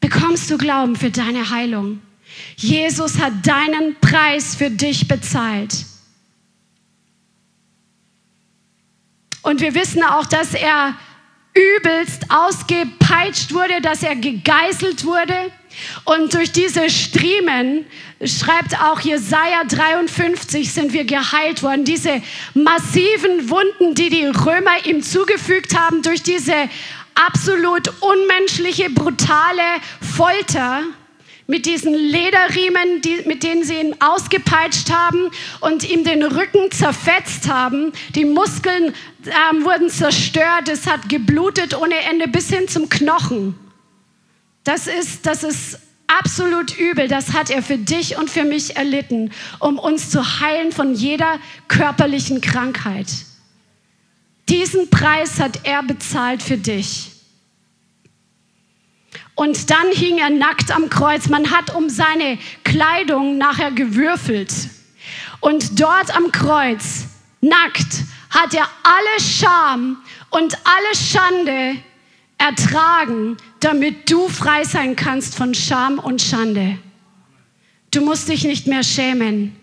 Bekommst 0.00 0.50
du 0.50 0.56
Glauben 0.56 0.96
für 0.96 1.10
deine 1.10 1.50
Heilung? 1.50 2.00
Jesus 2.56 3.18
hat 3.18 3.46
deinen 3.46 3.96
Preis 4.00 4.54
für 4.54 4.70
dich 4.70 5.08
bezahlt. 5.08 5.84
Und 9.42 9.60
wir 9.60 9.74
wissen 9.74 10.02
auch, 10.02 10.26
dass 10.26 10.54
er 10.54 10.94
übelst 11.54 12.26
ausgepeitscht 12.30 13.52
wurde, 13.52 13.80
dass 13.80 14.02
er 14.02 14.16
gegeißelt 14.16 15.04
wurde. 15.04 15.34
Und 16.04 16.34
durch 16.34 16.52
diese 16.52 16.90
Striemen, 16.90 17.86
schreibt 18.24 18.80
auch 18.82 19.00
Jesaja 19.00 19.64
53, 19.64 20.72
sind 20.72 20.92
wir 20.92 21.04
geheilt 21.04 21.62
worden. 21.62 21.84
Diese 21.84 22.22
massiven 22.54 23.48
Wunden, 23.50 23.94
die 23.94 24.10
die 24.10 24.26
Römer 24.26 24.84
ihm 24.84 25.02
zugefügt 25.02 25.78
haben, 25.78 26.02
durch 26.02 26.22
diese 26.22 26.54
absolut 27.14 27.90
unmenschliche, 28.00 28.90
brutale 28.90 29.62
Folter, 30.16 30.82
mit 31.50 31.66
diesen 31.66 31.92
Lederriemen, 31.92 33.02
die, 33.02 33.22
mit 33.26 33.42
denen 33.42 33.64
sie 33.64 33.74
ihn 33.74 33.96
ausgepeitscht 33.98 34.90
haben 34.90 35.30
und 35.60 35.88
ihm 35.90 36.04
den 36.04 36.22
Rücken 36.22 36.70
zerfetzt 36.70 37.48
haben. 37.48 37.92
Die 38.14 38.24
Muskeln 38.24 38.94
ähm, 39.26 39.64
wurden 39.64 39.90
zerstört, 39.90 40.68
es 40.68 40.86
hat 40.86 41.08
geblutet 41.08 41.76
ohne 41.76 41.96
Ende 42.10 42.28
bis 42.28 42.48
hin 42.48 42.68
zum 42.68 42.88
Knochen. 42.88 43.58
Das 44.64 44.86
ist, 44.86 45.26
das 45.26 45.42
ist 45.42 45.78
absolut 46.06 46.78
übel. 46.78 47.08
Das 47.08 47.32
hat 47.32 47.50
er 47.50 47.62
für 47.62 47.78
dich 47.78 48.16
und 48.16 48.30
für 48.30 48.44
mich 48.44 48.76
erlitten, 48.76 49.32
um 49.58 49.78
uns 49.78 50.10
zu 50.10 50.40
heilen 50.40 50.72
von 50.72 50.94
jeder 50.94 51.38
körperlichen 51.68 52.40
Krankheit. 52.40 53.08
Diesen 54.48 54.90
Preis 54.90 55.38
hat 55.38 55.60
er 55.64 55.82
bezahlt 55.82 56.42
für 56.42 56.56
dich. 56.56 57.12
Und 59.36 59.70
dann 59.70 59.86
hing 59.92 60.18
er 60.18 60.30
nackt 60.30 60.70
am 60.70 60.90
Kreuz. 60.90 61.28
Man 61.28 61.50
hat 61.50 61.74
um 61.74 61.88
seine 61.88 62.38
Kleidung 62.64 63.38
nachher 63.38 63.70
gewürfelt. 63.70 64.52
Und 65.40 65.80
dort 65.80 66.14
am 66.14 66.30
Kreuz, 66.30 67.06
nackt, 67.40 68.04
hat 68.30 68.54
er 68.54 68.68
alle 68.82 69.20
Scham 69.20 70.02
und 70.30 70.56
alle 70.64 70.96
Schande 70.96 71.76
ertragen, 72.38 73.36
damit 73.60 74.10
du 74.10 74.28
frei 74.28 74.64
sein 74.64 74.96
kannst 74.96 75.34
von 75.34 75.54
Scham 75.54 75.98
und 75.98 76.22
Schande. 76.22 76.78
Du 77.90 78.00
musst 78.00 78.28
dich 78.28 78.44
nicht 78.44 78.66
mehr 78.66 78.82
schämen. 78.82 79.56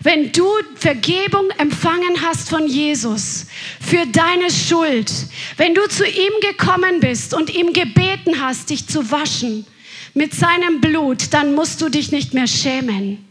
Wenn 0.00 0.32
du 0.32 0.46
Vergebung 0.74 1.48
empfangen 1.58 2.20
hast 2.22 2.50
von 2.50 2.66
Jesus 2.66 3.46
für 3.80 4.06
deine 4.06 4.50
Schuld, 4.50 5.10
wenn 5.56 5.74
du 5.74 5.88
zu 5.88 6.06
ihm 6.06 6.32
gekommen 6.42 7.00
bist 7.00 7.32
und 7.32 7.54
ihm 7.54 7.72
gebeten 7.72 8.40
hast, 8.40 8.70
dich 8.70 8.86
zu 8.86 9.10
waschen 9.10 9.66
mit 10.12 10.34
seinem 10.34 10.80
Blut, 10.80 11.32
dann 11.32 11.54
musst 11.54 11.80
du 11.80 11.88
dich 11.88 12.12
nicht 12.12 12.34
mehr 12.34 12.46
schämen. 12.46 13.24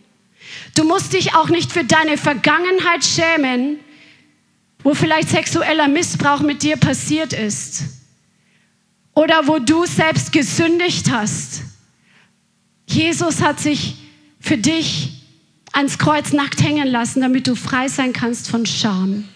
Du 0.75 0.83
musst 0.83 1.13
dich 1.13 1.36
auch 1.36 1.49
nicht 1.49 1.71
für 1.71 1.83
deine 1.83 2.17
Vergangenheit 2.17 3.05
schämen, 3.05 3.79
wo 4.84 4.93
vielleicht 4.93 5.30
sexueller 5.30 5.88
Missbrauch 5.88 6.41
mit 6.41 6.62
dir 6.62 6.78
passiert 6.78 7.34
ist 7.34 7.84
oder 9.13 9.48
wo 9.48 9.60
du 9.60 9.86
selbst 9.86 10.32
gesündigt 10.32 11.12
hast. 11.12 11.62
Jesus 12.88 13.41
hat 13.41 13.60
sich 13.60 13.96
für 14.39 14.58
dich 14.58 15.24
ans 15.72 15.98
Kreuz 15.98 16.34
nackt 16.34 16.62
hängen 16.62 16.88
lassen, 16.88 17.22
damit 17.22 17.48
du 17.48 17.56
frei 17.56 17.88
sein 17.88 18.13
kannst 18.13 18.50
von 18.50 18.65
Scham. 18.65 19.28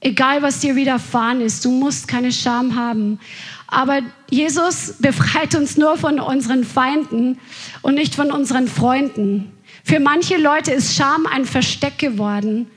Egal, 0.00 0.42
was 0.42 0.60
dir 0.60 0.76
widerfahren 0.76 1.40
ist, 1.40 1.64
du 1.64 1.70
musst 1.70 2.06
keine 2.06 2.32
Scham 2.32 2.76
haben. 2.76 3.18
Aber 3.66 4.00
Jesus 4.30 4.94
befreit 4.98 5.54
uns 5.54 5.76
nur 5.76 5.96
von 5.96 6.20
unseren 6.20 6.64
Feinden 6.64 7.38
und 7.82 7.94
nicht 7.94 8.14
von 8.14 8.30
unseren 8.30 8.68
Freunden. 8.68 9.52
Für 9.84 10.00
manche 10.00 10.36
Leute 10.36 10.70
ist 10.70 10.94
Scham 10.94 11.26
ein 11.26 11.44
Versteck 11.44 11.98
geworden, 11.98 12.70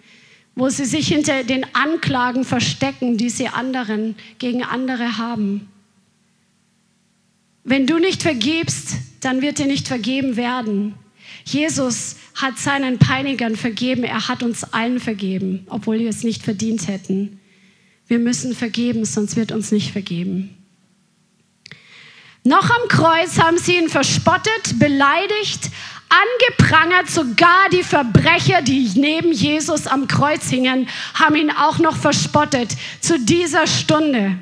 wo 0.56 0.70
sie 0.70 0.86
sich 0.86 1.08
hinter 1.08 1.44
den 1.44 1.66
Anklagen 1.74 2.44
verstecken, 2.44 3.18
die 3.18 3.30
sie 3.30 3.48
anderen 3.48 4.16
gegen 4.38 4.64
andere 4.64 5.18
haben. 5.18 5.70
Wenn 7.64 7.88
du 7.88 8.00
nicht 8.00 8.22
vergibst, 8.22 8.96
dann 9.22 9.42
wird 9.42 9.60
dir 9.60 9.68
nicht 9.68 9.88
vergeben 9.88 10.36
werden. 10.36 10.96
Jesus 11.46 12.18
hat 12.36 12.58
seinen 12.58 12.98
Peinigern 12.98 13.56
vergeben, 13.56 14.04
er 14.04 14.28
hat 14.28 14.44
uns 14.44 14.64
allen 14.74 15.00
vergeben, 15.00 15.66
obwohl 15.70 16.00
wir 16.00 16.10
es 16.10 16.24
nicht 16.24 16.44
verdient 16.44 16.88
hätten. 16.88 17.40
Wir 18.08 18.20
müssen 18.20 18.56
vergeben, 18.56 19.06
sonst 19.06 19.36
wird 19.36 19.52
uns 19.52 19.72
nicht 19.72 19.92
vergeben. 19.92 20.58
Noch 22.44 22.70
am 22.70 22.88
Kreuz 22.88 23.38
haben 23.38 23.58
sie 23.58 23.78
ihn 23.78 23.90
verspottet, 23.90 24.80
beleidigt, 24.80 25.70
angeprangert, 26.12 27.10
sogar 27.10 27.70
die 27.72 27.84
Verbrecher, 27.84 28.62
die 28.62 28.92
neben 28.96 29.32
Jesus 29.32 29.88
am 29.88 30.08
Kreuz 30.08 30.50
hingen, 30.50 30.88
haben 31.14 31.36
ihn 31.36 31.52
auch 31.52 31.80
noch 31.80 31.96
verspottet 31.96 32.76
zu 33.00 33.18
dieser 33.20 33.66
Stunde. 33.66 34.38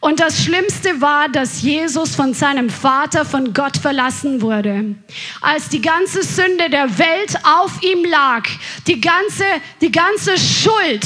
Und 0.00 0.20
das 0.20 0.44
Schlimmste 0.44 1.00
war, 1.00 1.28
dass 1.28 1.62
Jesus 1.62 2.14
von 2.14 2.32
seinem 2.32 2.70
Vater, 2.70 3.24
von 3.24 3.52
Gott 3.52 3.76
verlassen 3.76 4.40
wurde. 4.40 4.94
Als 5.40 5.68
die 5.70 5.80
ganze 5.80 6.22
Sünde 6.22 6.70
der 6.70 6.98
Welt 6.98 7.36
auf 7.44 7.82
ihm 7.82 8.04
lag, 8.04 8.48
die 8.86 9.00
ganze, 9.00 9.44
die 9.80 9.90
ganze 9.90 10.38
Schuld, 10.38 11.04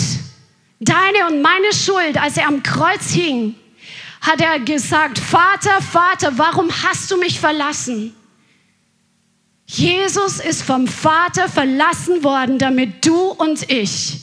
deine 0.79 1.27
und 1.31 1.41
meine 1.41 1.73
Schuld, 1.73 2.21
als 2.21 2.37
er 2.37 2.49
am 2.49 2.63
Kreuz 2.63 3.11
hing, 3.11 3.55
hat 4.21 4.41
er 4.41 4.61
gesagt, 4.61 5.19
Vater, 5.19 5.81
Vater, 5.81 6.33
warum 6.37 6.71
hast 6.71 7.11
du 7.11 7.17
mich 7.17 7.41
verlassen? 7.41 8.15
Jesus 9.75 10.39
ist 10.39 10.65
vom 10.65 10.87
Vater 10.87 11.49
verlassen 11.49 12.23
worden, 12.23 12.59
damit 12.59 13.07
du 13.07 13.31
und 13.31 13.71
ich 13.71 14.19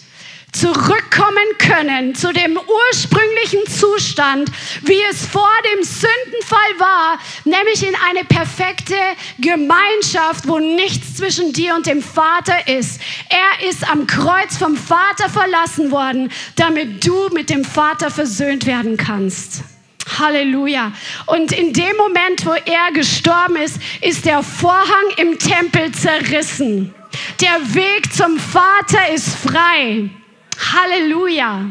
zurückkommen 0.52 1.58
können 1.58 2.14
zu 2.14 2.32
dem 2.32 2.56
ursprünglichen 2.58 3.66
Zustand, 3.68 4.52
wie 4.84 5.02
es 5.10 5.26
vor 5.26 5.50
dem 5.74 5.84
Sündenfall 5.84 6.80
war, 6.80 7.20
nämlich 7.46 7.88
in 7.88 7.96
eine 8.10 8.26
perfekte 8.26 8.96
Gemeinschaft, 9.40 10.48
wo 10.48 10.60
nichts 10.60 11.16
zwischen 11.16 11.52
dir 11.52 11.74
und 11.74 11.88
dem 11.88 12.04
Vater 12.04 12.68
ist. 12.68 13.02
Er 13.30 13.68
ist 13.68 13.90
am 13.90 14.06
Kreuz 14.06 14.56
vom 14.56 14.78
Vater 14.78 15.30
verlassen 15.30 15.90
worden, 15.90 16.32
damit 16.58 17.08
du 17.08 17.30
mit 17.30 17.50
dem 17.50 17.66
Vater 17.66 18.12
versöhnt 18.12 18.68
werden 18.68 18.98
kannst. 18.98 19.64
Halleluja. 20.18 20.92
Und 21.26 21.52
in 21.52 21.74
dem 21.74 21.96
Moment, 21.98 22.46
wo 22.46 22.54
er 22.54 22.92
gestorben 22.94 23.58
ist, 23.58 23.80
ist 24.02 24.26
der 24.26 24.44
Vorhang 24.44 25.10
im 25.18 25.38
Tempel 25.38 25.92
zerrissen. 25.92 26.94
Der 27.42 27.74
Weg 27.74 28.14
zum 28.14 28.38
Vater 28.40 29.14
ist 29.14 29.36
frei. 29.36 30.10
Halleluja. 30.74 31.66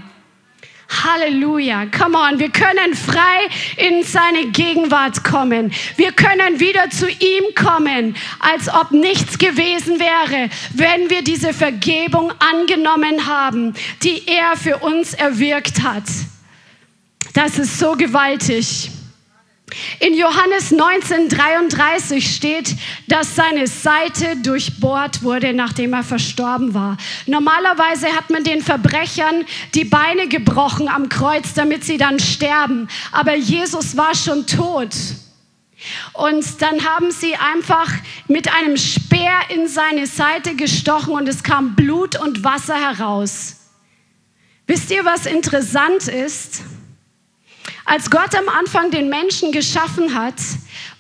Halleluja. 0.89 1.87
Come 1.87 2.17
on, 2.17 2.39
wir 2.39 2.49
können 2.49 2.95
frei 2.95 3.49
in 3.77 4.03
seine 4.03 4.47
Gegenwart 4.47 5.23
kommen. 5.23 5.73
Wir 5.97 6.13
können 6.13 6.61
wieder 6.61 6.89
zu 6.89 7.09
ihm 7.09 7.45
kommen, 7.55 8.17
als 8.41 8.73
ob 8.73 8.93
nichts 8.93 9.39
gewesen 9.39 10.01
wäre, 10.01 10.49
wenn 10.75 11.11
wir 11.11 11.23
diese 11.23 11.53
Vergebung 11.53 12.33
angenommen 12.39 13.27
haben, 13.27 13.75
die 14.03 14.23
er 14.27 14.57
für 14.57 14.79
uns 14.79 15.13
erwirkt 15.13 15.83
hat. 15.83 16.05
Das 17.35 17.59
ist 17.59 17.79
so 17.79 17.93
gewaltig. 17.93 18.91
In 20.01 20.15
Johannes 20.15 20.73
19:33 20.73 22.23
steht, 22.23 22.75
dass 23.07 23.37
seine 23.37 23.67
Seite 23.67 24.37
durchbohrt 24.37 25.23
wurde, 25.23 25.53
nachdem 25.53 25.93
er 25.93 26.03
verstorben 26.03 26.73
war. 26.73 26.97
Normalerweise 27.27 28.07
hat 28.09 28.31
man 28.31 28.45
den 28.45 28.63
Verbrechern 28.63 29.45
die 29.75 29.85
Beine 29.85 30.27
gebrochen 30.29 30.89
am 30.89 31.09
Kreuz, 31.09 31.53
damit 31.55 31.85
sie 31.85 31.99
dann 31.99 32.19
sterben. 32.19 32.89
Aber 33.13 33.35
Jesus 33.35 33.97
war 33.97 34.15
schon 34.15 34.47
tot. 34.47 34.95
Und 36.15 36.61
dann 36.61 36.85
haben 36.85 37.11
sie 37.11 37.37
einfach 37.37 37.93
mit 38.27 38.53
einem 38.53 38.77
Speer 38.77 39.39
in 39.51 39.69
seine 39.69 40.07
Seite 40.07 40.57
gestochen 40.57 41.13
und 41.15 41.29
es 41.29 41.43
kam 41.43 41.77
Blut 41.77 42.19
und 42.19 42.43
Wasser 42.43 42.75
heraus. 42.75 43.57
Wisst 44.67 44.91
ihr, 44.91 45.05
was 45.05 45.27
interessant 45.27 46.09
ist? 46.09 46.63
Als 47.91 48.11
Gott 48.11 48.35
am 48.35 48.51
Anfang 48.51 48.91
den 48.91 49.09
Menschen 49.09 49.51
geschaffen 49.51 50.15
hat, 50.15 50.35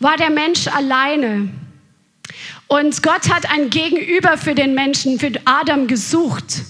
war 0.00 0.16
der 0.16 0.30
Mensch 0.30 0.68
alleine. 0.68 1.50
Und 2.66 3.02
Gott 3.02 3.28
hat 3.30 3.50
ein 3.50 3.68
Gegenüber 3.68 4.38
für 4.38 4.54
den 4.54 4.72
Menschen, 4.74 5.18
für 5.18 5.30
Adam 5.44 5.86
gesucht. 5.86 6.62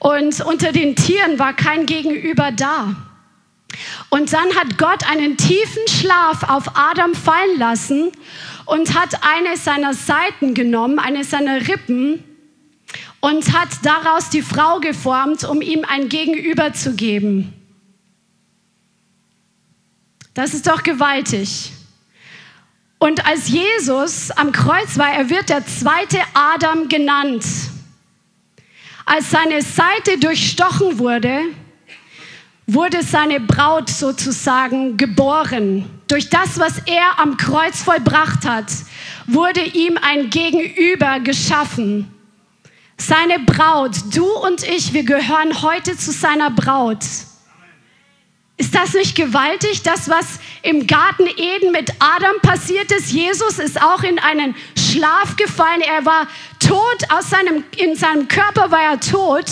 Und 0.00 0.40
unter 0.40 0.72
den 0.72 0.96
Tieren 0.96 1.38
war 1.38 1.54
kein 1.54 1.86
Gegenüber 1.86 2.50
da. 2.50 2.96
Und 4.10 4.32
dann 4.32 4.56
hat 4.56 4.76
Gott 4.76 5.08
einen 5.08 5.36
tiefen 5.36 5.86
Schlaf 5.86 6.42
auf 6.50 6.76
Adam 6.76 7.14
fallen 7.14 7.60
lassen 7.60 8.10
und 8.64 8.98
hat 8.98 9.22
eine 9.22 9.56
seiner 9.56 9.94
Seiten 9.94 10.54
genommen, 10.54 10.98
eine 10.98 11.22
seiner 11.22 11.68
Rippen, 11.68 12.24
und 13.20 13.52
hat 13.56 13.68
daraus 13.84 14.30
die 14.30 14.42
Frau 14.42 14.80
geformt, 14.80 15.44
um 15.44 15.60
ihm 15.60 15.84
ein 15.88 16.08
Gegenüber 16.08 16.72
zu 16.72 16.96
geben. 16.96 17.54
Das 20.38 20.54
ist 20.54 20.68
doch 20.68 20.84
gewaltig. 20.84 21.72
Und 23.00 23.26
als 23.26 23.48
Jesus 23.48 24.30
am 24.30 24.52
Kreuz 24.52 24.96
war, 24.96 25.10
er 25.10 25.30
wird 25.30 25.48
der 25.48 25.66
zweite 25.66 26.20
Adam 26.32 26.88
genannt. 26.88 27.44
Als 29.04 29.32
seine 29.32 29.62
Seite 29.62 30.16
durchstochen 30.20 31.00
wurde, 31.00 31.40
wurde 32.68 33.02
seine 33.02 33.40
Braut 33.40 33.90
sozusagen 33.90 34.96
geboren. 34.96 35.90
Durch 36.06 36.30
das, 36.30 36.56
was 36.60 36.82
er 36.86 37.18
am 37.18 37.36
Kreuz 37.36 37.82
vollbracht 37.82 38.46
hat, 38.46 38.70
wurde 39.26 39.64
ihm 39.64 39.98
ein 40.00 40.30
Gegenüber 40.30 41.18
geschaffen. 41.18 42.14
Seine 42.96 43.40
Braut, 43.40 43.96
du 44.14 44.24
und 44.46 44.62
ich, 44.62 44.92
wir 44.92 45.02
gehören 45.02 45.62
heute 45.62 45.96
zu 45.96 46.12
seiner 46.12 46.50
Braut. 46.50 47.02
Ist 48.58 48.74
das 48.74 48.92
nicht 48.92 49.14
gewaltig? 49.14 49.82
Das, 49.82 50.08
was 50.08 50.40
im 50.62 50.88
Garten 50.88 51.26
Eden 51.36 51.70
mit 51.70 51.92
Adam 52.00 52.34
passiert 52.42 52.90
ist. 52.90 53.12
Jesus 53.12 53.60
ist 53.60 53.80
auch 53.80 54.02
in 54.02 54.18
einen 54.18 54.54
Schlaf 54.76 55.36
gefallen. 55.36 55.80
Er 55.80 56.04
war 56.04 56.26
tot, 56.58 56.98
aus 57.08 57.30
seinem, 57.30 57.62
in 57.76 57.94
seinem 57.94 58.26
Körper 58.26 58.72
war 58.72 58.82
er 58.82 59.00
tot. 59.00 59.46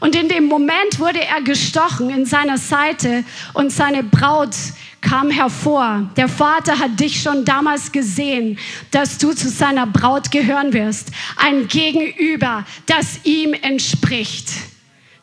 Und 0.00 0.16
in 0.16 0.30
dem 0.30 0.44
Moment 0.44 0.98
wurde 0.98 1.22
er 1.22 1.42
gestochen 1.42 2.08
in 2.08 2.24
seiner 2.24 2.56
Seite 2.56 3.22
und 3.52 3.70
seine 3.70 4.02
Braut 4.02 4.54
kam 5.02 5.30
hervor. 5.30 6.08
Der 6.16 6.28
Vater 6.28 6.78
hat 6.78 6.98
dich 6.98 7.20
schon 7.20 7.44
damals 7.44 7.92
gesehen, 7.92 8.58
dass 8.90 9.18
du 9.18 9.32
zu 9.34 9.48
seiner 9.50 9.86
Braut 9.86 10.30
gehören 10.30 10.72
wirst. 10.72 11.10
Ein 11.36 11.68
Gegenüber, 11.68 12.64
das 12.86 13.20
ihm 13.24 13.52
entspricht. 13.52 14.48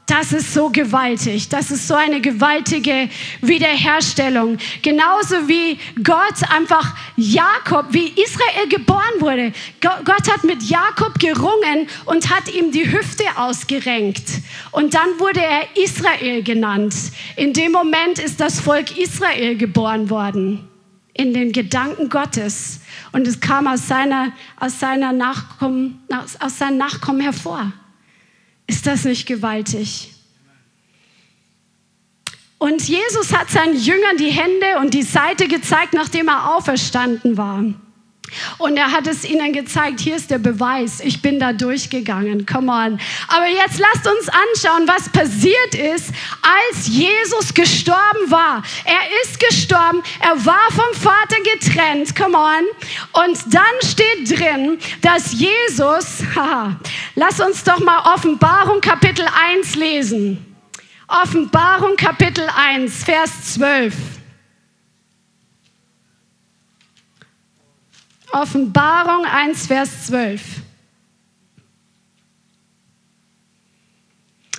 Das 0.05 0.33
ist 0.33 0.53
so 0.53 0.69
gewaltig. 0.69 1.49
Das 1.49 1.71
ist 1.71 1.87
so 1.87 1.95
eine 1.95 2.21
gewaltige 2.21 3.09
Wiederherstellung. 3.41 4.57
Genauso 4.83 5.47
wie 5.47 5.79
Gott 6.03 6.47
einfach 6.55 6.95
Jakob, 7.17 7.87
wie 7.89 8.09
Israel 8.09 8.69
geboren 8.69 9.19
wurde. 9.19 9.51
Gott 9.81 10.31
hat 10.31 10.43
mit 10.43 10.61
Jakob 10.61 11.17
gerungen 11.17 11.87
und 12.05 12.29
hat 12.29 12.53
ihm 12.53 12.71
die 12.71 12.91
Hüfte 12.91 13.23
ausgerenkt. 13.35 14.25
Und 14.71 14.93
dann 14.93 15.19
wurde 15.19 15.41
er 15.41 15.63
Israel 15.75 16.43
genannt. 16.43 16.93
In 17.35 17.53
dem 17.53 17.71
Moment 17.71 18.19
ist 18.19 18.39
das 18.39 18.59
Volk 18.59 18.95
Israel 18.97 19.57
geboren 19.57 20.11
worden. 20.11 20.67
In 21.13 21.33
den 21.33 21.51
Gedanken 21.51 22.09
Gottes. 22.09 22.81
Und 23.11 23.27
es 23.27 23.39
kam 23.39 23.65
aus, 23.67 23.87
seiner, 23.87 24.33
aus, 24.59 24.79
seiner 24.79 25.13
Nachkommen, 25.13 26.03
aus, 26.11 26.39
aus 26.39 26.59
seinen 26.59 26.77
Nachkommen 26.77 27.21
hervor. 27.21 27.71
Ist 28.67 28.87
das 28.87 29.05
nicht 29.05 29.27
gewaltig? 29.27 30.11
Und 32.57 32.87
Jesus 32.87 33.33
hat 33.33 33.49
seinen 33.49 33.77
Jüngern 33.77 34.17
die 34.17 34.31
Hände 34.31 34.79
und 34.79 34.93
die 34.93 35.03
Seite 35.03 35.47
gezeigt, 35.47 35.93
nachdem 35.93 36.27
er 36.29 36.55
auferstanden 36.55 37.37
war. 37.37 37.63
Und 38.57 38.77
er 38.77 38.91
hat 38.91 39.07
es 39.07 39.23
ihnen 39.23 39.53
gezeigt, 39.53 39.99
hier 39.99 40.15
ist 40.15 40.31
der 40.31 40.39
Beweis, 40.39 40.99
ich 40.99 41.21
bin 41.21 41.39
da 41.39 41.53
durchgegangen, 41.53 42.45
come 42.45 42.71
on. 42.71 42.99
Aber 43.27 43.47
jetzt 43.47 43.79
lasst 43.79 44.07
uns 44.07 44.29
anschauen, 44.29 44.87
was 44.87 45.09
passiert 45.09 45.75
ist, 45.75 46.13
als 46.41 46.87
Jesus 46.87 47.53
gestorben 47.53 48.29
war. 48.29 48.63
Er 48.85 49.23
ist 49.23 49.39
gestorben, 49.39 50.01
er 50.19 50.45
war 50.45 50.71
vom 50.71 50.93
Vater 50.99 51.37
getrennt, 51.53 52.15
come 52.15 52.37
on. 52.37 53.23
Und 53.23 53.53
dann 53.53 53.63
steht 53.81 54.37
drin, 54.37 54.79
dass 55.01 55.33
Jesus, 55.33 56.23
haha, 56.35 56.75
lass 57.15 57.39
uns 57.39 57.63
doch 57.63 57.79
mal 57.79 58.13
Offenbarung 58.13 58.81
Kapitel 58.81 59.25
1 59.53 59.75
lesen. 59.75 60.55
Offenbarung 61.07 61.95
Kapitel 61.95 62.47
1, 62.55 63.03
Vers 63.03 63.53
12. 63.53 64.14
Offenbarung 68.35 69.25
1, 69.25 69.67
Vers 69.67 70.07
12. 70.07 70.41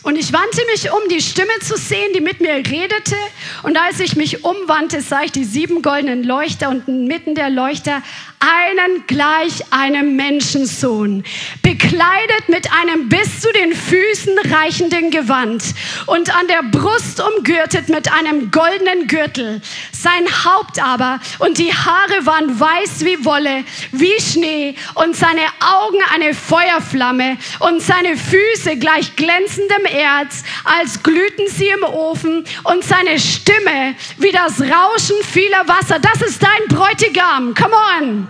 Und 0.02 0.16
ich 0.16 0.32
wandte 0.32 0.62
mich 0.72 0.90
um, 0.90 1.08
die 1.10 1.20
Stimme 1.20 1.52
zu 1.60 1.76
sehen, 1.76 2.12
die 2.14 2.22
mit 2.22 2.40
mir 2.40 2.54
redete. 2.54 3.16
Und 3.64 3.76
als 3.76 4.00
ich 4.00 4.16
mich 4.16 4.44
umwandte, 4.44 5.02
sah 5.02 5.24
ich 5.24 5.32
die 5.32 5.44
sieben 5.44 5.82
goldenen 5.82 6.24
Leuchter 6.24 6.70
und 6.70 6.88
inmitten 6.88 7.34
der 7.34 7.50
Leuchter 7.50 8.02
einen 8.40 9.07
gleich 9.07 9.72
einem 9.72 10.16
Menschensohn, 10.16 11.25
bekleidet 11.62 12.49
mit 12.49 12.72
einem 12.72 13.09
bis 13.09 13.40
zu 13.40 13.53
den 13.53 13.75
Füßen 13.75 14.38
reichenden 14.51 15.11
Gewand 15.11 15.62
und 16.07 16.35
an 16.35 16.46
der 16.49 16.62
Brust 16.62 17.20
umgürtet 17.20 17.88
mit 17.88 18.12
einem 18.12 18.51
goldenen 18.51 19.07
Gürtel. 19.07 19.61
Sein 19.92 20.27
Haupt 20.44 20.83
aber 20.83 21.20
und 21.38 21.59
die 21.59 21.72
Haare 21.72 22.27
waren 22.27 22.59
weiß 22.59 23.05
wie 23.05 23.25
Wolle, 23.25 23.64
wie 23.92 24.20
Schnee 24.20 24.75
und 24.94 25.16
seine 25.16 25.42
Augen 25.61 25.99
eine 26.14 26.35
Feuerflamme 26.35 27.37
und 27.61 27.83
seine 27.83 28.16
Füße 28.16 28.77
gleich 28.77 29.16
glänzendem 29.16 29.85
Erz, 29.87 30.42
als 30.64 31.03
glühten 31.03 31.49
sie 31.49 31.68
im 31.68 31.85
Ofen 31.85 32.44
und 32.64 32.85
seine 32.85 33.18
Stimme 33.18 33.94
wie 34.18 34.33
das 34.33 34.61
Rauschen 34.61 35.16
vieler 35.22 35.66
Wasser. 35.66 35.99
Das 35.99 36.22
ist 36.22 36.42
dein 36.42 36.68
Bräutigam. 36.68 37.55
Come 37.55 37.75
on. 38.01 38.25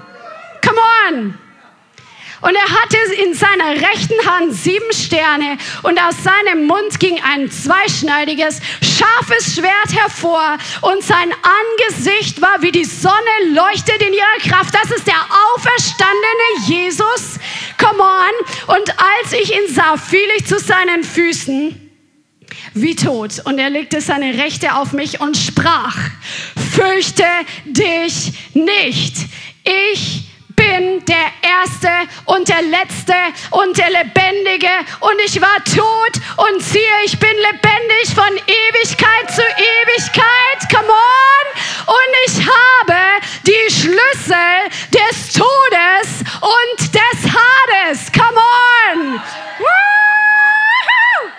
Come 0.66 0.80
on. 1.08 1.38
Und 2.42 2.54
er 2.54 2.80
hatte 2.80 2.98
in 3.24 3.34
seiner 3.34 3.70
rechten 3.70 4.26
Hand 4.26 4.52
sieben 4.52 4.92
Sterne 4.92 5.56
und 5.82 5.98
aus 5.98 6.14
seinem 6.22 6.66
Mund 6.66 7.00
ging 7.00 7.18
ein 7.22 7.50
zweischneidiges, 7.50 8.60
scharfes 8.82 9.54
Schwert 9.54 9.92
hervor 9.94 10.58
und 10.82 11.02
sein 11.02 11.32
Angesicht 11.42 12.42
war 12.42 12.60
wie 12.60 12.72
die 12.72 12.84
Sonne 12.84 13.14
leuchtet 13.54 14.02
in 14.02 14.12
ihrer 14.12 14.38
Kraft. 14.48 14.74
Das 14.74 14.90
ist 14.90 15.06
der 15.06 15.14
auferstandene 15.54 16.66
Jesus. 16.66 17.38
Come 17.78 18.02
on. 18.02 18.76
Und 18.76 18.90
als 18.90 19.32
ich 19.32 19.52
ihn 19.52 19.74
sah, 19.74 19.96
fiel 19.96 20.28
ich 20.36 20.46
zu 20.46 20.58
seinen 20.58 21.04
Füßen 21.04 21.80
wie 22.74 22.96
tot. 22.96 23.40
Und 23.44 23.58
er 23.58 23.70
legte 23.70 24.00
seine 24.02 24.36
Rechte 24.38 24.74
auf 24.74 24.92
mich 24.92 25.20
und 25.20 25.36
sprach, 25.36 25.96
fürchte 26.74 27.24
dich 27.64 28.32
nicht. 28.54 29.16
Ich 29.64 30.25
bin 30.56 31.04
der 31.04 31.26
Erste 31.42 31.88
und 32.24 32.48
der 32.48 32.62
Letzte 32.62 33.14
und 33.50 33.76
der 33.76 33.90
Lebendige 33.90 34.70
und 35.00 35.20
ich 35.24 35.40
war 35.40 35.62
tot 35.64 36.20
und 36.36 36.62
siehe, 36.62 36.82
ich 37.04 37.18
bin 37.18 37.36
lebendig 37.36 38.14
von 38.14 38.30
Ewigkeit 38.46 39.30
zu 39.30 39.42
Ewigkeit. 39.42 40.58
Come 40.74 40.88
on! 40.88 41.46
Und 41.86 42.12
ich 42.26 42.38
habe 42.40 43.22
die 43.46 43.72
Schlüssel 43.72 44.36
des 44.92 45.32
Todes 45.32 46.24
und 46.40 46.94
des 46.94 47.32
Hades. 47.32 48.12
Come 48.12 48.38
on! 48.38 49.20
Woo! 49.58 51.30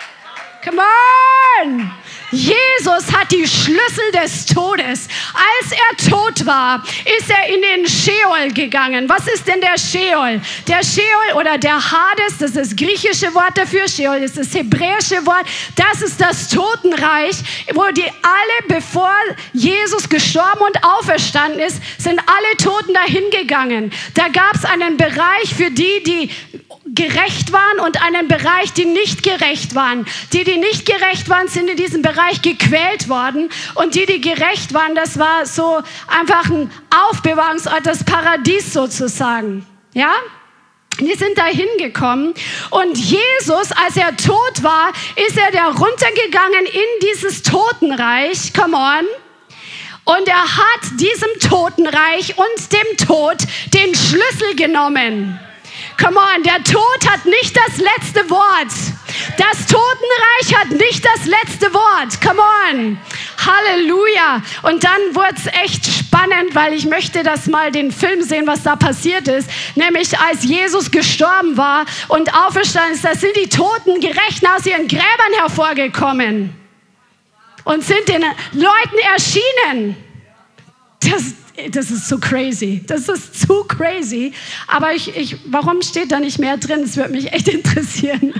Come 0.64 0.80
on! 0.80 2.07
Jesus 2.30 3.12
hat 3.12 3.32
die 3.32 3.46
Schlüssel 3.46 4.12
des 4.12 4.46
Todes. 4.46 5.08
Als 5.32 5.72
er 5.72 6.10
tot 6.10 6.44
war, 6.44 6.84
ist 7.18 7.30
er 7.30 7.54
in 7.54 7.62
den 7.62 7.88
Sheol 7.88 8.52
gegangen. 8.52 9.08
Was 9.08 9.26
ist 9.28 9.46
denn 9.46 9.60
der 9.60 9.78
Sheol? 9.78 10.40
Der 10.66 10.82
Sheol 10.82 11.36
oder 11.36 11.56
der 11.56 11.76
Hades, 11.76 12.38
das 12.38 12.50
ist 12.50 12.56
das 12.56 12.76
griechische 12.76 13.34
Wort 13.34 13.56
dafür. 13.56 13.88
Sheol 13.88 14.22
ist 14.22 14.36
das 14.36 14.54
hebräische 14.54 15.24
Wort. 15.26 15.46
Das 15.76 16.02
ist 16.02 16.20
das 16.20 16.48
Totenreich, 16.48 17.36
wo 17.74 17.86
die 17.92 18.02
alle, 18.02 18.68
bevor 18.68 19.10
Jesus 19.54 20.08
gestorben 20.08 20.60
und 20.60 20.84
auferstanden 20.84 21.60
ist, 21.60 21.80
sind 21.98 22.20
alle 22.20 22.56
Toten 22.58 22.92
dahin 22.92 23.30
gegangen. 23.30 23.90
Da 24.14 24.28
gab 24.28 24.54
es 24.54 24.64
einen 24.64 24.96
Bereich 24.96 25.54
für 25.56 25.70
die, 25.70 26.02
die 26.04 26.30
gerecht 26.98 27.52
waren 27.52 27.78
und 27.86 28.02
einen 28.02 28.26
Bereich, 28.26 28.72
die 28.72 28.84
nicht 28.84 29.22
gerecht 29.22 29.76
waren. 29.76 30.04
Die, 30.32 30.42
die 30.42 30.56
nicht 30.56 30.84
gerecht 30.84 31.28
waren, 31.28 31.46
sind 31.46 31.70
in 31.70 31.76
diesem 31.76 32.02
Bereich 32.02 32.42
gequält 32.42 33.08
worden 33.08 33.50
und 33.76 33.94
die, 33.94 34.04
die 34.04 34.20
gerecht 34.20 34.74
waren, 34.74 34.96
das 34.96 35.16
war 35.16 35.46
so 35.46 35.80
einfach 36.08 36.50
ein 36.50 36.72
Aufbewahrungsort, 37.08 37.86
das 37.86 38.02
Paradies 38.02 38.72
sozusagen. 38.72 39.64
Ja? 39.94 40.12
Die 40.98 41.14
sind 41.14 41.38
da 41.38 41.44
hingekommen 41.44 42.34
und 42.70 42.98
Jesus, 42.98 43.70
als 43.86 43.96
er 43.96 44.16
tot 44.16 44.62
war, 44.62 44.92
ist 45.28 45.38
er 45.38 45.52
da 45.52 45.68
runtergegangen 45.68 46.66
in 46.66 47.08
dieses 47.08 47.44
Totenreich. 47.44 48.52
Come 48.52 48.76
on. 48.76 49.06
Und 50.04 50.26
er 50.26 50.42
hat 50.42 50.80
diesem 50.98 51.28
Totenreich 51.48 52.36
und 52.36 52.72
dem 52.72 53.06
Tod 53.06 53.36
den 53.72 53.94
Schlüssel 53.94 54.56
genommen. 54.56 55.38
Come 56.00 56.16
on, 56.16 56.42
der 56.44 56.62
Tod 56.62 57.10
hat 57.10 57.24
nicht 57.26 57.56
das 57.56 57.78
letzte 57.78 58.30
Wort. 58.30 58.72
Das 59.36 59.66
Totenreich 59.66 60.56
hat 60.56 60.70
nicht 60.70 61.04
das 61.04 61.26
letzte 61.26 61.74
Wort. 61.74 62.20
Come 62.20 62.40
on. 62.40 62.98
Halleluja. 63.44 64.42
Und 64.62 64.84
dann 64.84 65.14
wurde 65.14 65.34
es 65.36 65.46
echt 65.46 65.86
spannend, 65.86 66.54
weil 66.54 66.72
ich 66.74 66.86
möchte 66.86 67.22
das 67.22 67.46
mal 67.46 67.72
den 67.72 67.90
Film 67.90 68.22
sehen, 68.22 68.46
was 68.46 68.62
da 68.62 68.76
passiert 68.76 69.26
ist. 69.26 69.50
Nämlich 69.74 70.16
als 70.18 70.44
Jesus 70.44 70.90
gestorben 70.90 71.56
war 71.56 71.84
und 72.08 72.32
auferstanden 72.32 72.94
ist, 72.94 73.04
da 73.04 73.14
sind 73.14 73.36
die 73.36 73.48
Toten 73.48 74.00
gerecht 74.00 74.46
aus 74.56 74.66
ihren 74.66 74.86
Gräbern 74.86 75.32
hervorgekommen 75.38 76.54
und 77.64 77.84
sind 77.84 78.08
den 78.08 78.24
Leuten 78.52 78.98
erschienen. 79.14 79.96
Das, 81.00 81.34
das 81.70 81.90
ist 81.90 82.08
so 82.08 82.18
crazy. 82.18 82.82
Das 82.86 83.08
ist 83.08 83.40
zu 83.40 83.64
crazy. 83.64 84.32
Aber 84.66 84.94
ich, 84.94 85.16
ich, 85.16 85.36
warum 85.46 85.82
steht 85.82 86.12
da 86.12 86.20
nicht 86.20 86.38
mehr 86.38 86.56
drin? 86.56 86.82
Das 86.82 86.96
würde 86.96 87.12
mich 87.12 87.32
echt 87.32 87.48
interessieren. 87.48 88.34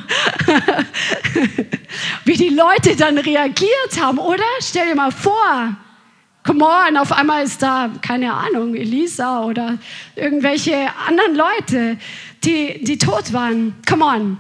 Wie 2.25 2.37
die 2.37 2.51
Leute 2.51 2.97
dann 2.97 3.19
reagiert 3.19 4.01
haben, 4.01 4.19
oder? 4.19 4.45
Stell 4.61 4.89
dir 4.89 4.95
mal 4.95 5.11
vor. 5.11 5.77
Come 6.45 6.65
on, 6.65 6.97
auf 6.97 7.13
einmal 7.13 7.45
ist 7.45 7.61
da, 7.63 7.91
keine 8.01 8.33
Ahnung, 8.33 8.75
Elisa 8.75 9.45
oder 9.45 9.79
irgendwelche 10.17 10.89
anderen 11.07 11.35
Leute, 11.35 11.99
die, 12.45 12.83
die 12.83 12.97
tot 12.97 13.33
waren. 13.33 13.75
Come 13.87 14.05
on. 14.05 14.39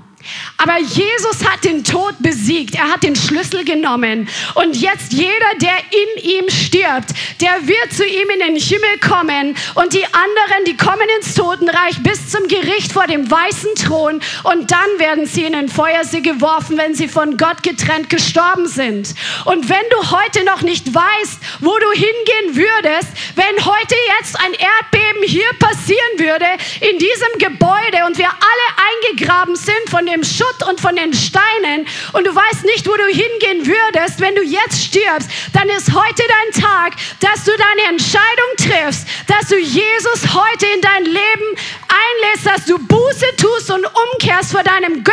Aber 0.57 0.79
Jesus 0.79 1.45
hat 1.45 1.65
den 1.65 1.85
Tod 1.85 2.15
besiegt. 2.19 2.75
Er 2.75 2.89
hat 2.93 3.03
den 3.03 3.15
Schlüssel 3.15 3.65
genommen. 3.65 4.29
Und 4.55 4.77
jetzt 4.77 5.13
jeder, 5.13 5.55
der 5.61 5.77
in 5.91 6.31
ihm 6.31 6.51
stirbt, 6.51 7.11
der 7.41 7.67
wird 7.67 7.93
zu 7.93 8.05
ihm 8.05 8.29
in 8.31 8.41
den 8.41 8.57
Himmel 8.57 8.99
kommen. 9.01 9.57
Und 9.75 9.93
die 9.93 10.05
anderen, 10.05 10.65
die 10.67 10.77
kommen 10.77 11.07
ins 11.19 11.35
Totenreich 11.35 12.03
bis 12.03 12.29
zum 12.31 12.49
Gericht 12.49 12.93
vor 12.93 13.07
dem 13.07 13.31
weißen 13.31 13.75
Thron. 13.77 14.21
Und 14.45 14.71
dann 14.71 14.99
werden 14.99 15.27
sie 15.27 15.45
in 15.45 15.53
den 15.53 15.69
Feuersee 15.69 16.21
geworfen, 16.21 16.77
wenn 16.77 16.95
sie 16.95 17.09
von 17.09 17.37
Gott 17.37 17.63
getrennt 17.63 18.11
gestorben 18.11 18.67
sind. 18.67 19.15
Und 19.45 19.69
wenn 19.69 19.89
du 19.91 20.11
heute 20.11 20.45
noch 20.45 20.63
nicht 20.63 20.93
weißt, 20.93 21.39
wo 21.61 21.79
du 21.79 21.93
hingehen 21.93 22.57
würdest, 22.57 23.09
wenn 23.37 23.65
heute 23.65 23.95
jetzt 24.19 24.39
ein 24.41 24.53
Erdbeben 24.53 25.23
hier 25.25 25.49
passieren 25.59 26.19
würde, 26.19 26.47
in 26.81 26.99
diesem 26.99 27.39
Gebäude 27.39 28.05
und 28.07 28.19
wir 28.19 28.29
alle 28.29 29.15
eingegraben 29.15 29.57
sind 29.57 29.89
von 29.89 30.08
dem 30.09 30.25
Schutt 30.25 30.67
und 30.69 30.81
von 30.81 30.97
den 30.97 31.13
Steinen 31.13 31.87
und 32.13 32.27
du 32.27 32.35
weißt 32.35 32.65
nicht, 32.65 32.87
wo 32.87 32.97
du 32.97 33.07
hingehen 33.07 33.67
würdest, 33.67 34.21
wenn 34.21 34.35
du 34.35 34.43
jetzt 34.43 34.83
stirbst, 34.83 35.31
dann 35.53 35.69
ist 35.69 35.93
heute 35.93 36.23
dein 36.29 36.63
Tag, 36.63 36.95
dass 37.21 37.45
du 37.45 37.53
deine 37.53 37.91
Entscheidung 37.91 38.51
triffst, 38.57 39.07
dass 39.27 39.49
du 39.49 39.57
Jesus 39.57 40.35
heute 40.35 40.67
in 40.75 40.81
dein 40.81 41.05
Leben 41.05 41.57
einlässt, 41.89 42.47
dass 42.47 42.65
du 42.65 42.79
Buße 42.79 43.27
tust 43.37 43.71
und 43.71 43.87
umkehrst 43.87 44.53
vor 44.53 44.63
deinem 44.63 45.05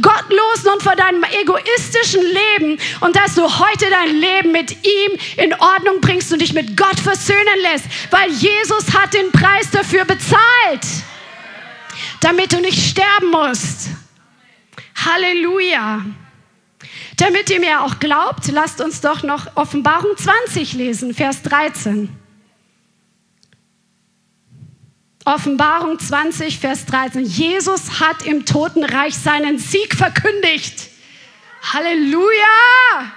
gottlosen 0.00 0.72
und 0.72 0.82
vor 0.82 0.96
deinem 0.96 1.24
egoistischen 1.24 2.22
Leben 2.22 2.78
und 3.00 3.16
dass 3.16 3.34
du 3.34 3.42
heute 3.42 3.88
dein 3.90 4.16
Leben 4.16 4.52
mit 4.52 4.72
ihm 4.84 5.18
in 5.36 5.54
Ordnung 5.54 6.00
bringst 6.00 6.32
und 6.32 6.40
dich 6.40 6.52
mit 6.52 6.76
Gott 6.76 6.98
versöhnen 7.00 7.58
lässt, 7.62 7.86
weil 8.10 8.30
Jesus 8.30 8.92
hat 8.92 9.14
den 9.14 9.30
Preis 9.32 9.70
dafür 9.70 10.04
bezahlt, 10.04 10.86
damit 12.20 12.52
du 12.52 12.60
nicht 12.60 12.90
sterben 12.90 13.30
musst. 13.30 14.01
Halleluja. 15.04 16.04
Damit 17.16 17.50
ihr 17.50 17.60
mir 17.60 17.82
auch 17.82 17.98
glaubt, 17.98 18.48
lasst 18.48 18.80
uns 18.80 19.00
doch 19.00 19.22
noch 19.22 19.56
Offenbarung 19.56 20.16
20 20.16 20.74
lesen, 20.74 21.14
Vers 21.14 21.42
13. 21.42 22.08
Offenbarung 25.24 25.98
20, 25.98 26.58
Vers 26.58 26.86
13. 26.86 27.24
Jesus 27.24 28.00
hat 28.00 28.26
im 28.26 28.44
Totenreich 28.44 29.16
seinen 29.16 29.58
Sieg 29.58 29.94
verkündigt. 29.94 30.90
Halleluja! 31.72 33.12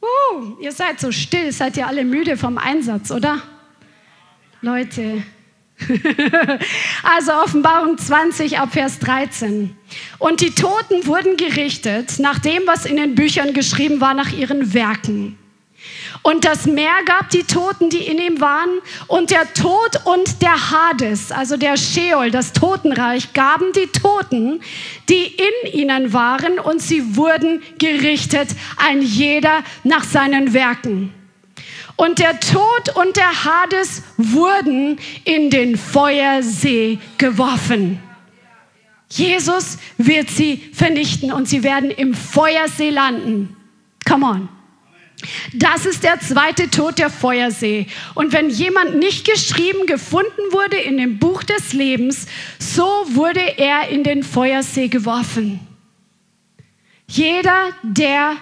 Uh, 0.00 0.56
ihr 0.60 0.72
seid 0.72 1.00
so 1.00 1.12
still, 1.12 1.52
seid 1.52 1.76
ihr 1.76 1.86
alle 1.86 2.04
müde 2.04 2.36
vom 2.36 2.58
Einsatz, 2.58 3.10
oder? 3.10 3.42
Leute. 4.60 5.22
also 7.02 7.32
Offenbarung 7.32 7.98
20 7.98 8.58
ab 8.58 8.72
Vers 8.72 8.98
13. 9.00 9.76
Und 10.18 10.40
die 10.40 10.50
Toten 10.50 11.06
wurden 11.06 11.36
gerichtet 11.36 12.18
nach 12.18 12.38
dem, 12.38 12.62
was 12.66 12.86
in 12.86 12.96
den 12.96 13.14
Büchern 13.14 13.52
geschrieben 13.52 14.00
war, 14.00 14.14
nach 14.14 14.32
ihren 14.32 14.72
Werken. 14.72 15.38
Und 16.22 16.46
das 16.46 16.64
Meer 16.64 16.94
gab 17.04 17.28
die 17.30 17.42
Toten, 17.42 17.90
die 17.90 18.06
in 18.06 18.18
ihm 18.18 18.40
waren. 18.40 18.70
Und 19.08 19.30
der 19.30 19.52
Tod 19.52 20.00
und 20.04 20.40
der 20.40 20.70
Hades, 20.70 21.30
also 21.30 21.58
der 21.58 21.76
Sheol, 21.76 22.30
das 22.30 22.54
Totenreich, 22.54 23.34
gaben 23.34 23.72
die 23.72 23.88
Toten, 23.88 24.60
die 25.10 25.26
in 25.26 25.72
ihnen 25.72 26.14
waren. 26.14 26.58
Und 26.58 26.80
sie 26.80 27.16
wurden 27.16 27.62
gerichtet, 27.78 28.48
ein 28.78 29.02
jeder 29.02 29.62
nach 29.82 30.04
seinen 30.04 30.54
Werken. 30.54 31.12
Und 31.96 32.18
der 32.18 32.40
Tod 32.40 32.96
und 32.96 33.16
der 33.16 33.44
Hades 33.44 34.02
wurden 34.16 34.98
in 35.24 35.50
den 35.50 35.76
Feuersee 35.76 36.98
geworfen. 37.18 38.00
Jesus 39.08 39.78
wird 39.96 40.28
sie 40.28 40.56
vernichten 40.72 41.32
und 41.32 41.48
sie 41.48 41.62
werden 41.62 41.90
im 41.90 42.14
Feuersee 42.14 42.90
landen. 42.90 43.56
Come 44.04 44.26
on. 44.26 44.48
Das 45.52 45.86
ist 45.86 46.02
der 46.02 46.20
zweite 46.20 46.68
Tod, 46.68 46.98
der 46.98 47.10
Feuersee. 47.10 47.86
Und 48.14 48.32
wenn 48.32 48.50
jemand 48.50 48.96
nicht 48.96 49.26
geschrieben 49.26 49.86
gefunden 49.86 50.50
wurde 50.50 50.76
in 50.76 50.98
dem 50.98 51.18
Buch 51.18 51.44
des 51.44 51.72
Lebens, 51.72 52.26
so 52.58 52.82
wurde 53.10 53.58
er 53.58 53.88
in 53.88 54.02
den 54.04 54.22
Feuersee 54.22 54.88
geworfen. 54.88 55.60
Jeder, 57.06 57.68
der 57.82 58.36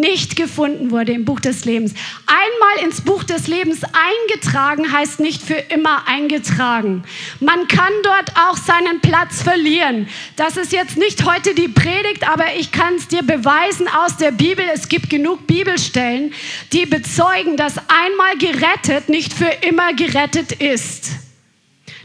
nicht 0.00 0.36
gefunden 0.36 0.90
wurde 0.90 1.12
im 1.12 1.24
Buch 1.24 1.40
des 1.40 1.64
Lebens. 1.64 1.94
Einmal 2.26 2.84
ins 2.84 3.00
Buch 3.00 3.24
des 3.24 3.46
Lebens 3.46 3.80
eingetragen 3.84 4.92
heißt 4.92 5.20
nicht 5.20 5.42
für 5.42 5.54
immer 5.54 6.06
eingetragen. 6.06 7.02
Man 7.40 7.66
kann 7.68 7.92
dort 8.02 8.32
auch 8.36 8.56
seinen 8.56 9.00
Platz 9.00 9.42
verlieren. 9.42 10.08
Das 10.36 10.56
ist 10.56 10.72
jetzt 10.72 10.96
nicht 10.96 11.24
heute 11.24 11.54
die 11.54 11.68
Predigt, 11.68 12.28
aber 12.28 12.54
ich 12.58 12.72
kann 12.72 12.94
es 12.94 13.08
dir 13.08 13.22
beweisen 13.22 13.88
aus 13.88 14.16
der 14.16 14.30
Bibel. 14.30 14.64
Es 14.72 14.88
gibt 14.88 15.10
genug 15.10 15.46
Bibelstellen, 15.46 16.32
die 16.72 16.86
bezeugen, 16.86 17.56
dass 17.56 17.78
einmal 17.78 18.36
gerettet 18.38 19.08
nicht 19.08 19.32
für 19.32 19.50
immer 19.66 19.94
gerettet 19.94 20.52
ist. 20.52 21.25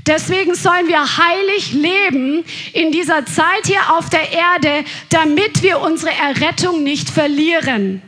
Deswegen 0.07 0.55
sollen 0.55 0.87
wir 0.87 1.17
heilig 1.17 1.73
leben 1.73 2.43
in 2.73 2.91
dieser 2.91 3.25
Zeit 3.25 3.65
hier 3.65 3.93
auf 3.95 4.09
der 4.09 4.31
Erde, 4.31 4.83
damit 5.09 5.61
wir 5.61 5.79
unsere 5.81 6.11
Errettung 6.11 6.83
nicht 6.83 7.09
verlieren. 7.09 8.01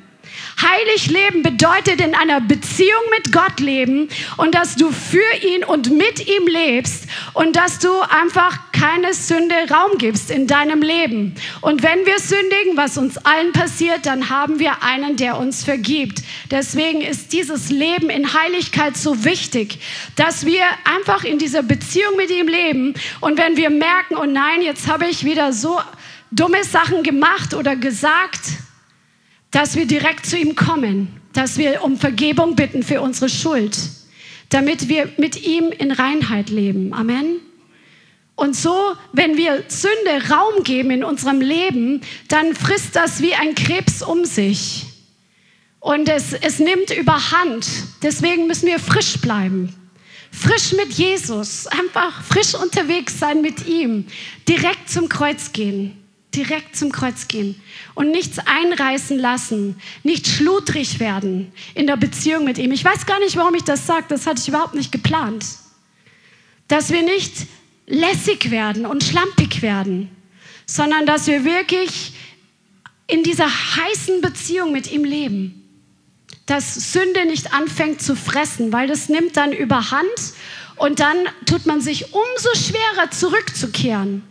Heilig 0.63 1.07
leben 1.07 1.43
bedeutet 1.43 1.99
in 1.99 2.15
einer 2.15 2.39
Beziehung 2.39 3.01
mit 3.11 3.33
Gott 3.33 3.59
leben 3.59 4.07
und 4.37 4.55
dass 4.55 4.75
du 4.75 4.91
für 4.91 5.45
ihn 5.45 5.63
und 5.63 5.91
mit 5.91 6.27
ihm 6.27 6.47
lebst 6.47 7.05
und 7.33 7.55
dass 7.55 7.79
du 7.79 7.91
einfach 8.01 8.59
keine 8.71 9.13
Sünde 9.13 9.55
Raum 9.69 9.97
gibst 9.97 10.31
in 10.31 10.47
deinem 10.47 10.81
Leben. 10.81 11.35
Und 11.61 11.83
wenn 11.83 12.05
wir 12.05 12.17
sündigen, 12.19 12.77
was 12.77 12.97
uns 12.97 13.17
allen 13.17 13.51
passiert, 13.51 14.05
dann 14.05 14.29
haben 14.29 14.59
wir 14.59 14.83
einen, 14.83 15.17
der 15.17 15.37
uns 15.37 15.63
vergibt. 15.63 16.23
Deswegen 16.49 17.01
ist 17.01 17.33
dieses 17.33 17.69
Leben 17.69 18.09
in 18.09 18.33
Heiligkeit 18.33 18.95
so 18.95 19.25
wichtig, 19.25 19.79
dass 20.15 20.45
wir 20.45 20.63
einfach 20.85 21.23
in 21.23 21.39
dieser 21.39 21.63
Beziehung 21.63 22.15
mit 22.15 22.31
ihm 22.31 22.47
leben 22.47 22.93
und 23.21 23.37
wenn 23.37 23.57
wir 23.57 23.69
merken, 23.69 24.15
oh 24.15 24.25
nein, 24.25 24.61
jetzt 24.61 24.87
habe 24.87 25.07
ich 25.07 25.25
wieder 25.25 25.51
so 25.53 25.79
dumme 26.31 26.63
Sachen 26.63 27.03
gemacht 27.03 27.53
oder 27.53 27.75
gesagt, 27.75 28.41
dass 29.53 29.75
wir 29.75 29.85
direkt 29.85 30.25
zu 30.25 30.37
ihm 30.37 30.55
kommen, 30.55 31.21
dass 31.31 31.57
wir 31.57 31.83
um 31.83 31.95
Vergebung 31.95 32.55
bitten 32.55 32.83
für 32.83 33.01
unsere 33.01 33.29
Schuld, 33.29 33.77
damit 34.49 34.89
wir 34.89 35.09
mit 35.17 35.45
ihm 35.45 35.71
in 35.71 35.91
Reinheit 35.91 36.49
leben. 36.49 36.91
Amen. 36.93 37.39
Und 38.35 38.55
so, 38.55 38.75
wenn 39.13 39.37
wir 39.37 39.63
Sünde 39.67 40.29
Raum 40.31 40.63
geben 40.63 40.89
in 40.89 41.03
unserem 41.03 41.39
Leben, 41.39 42.01
dann 42.29 42.55
frisst 42.55 42.95
das 42.95 43.21
wie 43.21 43.35
ein 43.35 43.53
Krebs 43.53 44.01
um 44.01 44.25
sich. 44.25 44.87
Und 45.79 46.09
es, 46.09 46.33
es 46.33 46.57
nimmt 46.57 46.89
überhand. 46.89 47.67
Deswegen 48.01 48.47
müssen 48.47 48.65
wir 48.65 48.79
frisch 48.79 49.21
bleiben. 49.21 49.75
Frisch 50.31 50.73
mit 50.73 50.93
Jesus. 50.93 51.67
Einfach 51.67 52.23
frisch 52.23 52.55
unterwegs 52.55 53.19
sein 53.19 53.41
mit 53.41 53.67
ihm. 53.67 54.07
Direkt 54.47 54.89
zum 54.89 55.09
Kreuz 55.09 55.53
gehen 55.53 56.02
direkt 56.35 56.75
zum 56.75 56.91
Kreuz 56.91 57.27
gehen 57.27 57.61
und 57.95 58.11
nichts 58.11 58.39
einreißen 58.39 59.17
lassen, 59.17 59.79
nicht 60.03 60.27
schludrig 60.27 60.99
werden 60.99 61.51
in 61.75 61.87
der 61.87 61.97
Beziehung 61.97 62.43
mit 62.45 62.57
ihm. 62.57 62.71
Ich 62.71 62.83
weiß 62.83 63.05
gar 63.05 63.19
nicht, 63.19 63.35
warum 63.35 63.55
ich 63.55 63.63
das 63.63 63.85
sage, 63.85 64.05
das 64.09 64.25
hatte 64.25 64.41
ich 64.41 64.47
überhaupt 64.47 64.75
nicht 64.75 64.91
geplant. 64.91 65.45
Dass 66.67 66.91
wir 66.91 67.03
nicht 67.03 67.33
lässig 67.85 68.51
werden 68.51 68.85
und 68.85 69.03
schlampig 69.03 69.61
werden, 69.61 70.09
sondern 70.65 71.05
dass 71.05 71.27
wir 71.27 71.45
wirklich 71.45 72.13
in 73.07 73.23
dieser 73.23 73.47
heißen 73.47 74.21
Beziehung 74.21 74.71
mit 74.71 74.91
ihm 74.91 75.03
leben. 75.03 75.59
Dass 76.45 76.91
Sünde 76.93 77.25
nicht 77.25 77.53
anfängt 77.53 78.01
zu 78.01 78.15
fressen, 78.15 78.73
weil 78.73 78.87
das 78.87 79.09
nimmt 79.09 79.37
dann 79.37 79.53
überhand 79.53 80.03
und 80.77 80.99
dann 80.99 81.17
tut 81.45 81.65
man 81.65 81.79
sich 81.79 82.13
umso 82.13 82.49
schwerer 82.55 83.11
zurückzukehren 83.11 84.23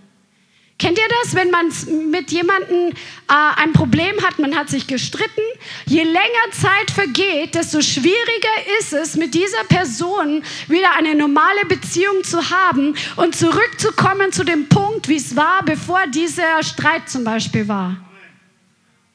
Kennt 0.79 0.99
ihr 0.99 1.09
das, 1.23 1.35
wenn 1.35 1.51
man 1.51 1.70
mit 2.11 2.33
jemandem 2.33 2.89
äh, 2.89 2.93
ein 3.29 3.73
Problem 3.73 4.14
hat, 4.27 4.39
man 4.39 4.57
hat 4.57 4.68
sich 4.68 4.87
gestritten? 4.87 5.43
Je 5.87 6.03
länger 6.03 6.51
Zeit 6.51 6.91
vergeht, 6.93 7.55
desto 7.55 7.81
schwieriger 7.81 8.79
ist 8.81 8.93
es, 8.93 9.14
mit 9.14 9.33
dieser 9.35 9.62
Person 9.68 10.43
wieder 10.66 10.93
eine 10.97 11.14
normale 11.14 11.64
Beziehung 11.66 12.25
zu 12.25 12.51
haben 12.51 12.97
und 13.16 13.37
zurückzukommen 13.37 14.33
zu 14.33 14.45
dem 14.45 14.68
Punkt, 14.68 15.09
wie 15.09 15.16
es 15.16 15.37
war, 15.37 15.64
bevor 15.64 16.07
dieser 16.09 16.62
Streit 16.62 17.09
zum 17.09 17.23
Beispiel 17.23 17.68
war. 17.68 17.97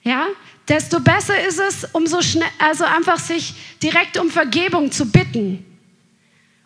Ja? 0.03 0.27
Desto 0.69 0.99
besser 0.99 1.45
ist 1.47 1.59
es, 1.59 1.85
umso 1.91 2.21
schnell, 2.21 2.49
also 2.59 2.85
einfach 2.85 3.19
sich 3.19 3.55
direkt 3.83 4.17
um 4.17 4.29
Vergebung 4.29 4.91
zu 4.91 5.11
bitten 5.11 5.65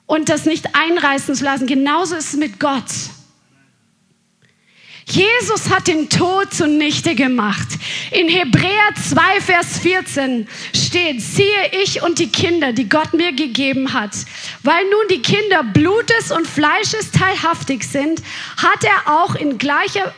und 0.05 0.29
das 0.29 0.45
nicht 0.45 0.75
einreißen 0.75 1.35
zu 1.35 1.43
lassen. 1.43 1.67
Genauso 1.67 2.15
ist 2.15 2.33
es 2.33 2.37
mit 2.37 2.59
Gott. 2.59 2.83
Jesus 5.11 5.69
hat 5.69 5.87
den 5.87 6.07
Tod 6.09 6.53
zunichte 6.53 7.15
gemacht. 7.15 7.67
In 8.11 8.29
Hebräer 8.29 8.95
2, 9.09 9.41
Vers 9.41 9.79
14 9.79 10.47
steht, 10.73 11.21
siehe 11.21 11.69
ich 11.83 12.01
und 12.01 12.19
die 12.19 12.31
Kinder, 12.31 12.71
die 12.71 12.87
Gott 12.87 13.13
mir 13.13 13.33
gegeben 13.33 13.91
hat. 13.91 14.11
Weil 14.63 14.83
nun 14.85 15.07
die 15.09 15.21
Kinder 15.21 15.63
Blutes 15.63 16.31
und 16.31 16.47
Fleisches 16.47 17.11
teilhaftig 17.11 17.83
sind, 17.83 18.21
hat 18.55 18.85
er 18.85 19.21
auch 19.21 19.35
in 19.35 19.57
gleicher 19.57 20.13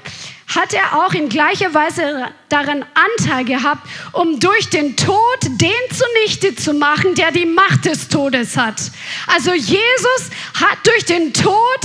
hat 0.56 0.74
er 0.74 1.04
auch 1.04 1.14
in 1.14 1.30
gleicher 1.30 1.74
Weise 1.74 2.28
daran 2.50 2.86
Anteil 2.94 3.44
gehabt, 3.46 3.88
um 4.12 4.40
durch 4.40 4.70
den 4.70 4.96
Tod 4.96 5.18
den 5.44 5.72
zunichte 5.90 6.56
zu 6.56 6.74
machen, 6.74 7.16
der 7.16 7.32
die 7.32 7.48
Macht 7.48 7.86
des 7.86 8.08
Todes 8.08 8.56
hat. 8.56 8.80
Also 9.26 9.54
Jesus 9.54 10.30
hat 10.54 10.78
durch 10.86 11.06
den 11.06 11.34
Tod 11.34 11.80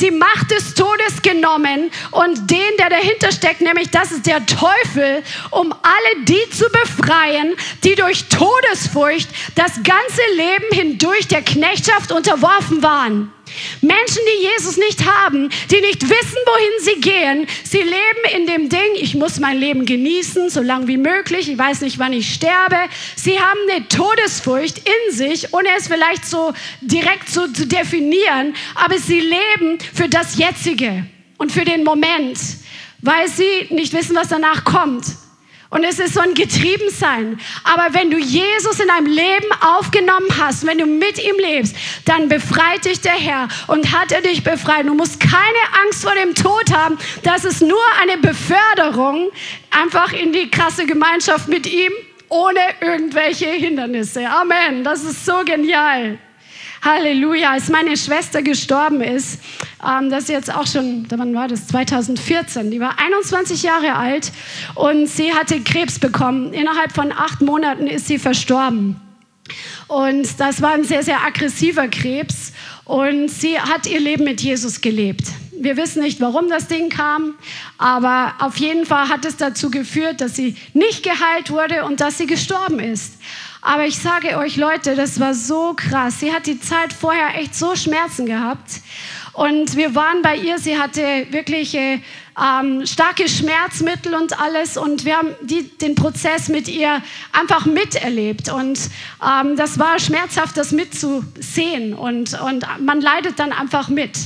die 0.00 0.10
Macht 0.10 0.50
des 0.50 0.74
Todes 0.74 1.22
genommen 1.22 1.90
und 2.10 2.50
den, 2.50 2.76
der 2.78 2.90
dahinter 2.90 3.30
steckt, 3.30 3.60
nämlich 3.60 3.90
das 3.90 4.10
ist 4.10 4.26
der 4.26 4.44
Teufel, 4.44 5.22
um 5.50 5.72
alle 5.72 6.24
die 6.24 6.50
zu 6.50 6.64
befreien, 6.70 7.54
die 7.84 7.94
durch 7.94 8.28
Todesfurcht 8.28 9.28
das 9.54 9.74
ganze 9.76 10.22
Leben 10.36 10.64
hindurch 10.72 11.28
der 11.28 11.42
Knechtschaft 11.42 12.10
unterworfen 12.10 12.82
waren. 12.82 13.32
Menschen, 13.80 14.22
die 14.26 14.44
Jesus 14.44 14.76
nicht 14.76 15.04
haben, 15.04 15.48
die 15.70 15.80
nicht 15.80 16.02
wissen, 16.02 16.38
wohin 16.46 16.84
sie 16.84 17.00
gehen, 17.00 17.46
sie 17.64 17.82
leben 17.82 18.34
in 18.34 18.46
dem 18.46 18.68
Ding, 18.68 18.94
ich 18.96 19.14
muss 19.14 19.40
mein 19.40 19.58
Leben 19.58 19.86
genießen, 19.86 20.50
so 20.50 20.60
lange 20.60 20.88
wie 20.88 20.96
möglich, 20.96 21.48
ich 21.48 21.58
weiß 21.58 21.82
nicht, 21.82 21.98
wann 21.98 22.12
ich 22.12 22.32
sterbe. 22.34 22.76
Sie 23.16 23.38
haben 23.38 23.58
eine 23.70 23.88
Todesfurcht 23.88 24.78
in 24.78 25.14
sich, 25.14 25.52
ohne 25.52 25.68
es 25.76 25.88
vielleicht 25.88 26.26
so 26.26 26.52
direkt 26.80 27.28
so 27.28 27.46
zu 27.48 27.66
definieren, 27.66 28.54
aber 28.74 28.98
sie 28.98 29.20
leben 29.20 29.78
für 29.92 30.08
das 30.08 30.36
Jetzige 30.38 31.06
und 31.38 31.52
für 31.52 31.64
den 31.64 31.84
Moment, 31.84 32.38
weil 33.00 33.28
sie 33.28 33.66
nicht 33.70 33.92
wissen, 33.92 34.16
was 34.16 34.28
danach 34.28 34.64
kommt. 34.64 35.04
Und 35.74 35.82
es 35.82 35.98
ist 35.98 36.14
so 36.14 36.20
ein 36.20 36.34
Getriebensein. 36.34 37.40
Aber 37.64 37.92
wenn 37.94 38.08
du 38.08 38.16
Jesus 38.16 38.78
in 38.78 38.86
deinem 38.86 39.06
Leben 39.06 39.50
aufgenommen 39.60 40.28
hast, 40.38 40.64
wenn 40.64 40.78
du 40.78 40.86
mit 40.86 41.18
ihm 41.18 41.34
lebst, 41.36 41.74
dann 42.04 42.28
befreit 42.28 42.84
dich 42.84 43.00
der 43.00 43.14
Herr 43.14 43.48
und 43.66 43.90
hat 43.90 44.12
er 44.12 44.22
dich 44.22 44.44
befreit. 44.44 44.86
Du 44.86 44.94
musst 44.94 45.18
keine 45.18 45.82
Angst 45.84 46.04
vor 46.04 46.14
dem 46.14 46.36
Tod 46.36 46.72
haben. 46.72 46.96
Das 47.24 47.44
ist 47.44 47.60
nur 47.60 47.82
eine 48.00 48.18
Beförderung 48.18 49.32
einfach 49.72 50.12
in 50.12 50.32
die 50.32 50.48
krasse 50.48 50.86
Gemeinschaft 50.86 51.48
mit 51.48 51.66
ihm, 51.66 51.90
ohne 52.28 52.60
irgendwelche 52.80 53.48
Hindernisse. 53.48 54.28
Amen. 54.28 54.84
Das 54.84 55.02
ist 55.02 55.26
so 55.26 55.42
genial. 55.44 56.20
Halleluja. 56.82 57.50
Als 57.50 57.68
meine 57.68 57.96
Schwester 57.96 58.42
gestorben 58.42 59.00
ist, 59.00 59.40
ähm, 59.86 60.10
das 60.10 60.24
ist 60.24 60.28
jetzt 60.30 60.54
auch 60.54 60.66
schon, 60.66 61.06
wann 61.10 61.34
war 61.34 61.48
das? 61.48 61.66
2014. 61.68 62.70
Die 62.70 62.80
war 62.80 62.98
21 62.98 63.62
Jahre 63.62 63.94
alt 63.94 64.32
und 64.74 65.06
sie 65.06 65.32
hatte 65.32 65.60
Krebs 65.60 65.98
bekommen. 65.98 66.52
Innerhalb 66.52 66.92
von 66.92 67.12
acht 67.12 67.40
Monaten 67.40 67.86
ist 67.86 68.06
sie 68.06 68.18
verstorben. 68.18 69.00
Und 69.88 70.40
das 70.40 70.62
war 70.62 70.72
ein 70.72 70.84
sehr, 70.84 71.02
sehr 71.02 71.22
aggressiver 71.22 71.88
Krebs. 71.88 72.52
Und 72.84 73.28
sie 73.28 73.58
hat 73.58 73.86
ihr 73.86 74.00
Leben 74.00 74.24
mit 74.24 74.40
Jesus 74.40 74.80
gelebt. 74.80 75.24
Wir 75.56 75.76
wissen 75.76 76.02
nicht, 76.02 76.20
warum 76.20 76.48
das 76.48 76.66
Ding 76.66 76.90
kam, 76.90 77.34
aber 77.78 78.34
auf 78.40 78.56
jeden 78.56 78.84
Fall 78.84 79.08
hat 79.08 79.24
es 79.24 79.36
dazu 79.36 79.70
geführt, 79.70 80.20
dass 80.20 80.36
sie 80.36 80.56
nicht 80.74 81.02
geheilt 81.02 81.50
wurde 81.50 81.84
und 81.84 82.00
dass 82.00 82.18
sie 82.18 82.26
gestorben 82.26 82.80
ist. 82.80 83.14
Aber 83.62 83.86
ich 83.86 83.96
sage 83.96 84.36
euch 84.36 84.56
Leute, 84.56 84.94
das 84.94 85.20
war 85.20 85.32
so 85.32 85.72
krass. 85.74 86.20
Sie 86.20 86.34
hat 86.34 86.46
die 86.46 86.60
Zeit 86.60 86.92
vorher 86.92 87.38
echt 87.38 87.54
so 87.54 87.74
Schmerzen 87.76 88.26
gehabt. 88.26 88.82
Und 89.34 89.76
wir 89.76 89.94
waren 89.96 90.22
bei 90.22 90.36
ihr, 90.36 90.58
sie 90.58 90.78
hatte 90.78 91.26
wirklich 91.30 91.74
äh, 91.74 91.98
ähm, 92.40 92.86
starke 92.86 93.28
Schmerzmittel 93.28 94.14
und 94.14 94.40
alles. 94.40 94.76
Und 94.76 95.04
wir 95.04 95.16
haben 95.16 95.34
die, 95.42 95.68
den 95.78 95.96
Prozess 95.96 96.48
mit 96.48 96.68
ihr 96.68 97.02
einfach 97.32 97.66
miterlebt. 97.66 98.48
Und 98.48 98.78
ähm, 99.22 99.56
das 99.56 99.78
war 99.78 99.98
schmerzhaft, 99.98 100.56
das 100.56 100.70
mitzusehen. 100.70 101.94
Und, 101.94 102.40
und 102.40 102.64
man 102.80 103.00
leidet 103.00 103.38
dann 103.40 103.52
einfach 103.52 103.88
mit. 103.88 104.16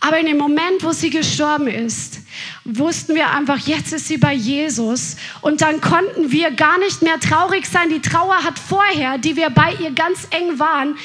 Aber 0.00 0.18
in 0.18 0.26
dem 0.26 0.38
Moment, 0.38 0.82
wo 0.82 0.92
sie 0.92 1.10
gestorben 1.10 1.66
ist, 1.66 2.20
wussten 2.64 3.14
wir 3.14 3.30
einfach, 3.30 3.58
jetzt 3.58 3.92
ist 3.92 4.08
sie 4.08 4.18
bei 4.18 4.34
Jesus. 4.34 5.16
Und 5.40 5.62
dann 5.62 5.80
konnten 5.80 6.30
wir 6.30 6.50
gar 6.50 6.78
nicht 6.78 7.02
mehr 7.02 7.18
traurig 7.18 7.66
sein. 7.66 7.88
Die 7.88 8.00
Trauer 8.00 8.36
hat 8.36 8.58
vorher, 8.58 9.18
die 9.18 9.36
wir 9.36 9.50
bei 9.50 9.74
ihr 9.80 9.90
ganz 9.92 10.28
eng 10.30 10.58
waren, 10.58 10.96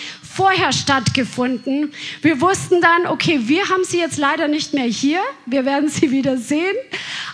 vorher 0.41 0.71
stattgefunden. 0.71 1.93
Wir 2.23 2.41
wussten 2.41 2.81
dann, 2.81 3.05
okay, 3.05 3.41
wir 3.43 3.69
haben 3.69 3.83
sie 3.83 3.99
jetzt 3.99 4.17
leider 4.17 4.47
nicht 4.47 4.73
mehr 4.73 4.85
hier. 4.85 5.19
Wir 5.45 5.65
werden 5.65 5.87
sie 5.87 6.09
wieder 6.09 6.35
sehen 6.35 6.75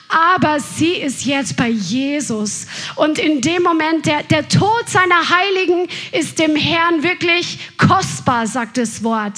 aber 0.10 0.60
sie 0.60 0.94
ist 0.94 1.26
jetzt 1.26 1.58
bei 1.58 1.68
Jesus. 1.68 2.66
Und 2.96 3.20
in 3.20 3.42
dem 3.42 3.64
Moment, 3.64 4.06
der, 4.06 4.24
der 4.24 4.48
Tod 4.48 4.88
seiner 4.88 5.30
Heiligen 5.30 5.88
ist 6.12 6.40
dem 6.40 6.56
Herrn 6.56 7.04
wirklich 7.04 7.60
kostbar, 7.78 8.48
sagt 8.48 8.78
das 8.78 9.04
Wort. 9.04 9.38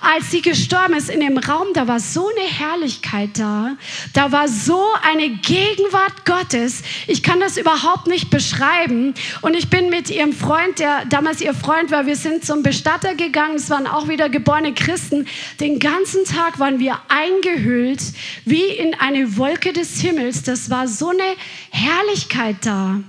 Als 0.00 0.30
sie 0.30 0.40
gestorben 0.40 0.94
ist 0.94 1.10
in 1.10 1.20
dem 1.20 1.38
Raum, 1.38 1.68
da 1.74 1.88
war 1.88 1.98
so 1.98 2.28
eine 2.28 2.48
Herrlichkeit 2.48 3.30
da, 3.34 3.76
da 4.12 4.30
war 4.30 4.46
so 4.48 4.84
eine 5.02 5.30
Gegenwart 5.30 6.24
Gottes. 6.24 6.82
Ich 7.06 7.22
kann 7.22 7.40
das 7.40 7.56
überhaupt 7.56 8.06
nicht 8.06 8.30
beschreiben. 8.30 9.14
Und 9.40 9.54
ich 9.56 9.68
bin 9.68 9.90
mit 9.90 10.10
ihrem 10.10 10.32
Freund, 10.32 10.78
der 10.78 11.06
damals 11.06 11.40
ihr 11.40 11.54
Freund 11.54 11.90
war, 11.90 12.06
wir 12.06 12.16
sind 12.16 12.44
zum 12.44 12.62
Bestatter 12.62 13.14
gegangen, 13.14 13.56
es 13.56 13.70
waren 13.70 13.86
auch 13.86 14.08
wieder 14.08 14.28
geborene 14.28 14.74
Christen. 14.74 15.26
Den 15.60 15.80
ganzen 15.80 16.24
Tag 16.24 16.58
waren 16.58 16.78
wir 16.78 16.98
eingehüllt 17.08 18.02
wie 18.44 18.64
in 18.64 18.94
eine 18.94 19.36
Wolke 19.36 19.72
des 19.72 20.03
Himmels, 20.04 20.42
das 20.42 20.68
war 20.68 20.86
so 20.86 21.08
eine 21.08 21.36
Herrlichkeit 21.70 22.56
da. 22.60 23.00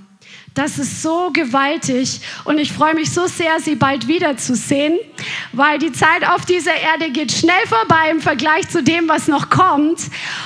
Das 0.56 0.78
ist 0.78 1.02
so 1.02 1.28
gewaltig 1.34 2.18
und 2.44 2.56
ich 2.56 2.72
freue 2.72 2.94
mich 2.94 3.10
so 3.10 3.26
sehr, 3.26 3.60
Sie 3.60 3.74
bald 3.74 4.08
wiederzusehen, 4.08 4.98
weil 5.52 5.78
die 5.78 5.92
Zeit 5.92 6.26
auf 6.26 6.46
dieser 6.46 6.74
Erde 6.74 7.10
geht 7.10 7.30
schnell 7.30 7.66
vorbei 7.66 8.08
im 8.10 8.22
Vergleich 8.22 8.66
zu 8.70 8.82
dem, 8.82 9.06
was 9.06 9.28
noch 9.28 9.50
kommt 9.50 10.00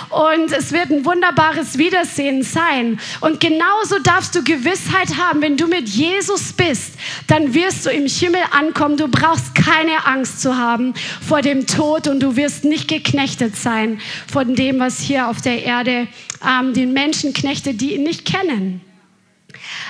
und 0.08 0.50
es 0.50 0.72
wird 0.72 0.90
ein 0.90 1.04
wunderbares 1.04 1.78
Wiedersehen 1.78 2.42
sein. 2.42 2.98
Und 3.20 3.38
genauso 3.38 4.00
darfst 4.02 4.34
du 4.34 4.42
Gewissheit 4.42 5.16
haben, 5.16 5.42
wenn 5.42 5.56
du 5.56 5.68
mit 5.68 5.88
Jesus 5.88 6.54
bist, 6.54 6.94
dann 7.28 7.54
wirst 7.54 7.86
du 7.86 7.90
im 7.90 8.06
Himmel 8.06 8.42
ankommen. 8.50 8.96
Du 8.96 9.06
brauchst 9.06 9.54
keine 9.54 10.06
Angst 10.06 10.42
zu 10.42 10.56
haben 10.56 10.92
vor 11.24 11.40
dem 11.40 11.68
Tod 11.68 12.08
und 12.08 12.18
du 12.18 12.34
wirst 12.34 12.64
nicht 12.64 12.88
geknechtet 12.88 13.54
sein 13.54 14.00
von 14.26 14.56
dem, 14.56 14.80
was 14.80 14.98
hier 14.98 15.28
auf 15.28 15.40
der 15.40 15.62
Erde 15.62 16.08
ähm, 16.44 16.74
den 16.74 16.92
Menschen 16.92 17.32
knechtet, 17.32 17.80
die 17.80 17.94
ihn 17.94 18.02
nicht 18.02 18.24
kennen. 18.24 18.80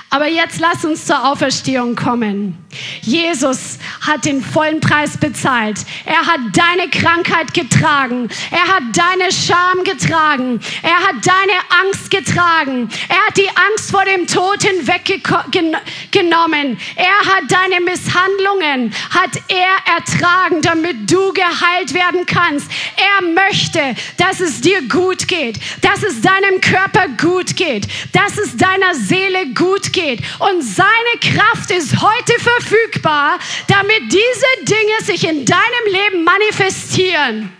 Aber 0.09 0.27
jetzt 0.27 0.59
lass 0.59 0.83
uns 0.83 1.05
zur 1.05 1.31
Auferstehung 1.31 1.95
kommen. 1.95 2.57
Jesus 3.01 3.79
hat 4.01 4.25
den 4.25 4.43
vollen 4.43 4.81
Preis 4.81 5.15
bezahlt. 5.17 5.85
Er 6.05 6.25
hat 6.25 6.41
deine 6.53 6.89
Krankheit 6.89 7.53
getragen. 7.53 8.27
Er 8.51 8.67
hat 8.67 8.83
deine 8.93 9.31
Scham 9.31 9.85
getragen. 9.85 10.59
Er 10.81 10.99
hat 10.99 11.25
deine 11.25 11.53
Angst 11.81 12.11
getragen. 12.11 12.89
Er 13.07 13.27
hat 13.27 13.37
die 13.37 13.47
Angst 13.49 13.89
vor 13.89 14.03
dem 14.03 14.27
Tod 14.27 14.63
hinweggenommen. 14.63 16.77
Er 16.95 17.25
hat 17.25 17.43
deine 17.49 17.79
Misshandlungen, 17.81 18.93
hat 19.11 19.41
er 19.47 19.77
ertragen, 19.95 20.61
damit 20.61 21.09
du 21.09 21.31
geheilt 21.33 21.93
werden 21.93 22.25
kannst. 22.25 22.69
Er 22.97 23.21
möchte, 23.27 23.95
dass 24.17 24.41
es 24.41 24.61
dir 24.61 24.81
gut 24.87 25.27
geht, 25.27 25.59
dass 25.81 26.01
es 26.03 26.21
deinem 26.21 26.59
Körper 26.59 27.07
gut 27.17 27.55
geht, 27.55 27.87
dass 28.13 28.37
es 28.37 28.57
deiner 28.57 28.93
Seele 28.95 29.53
gut 29.53 29.70
geht 29.91 30.01
geht. 30.01 30.21
Und 30.39 30.61
seine 30.61 30.87
Kraft 31.21 31.71
ist 31.71 32.01
heute 32.01 32.33
verfügbar, 32.39 33.39
damit 33.67 34.11
diese 34.11 34.65
Dinge 34.65 35.03
sich 35.03 35.27
in 35.27 35.45
deinem 35.45 35.85
Leben 35.87 36.23
manifestieren. 36.23 37.51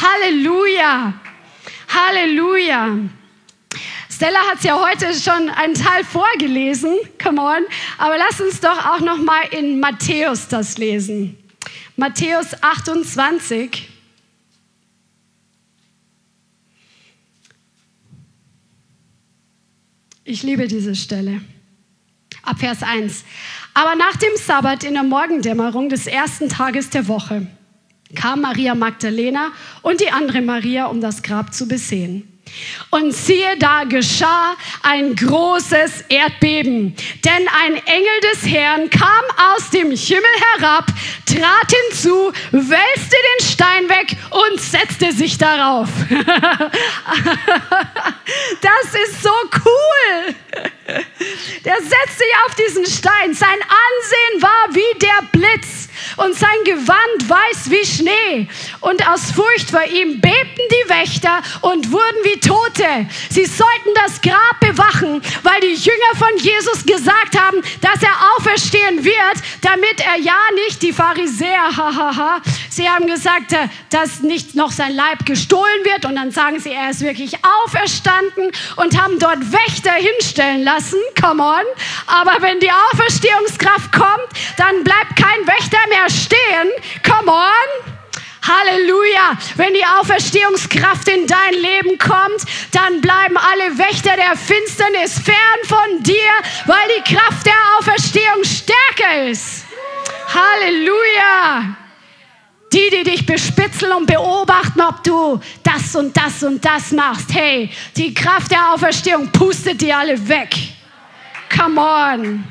Halleluja. 0.00 1.14
Halleluja. 1.88 2.98
Stella 4.10 4.38
hat 4.50 4.58
es 4.58 4.64
ja 4.64 4.78
heute 4.78 5.14
schon 5.14 5.48
einen 5.48 5.74
Teil 5.74 6.04
vorgelesen, 6.04 6.94
come 7.22 7.40
on, 7.40 7.64
aber 7.96 8.18
lass 8.18 8.38
uns 8.38 8.60
doch 8.60 8.86
auch 8.86 9.00
noch 9.00 9.16
mal 9.16 9.42
in 9.50 9.80
Matthäus 9.80 10.46
das 10.46 10.76
lesen. 10.76 11.38
Matthäus 11.96 12.62
28. 12.62 13.88
Ich 20.24 20.42
liebe 20.42 20.68
diese 20.68 20.94
Stelle. 20.94 21.40
Ab 22.42 22.58
Vers 22.58 22.82
1. 22.82 23.24
Aber 23.74 23.94
nach 23.96 24.16
dem 24.16 24.36
Sabbat 24.36 24.84
in 24.84 24.94
der 24.94 25.02
Morgendämmerung 25.02 25.88
des 25.88 26.06
ersten 26.06 26.48
Tages 26.48 26.90
der 26.90 27.08
Woche 27.08 27.46
kam 28.14 28.40
Maria 28.40 28.74
Magdalena 28.74 29.52
und 29.82 30.00
die 30.00 30.10
andere 30.10 30.40
Maria, 30.42 30.86
um 30.86 31.00
das 31.00 31.22
Grab 31.22 31.54
zu 31.54 31.68
besehen. 31.68 32.26
Und 32.90 33.12
siehe, 33.12 33.56
da 33.58 33.84
geschah 33.84 34.56
ein 34.82 35.14
großes 35.14 36.06
Erdbeben, 36.08 36.96
denn 37.24 37.48
ein 37.64 37.74
Engel 37.74 38.20
des 38.32 38.44
Herrn 38.50 38.90
kam 38.90 39.22
aus 39.54 39.70
dem 39.70 39.92
Himmel 39.92 40.24
herab, 40.58 40.86
trat 41.26 41.72
hinzu, 41.88 42.32
wälzte 42.50 43.16
den 43.38 43.46
Stein 43.46 43.88
weg 43.88 44.16
und 44.30 44.60
setzte 44.60 45.12
sich 45.12 45.38
darauf. 45.38 45.88
das 48.60 48.94
ist 49.04 49.22
so 49.22 49.30
cool. 49.64 50.34
Der 51.64 51.76
setzte 51.76 52.18
sich 52.18 52.34
auf 52.46 52.54
diesen 52.54 52.86
Stein. 52.86 53.34
Sein 53.34 53.48
Ansehen 53.48 54.42
war 54.42 54.74
wie 54.74 54.98
der 54.98 55.28
Blitz 55.32 55.88
und 56.16 56.34
sein 56.34 56.64
Gewand 56.64 57.28
weiß 57.28 57.70
wie 57.70 57.84
Schnee. 57.84 58.48
Und 58.80 59.06
aus 59.08 59.30
Furcht 59.32 59.70
vor 59.70 59.84
ihm 59.84 60.20
bebten 60.20 60.62
die 60.70 60.88
Wächter 60.88 61.42
und 61.62 61.92
wurden 61.92 62.24
wie 62.24 62.40
Tote. 62.40 63.06
Sie 63.28 63.44
sollten 63.44 63.90
das 63.94 64.20
Grab 64.20 64.60
bewachen, 64.60 65.22
weil 65.42 65.60
die 65.60 65.74
Jünger 65.74 66.14
von 66.16 66.36
Jesus 66.38 66.84
gesagt 66.84 67.38
haben, 67.38 67.62
dass 67.80 68.02
er 68.02 68.14
auferstehen 68.36 69.04
wird, 69.04 69.36
damit 69.62 70.00
er 70.00 70.18
ja 70.18 70.38
nicht 70.66 70.82
die 70.82 70.92
Pharisäer, 70.92 71.76
hahaha, 71.76 72.40
sie 72.68 72.88
haben 72.88 73.06
gesagt, 73.06 73.52
äh, 73.52 73.68
dass 73.90 74.20
nicht 74.20 74.54
noch 74.54 74.72
sein 74.72 74.94
Leib 74.94 75.26
gestohlen 75.26 75.84
wird 75.84 76.04
und 76.04 76.16
dann 76.16 76.30
sagen 76.30 76.60
sie, 76.60 76.72
er 76.72 76.90
ist 76.90 77.00
wirklich 77.00 77.34
auferstanden 77.64 78.50
und 78.76 79.00
haben 79.00 79.18
dort 79.18 79.52
Wächter 79.52 79.92
hinstellen 79.92 80.62
lassen, 80.62 80.79
come 81.20 81.42
on. 81.42 81.64
Aber 82.06 82.36
wenn 82.40 82.60
die 82.60 82.70
Auferstehungskraft 82.70 83.92
kommt, 83.92 84.28
dann 84.56 84.84
bleibt 84.84 85.16
kein 85.16 85.46
Wächter 85.46 85.78
mehr 85.88 86.08
stehen, 86.10 86.70
come 87.04 87.30
on. 87.32 87.90
Halleluja. 88.42 89.36
Wenn 89.56 89.74
die 89.74 89.84
Auferstehungskraft 89.84 91.08
in 91.08 91.26
dein 91.26 91.54
Leben 91.54 91.98
kommt, 91.98 92.42
dann 92.72 93.00
bleiben 93.00 93.36
alle 93.36 93.78
Wächter 93.78 94.16
der 94.16 94.36
Finsternis 94.36 95.18
fern 95.18 95.36
von 95.66 96.02
dir, 96.02 96.32
weil 96.66 96.88
die 96.96 97.14
Kraft 97.14 97.46
der 97.46 97.54
Auferstehung 97.78 98.42
stärker 98.44 99.28
ist. 99.28 99.64
Halleluja. 100.32 101.76
Die, 102.72 102.88
die 102.90 103.02
dich 103.02 103.26
bespitzeln 103.26 103.92
und 103.92 104.06
beobachten, 104.06 104.80
ob 104.80 105.02
du 105.02 105.40
das 105.62 105.96
und 105.96 106.16
das 106.16 106.42
und 106.44 106.64
das 106.64 106.92
machst. 106.92 107.34
Hey, 107.34 107.70
die 107.96 108.14
Kraft 108.14 108.50
der 108.50 108.72
Auferstehung 108.72 109.28
pustet 109.32 109.80
die 109.80 109.92
alle 109.92 110.16
weg. 110.28 110.54
Come 111.54 111.80
on. 111.80 112.44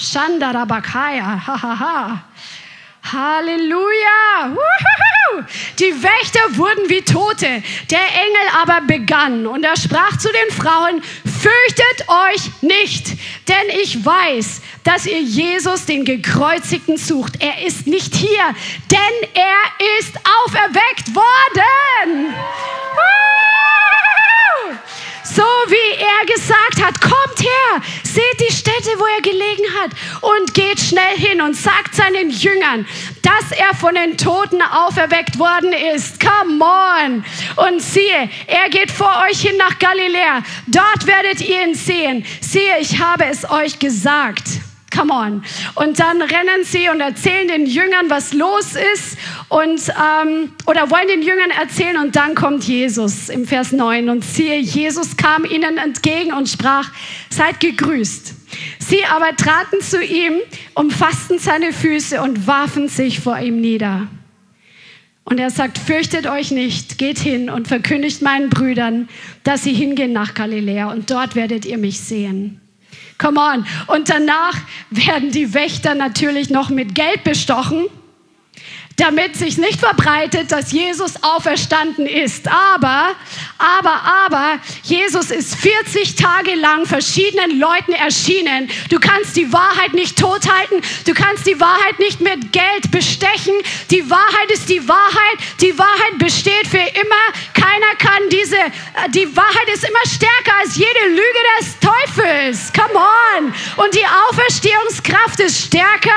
Shandarabakaya. 0.00 1.46
Hahaha. 1.46 2.24
Halleluja! 3.12 4.54
Woohoo! 4.54 5.44
Die 5.78 6.02
Wächter 6.02 6.56
wurden 6.56 6.88
wie 6.88 7.02
Tote, 7.02 7.62
der 7.90 7.98
Engel 7.98 8.48
aber 8.62 8.80
begann 8.86 9.46
und 9.46 9.62
er 9.62 9.76
sprach 9.76 10.16
zu 10.16 10.28
den 10.28 10.56
Frauen, 10.56 11.02
fürchtet 11.24 12.08
euch 12.08 12.62
nicht, 12.62 13.08
denn 13.48 13.80
ich 13.82 14.04
weiß, 14.04 14.62
dass 14.84 15.06
ihr 15.06 15.20
Jesus, 15.20 15.84
den 15.84 16.04
Gekreuzigten, 16.04 16.96
sucht. 16.96 17.42
Er 17.42 17.66
ist 17.66 17.86
nicht 17.86 18.14
hier, 18.14 18.54
denn 18.90 19.28
er 19.34 19.98
ist 19.98 20.16
auferweckt 20.16 21.14
worden. 21.14 22.34
Woohoo! 22.34 22.83
So 25.34 25.42
wie 25.42 26.00
er 26.00 26.32
gesagt 26.32 26.80
hat, 26.80 27.00
kommt 27.00 27.40
her, 27.40 27.82
seht 28.04 28.40
die 28.40 28.52
Stätte, 28.52 28.90
wo 28.98 29.04
er 29.04 29.20
gelegen 29.20 29.64
hat 29.80 29.90
und 30.20 30.54
geht 30.54 30.78
schnell 30.78 31.16
hin 31.16 31.40
und 31.40 31.56
sagt 31.56 31.96
seinen 31.96 32.30
Jüngern, 32.30 32.86
dass 33.22 33.50
er 33.50 33.74
von 33.74 33.96
den 33.96 34.16
Toten 34.16 34.62
auferweckt 34.62 35.36
worden 35.40 35.72
ist. 35.72 36.20
Come 36.20 36.64
on. 36.64 37.24
Und 37.56 37.82
siehe, 37.82 38.30
er 38.46 38.68
geht 38.70 38.92
vor 38.92 39.24
euch 39.28 39.40
hin 39.40 39.56
nach 39.56 39.76
Galiläa. 39.80 40.44
Dort 40.68 41.06
werdet 41.06 41.40
ihr 41.40 41.64
ihn 41.64 41.74
sehen. 41.74 42.24
Siehe, 42.40 42.78
ich 42.78 43.00
habe 43.00 43.24
es 43.24 43.50
euch 43.50 43.80
gesagt. 43.80 44.44
Come 44.94 45.12
on. 45.12 45.42
Und 45.74 45.98
dann 45.98 46.22
rennen 46.22 46.64
sie 46.64 46.88
und 46.88 47.00
erzählen 47.00 47.48
den 47.48 47.66
Jüngern, 47.66 48.08
was 48.08 48.32
los 48.32 48.74
ist 48.94 49.18
und 49.48 49.80
ähm, 49.88 50.52
oder 50.66 50.90
wollen 50.90 51.08
den 51.08 51.22
Jüngern 51.22 51.50
erzählen 51.50 51.96
und 51.96 52.14
dann 52.14 52.34
kommt 52.34 52.64
Jesus 52.64 53.28
im 53.28 53.46
Vers 53.46 53.72
9 53.72 54.08
und 54.08 54.24
siehe, 54.24 54.58
Jesus 54.58 55.16
kam 55.16 55.44
ihnen 55.44 55.78
entgegen 55.78 56.32
und 56.32 56.48
sprach, 56.48 56.90
seid 57.30 57.60
gegrüßt. 57.60 58.34
Sie 58.78 59.04
aber 59.06 59.34
traten 59.36 59.80
zu 59.80 60.02
ihm, 60.02 60.34
umfassten 60.74 61.38
seine 61.38 61.72
Füße 61.72 62.22
und 62.22 62.46
warfen 62.46 62.88
sich 62.88 63.20
vor 63.20 63.38
ihm 63.38 63.60
nieder. 63.60 64.06
Und 65.24 65.40
er 65.40 65.50
sagt, 65.50 65.78
fürchtet 65.78 66.26
euch 66.26 66.50
nicht, 66.50 66.98
geht 66.98 67.18
hin 67.18 67.48
und 67.48 67.66
verkündigt 67.66 68.20
meinen 68.20 68.50
Brüdern, 68.50 69.08
dass 69.42 69.64
sie 69.64 69.72
hingehen 69.72 70.12
nach 70.12 70.34
Galiläa 70.34 70.92
und 70.92 71.10
dort 71.10 71.34
werdet 71.34 71.64
ihr 71.64 71.78
mich 71.78 72.00
sehen. 72.00 72.60
Come 73.24 73.40
on. 73.40 73.66
Und 73.86 74.10
danach 74.10 74.54
werden 74.90 75.30
die 75.30 75.54
Wächter 75.54 75.94
natürlich 75.94 76.50
noch 76.50 76.68
mit 76.68 76.94
Geld 76.94 77.24
bestochen 77.24 77.86
damit 78.96 79.36
sich 79.36 79.58
nicht 79.58 79.80
verbreitet, 79.80 80.52
dass 80.52 80.72
Jesus 80.72 81.22
auferstanden 81.22 82.06
ist. 82.06 82.46
Aber, 82.48 83.14
aber, 83.58 84.02
aber, 84.26 84.58
Jesus 84.82 85.30
ist 85.30 85.56
40 85.56 86.14
Tage 86.14 86.54
lang 86.54 86.86
verschiedenen 86.86 87.58
Leuten 87.58 87.92
erschienen. 87.92 88.70
Du 88.90 89.00
kannst 89.00 89.36
die 89.36 89.52
Wahrheit 89.52 89.94
nicht 89.94 90.18
tothalten. 90.18 90.80
Du 91.06 91.14
kannst 91.14 91.46
die 91.46 91.58
Wahrheit 91.58 91.98
nicht 91.98 92.20
mit 92.20 92.52
Geld 92.52 92.90
bestechen. 92.90 93.54
Die 93.90 94.08
Wahrheit 94.08 94.50
ist 94.52 94.68
die 94.68 94.86
Wahrheit. 94.88 95.38
Die 95.60 95.76
Wahrheit 95.76 96.18
besteht 96.18 96.66
für 96.68 96.78
immer. 96.78 97.24
Keiner 97.54 97.96
kann 97.98 98.22
diese, 98.30 98.56
äh, 98.56 99.10
die 99.10 99.36
Wahrheit 99.36 99.68
ist 99.72 99.84
immer 99.84 100.06
stärker 100.06 100.58
als 100.60 100.76
jede 100.76 101.08
Lüge 101.08 101.22
des 101.58 101.78
Teufels. 101.80 102.72
Come 102.72 102.94
on. 102.94 103.54
Und 103.76 103.94
die 103.94 104.06
Auferstehungskraft 104.28 105.40
ist 105.40 105.66
stärker 105.66 106.10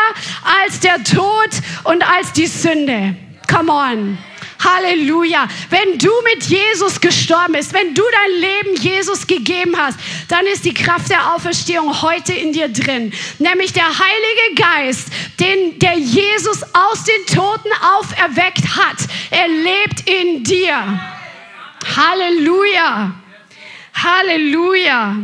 als 0.63 0.79
der 0.79 1.03
Tod 1.03 1.49
und 1.83 2.07
als 2.07 2.33
die 2.33 2.45
Sünde. 2.45 2.66
Sünde. 2.67 3.15
Come 3.47 3.71
on. 3.71 4.17
Halleluja. 4.59 5.47
Wenn 5.69 5.97
du 5.97 6.11
mit 6.33 6.43
Jesus 6.43 6.99
gestorben 6.99 7.53
bist, 7.53 7.73
wenn 7.73 7.93
du 7.93 8.01
dein 8.11 8.41
Leben 8.41 8.81
Jesus 8.81 9.25
gegeben 9.25 9.73
hast, 9.77 9.97
dann 10.27 10.45
ist 10.47 10.65
die 10.65 10.73
Kraft 10.73 11.09
der 11.09 11.33
Auferstehung 11.33 12.01
heute 12.01 12.33
in 12.33 12.51
dir 12.51 12.67
drin. 12.67 13.13
Nämlich 13.39 13.71
der 13.71 13.85
Heilige 13.87 14.61
Geist, 14.61 15.07
den 15.39 15.79
der 15.79 15.97
Jesus 15.97 16.63
aus 16.73 17.05
den 17.05 17.25
Toten 17.33 17.69
auferweckt 17.99 18.75
hat. 18.75 18.97
Er 19.31 19.47
lebt 19.47 20.09
in 20.09 20.43
dir. 20.43 20.99
Halleluja. 21.95 23.13
Halleluja. 23.93 25.15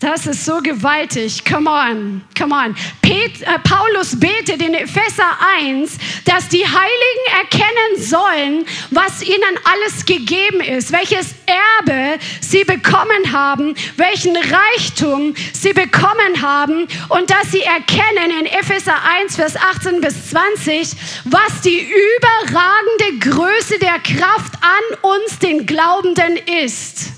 Das 0.00 0.26
ist 0.26 0.46
so 0.46 0.60
gewaltig. 0.60 1.44
Come 1.44 1.70
on, 1.70 2.22
come 2.36 2.54
on. 2.54 2.74
Pet, 3.10 3.42
äh, 3.42 3.58
Paulus 3.58 4.20
betet 4.20 4.62
in 4.62 4.72
Epheser 4.72 5.36
1, 5.58 5.98
dass 6.26 6.46
die 6.46 6.64
Heiligen 6.64 7.40
erkennen 7.40 7.96
sollen, 7.98 8.64
was 8.90 9.20
ihnen 9.22 9.58
alles 9.64 10.06
gegeben 10.06 10.60
ist, 10.60 10.92
welches 10.92 11.34
Erbe 11.44 12.20
sie 12.40 12.62
bekommen 12.62 13.32
haben, 13.32 13.74
welchen 13.96 14.36
Reichtum 14.36 15.34
sie 15.52 15.72
bekommen 15.72 16.40
haben 16.40 16.86
und 17.08 17.30
dass 17.30 17.50
sie 17.50 17.62
erkennen 17.62 18.30
in 18.38 18.46
Epheser 18.46 18.94
1, 19.02 19.34
Vers 19.34 19.56
18 19.56 20.00
bis 20.00 20.30
20, 20.30 20.92
was 21.24 21.62
die 21.62 21.80
überragende 21.80 23.28
Größe 23.28 23.80
der 23.80 23.98
Kraft 23.98 24.54
an 24.60 24.98
uns, 25.02 25.36
den 25.40 25.66
Glaubenden, 25.66 26.36
ist. 26.62 27.08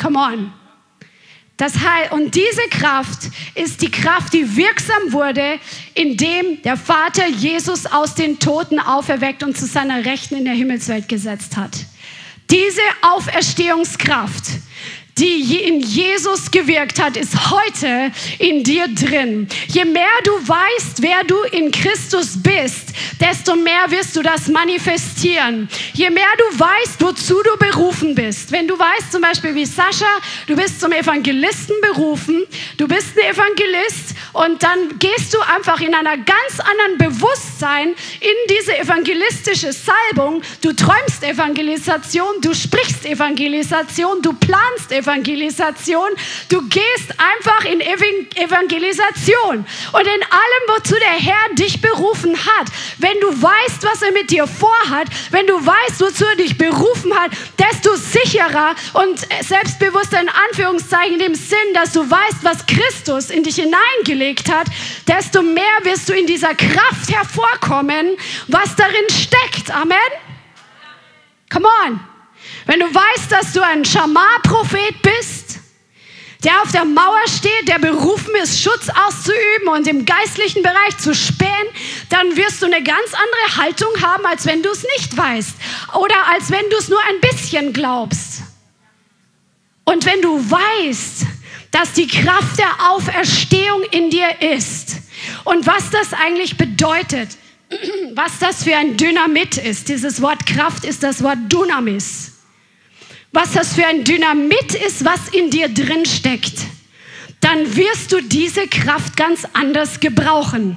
Come 0.00 0.18
on. 0.18 0.61
Das 1.56 1.74
heißt, 1.78 2.12
und 2.12 2.34
diese 2.34 2.62
Kraft 2.70 3.30
ist 3.54 3.82
die 3.82 3.90
Kraft, 3.90 4.32
die 4.32 4.56
wirksam 4.56 5.12
wurde, 5.12 5.58
indem 5.94 6.60
der 6.62 6.76
Vater 6.76 7.28
Jesus 7.28 7.86
aus 7.86 8.14
den 8.14 8.38
Toten 8.38 8.80
auferweckt 8.80 9.42
und 9.42 9.56
zu 9.56 9.66
seiner 9.66 10.04
Rechten 10.04 10.36
in 10.36 10.44
der 10.44 10.54
Himmelswelt 10.54 11.08
gesetzt 11.08 11.56
hat. 11.56 11.72
Diese 12.50 12.82
Auferstehungskraft 13.02 14.44
die 15.18 15.56
in 15.68 15.80
Jesus 15.80 16.50
gewirkt 16.50 17.00
hat, 17.00 17.16
ist 17.16 17.50
heute 17.50 18.10
in 18.38 18.64
dir 18.64 18.88
drin. 18.88 19.46
Je 19.68 19.84
mehr 19.84 20.06
du 20.24 20.30
weißt, 20.32 21.02
wer 21.02 21.22
du 21.24 21.36
in 21.52 21.70
Christus 21.70 22.42
bist, 22.42 22.91
desto 23.20 23.56
mehr 23.56 23.90
wirst 23.90 24.16
du 24.16 24.22
das 24.22 24.48
manifestieren. 24.48 25.68
Je 25.92 26.10
mehr 26.10 26.32
du 26.38 26.58
weißt, 26.58 27.00
wozu 27.00 27.42
du 27.42 27.56
berufen 27.58 28.14
bist. 28.14 28.52
Wenn 28.52 28.68
du 28.68 28.78
weißt, 28.78 29.12
zum 29.12 29.22
Beispiel 29.22 29.54
wie 29.54 29.66
Sascha, 29.66 30.06
du 30.46 30.56
bist 30.56 30.80
zum 30.80 30.92
Evangelisten 30.92 31.76
berufen, 31.80 32.44
du 32.76 32.88
bist 32.88 33.16
ein 33.16 33.34
Evangelist 33.34 34.14
und 34.32 34.62
dann 34.62 34.98
gehst 34.98 35.34
du 35.34 35.40
einfach 35.40 35.80
in 35.80 35.94
einer 35.94 36.16
ganz 36.16 36.60
anderen 36.60 36.98
Bewusstsein 36.98 37.88
in 38.20 38.56
diese 38.56 38.76
evangelistische 38.78 39.72
Salbung. 39.72 40.42
Du 40.60 40.72
träumst 40.72 41.22
Evangelisation, 41.22 42.40
du 42.40 42.54
sprichst 42.54 43.06
Evangelisation, 43.06 44.22
du 44.22 44.32
planst 44.32 44.92
Evangelisation. 44.92 46.10
Du 46.48 46.62
gehst 46.68 47.10
einfach 47.18 47.64
in 47.64 47.80
Evangelisation 47.80 49.64
und 49.92 50.00
in 50.00 50.22
allem, 50.22 50.64
wozu 50.68 50.94
der 50.94 51.18
Herr 51.18 51.54
dich 51.54 51.80
berufen 51.80 52.36
hat. 52.36 52.68
Wenn 52.98 53.18
du 53.20 53.28
weißt, 53.28 53.82
was 53.82 54.02
er 54.02 54.12
mit 54.12 54.30
dir 54.30 54.46
vorhat, 54.46 55.08
wenn 55.30 55.46
du 55.46 55.54
weißt, 55.54 56.00
wozu 56.00 56.24
er 56.24 56.36
dich 56.36 56.56
berufen 56.56 57.14
hat, 57.14 57.32
desto 57.58 57.94
sicherer 57.96 58.74
und 58.94 59.26
selbstbewusster 59.42 60.20
in 60.20 60.28
Anführungszeichen 60.28 61.14
in 61.14 61.18
dem 61.18 61.34
Sinn, 61.34 61.58
dass 61.74 61.92
du 61.92 62.08
weißt, 62.08 62.42
was 62.42 62.66
Christus 62.66 63.30
in 63.30 63.42
dich 63.42 63.56
hineingelegt 63.56 64.50
hat, 64.50 64.66
desto 65.06 65.42
mehr 65.42 65.64
wirst 65.82 66.08
du 66.08 66.12
in 66.12 66.26
dieser 66.26 66.54
Kraft 66.54 67.10
hervorkommen, 67.10 68.16
was 68.48 68.74
darin 68.76 69.06
steckt. 69.10 69.70
Amen. 69.70 69.96
Come 71.50 71.68
on. 71.86 72.00
Wenn 72.66 72.80
du 72.80 72.86
weißt, 72.86 73.30
dass 73.30 73.52
du 73.52 73.60
ein 73.60 73.84
Schamar-Prophet 73.84 75.02
bist, 75.02 75.41
der 76.44 76.60
auf 76.62 76.72
der 76.72 76.84
Mauer 76.84 77.22
steht, 77.28 77.68
der 77.68 77.78
berufen 77.78 78.34
ist, 78.42 78.60
Schutz 78.60 78.88
auszuüben 78.88 79.68
und 79.72 79.86
im 79.86 80.04
geistlichen 80.04 80.62
Bereich 80.62 80.98
zu 80.98 81.14
spähen, 81.14 81.50
dann 82.08 82.36
wirst 82.36 82.62
du 82.62 82.66
eine 82.66 82.82
ganz 82.82 83.12
andere 83.12 83.64
Haltung 83.64 83.90
haben, 84.02 84.26
als 84.26 84.46
wenn 84.46 84.62
du 84.62 84.70
es 84.70 84.84
nicht 84.96 85.16
weißt 85.16 85.54
oder 85.94 86.16
als 86.32 86.50
wenn 86.50 86.68
du 86.70 86.76
es 86.76 86.88
nur 86.88 87.00
ein 87.08 87.20
bisschen 87.20 87.72
glaubst. 87.72 88.42
Und 89.84 90.04
wenn 90.06 90.20
du 90.22 90.38
weißt, 90.38 91.26
dass 91.70 91.92
die 91.92 92.06
Kraft 92.06 92.58
der 92.58 92.90
Auferstehung 92.90 93.82
in 93.90 94.10
dir 94.10 94.42
ist 94.54 94.96
und 95.44 95.66
was 95.66 95.90
das 95.90 96.12
eigentlich 96.12 96.56
bedeutet, 96.56 97.30
was 98.14 98.38
das 98.38 98.64
für 98.64 98.76
ein 98.76 98.96
Dynamit 98.96 99.56
ist. 99.56 99.88
Dieses 99.88 100.20
Wort 100.20 100.44
Kraft 100.46 100.84
ist 100.84 101.02
das 101.02 101.22
Wort 101.22 101.38
Dynamis 101.48 102.21
was 103.32 103.52
das 103.52 103.74
für 103.74 103.86
ein 103.86 104.04
Dynamit 104.04 104.74
ist, 104.74 105.04
was 105.04 105.28
in 105.30 105.50
dir 105.50 105.68
drin 105.68 106.04
steckt, 106.04 106.58
dann 107.40 107.76
wirst 107.76 108.12
du 108.12 108.20
diese 108.22 108.68
Kraft 108.68 109.16
ganz 109.16 109.46
anders 109.52 110.00
gebrauchen. 110.00 110.76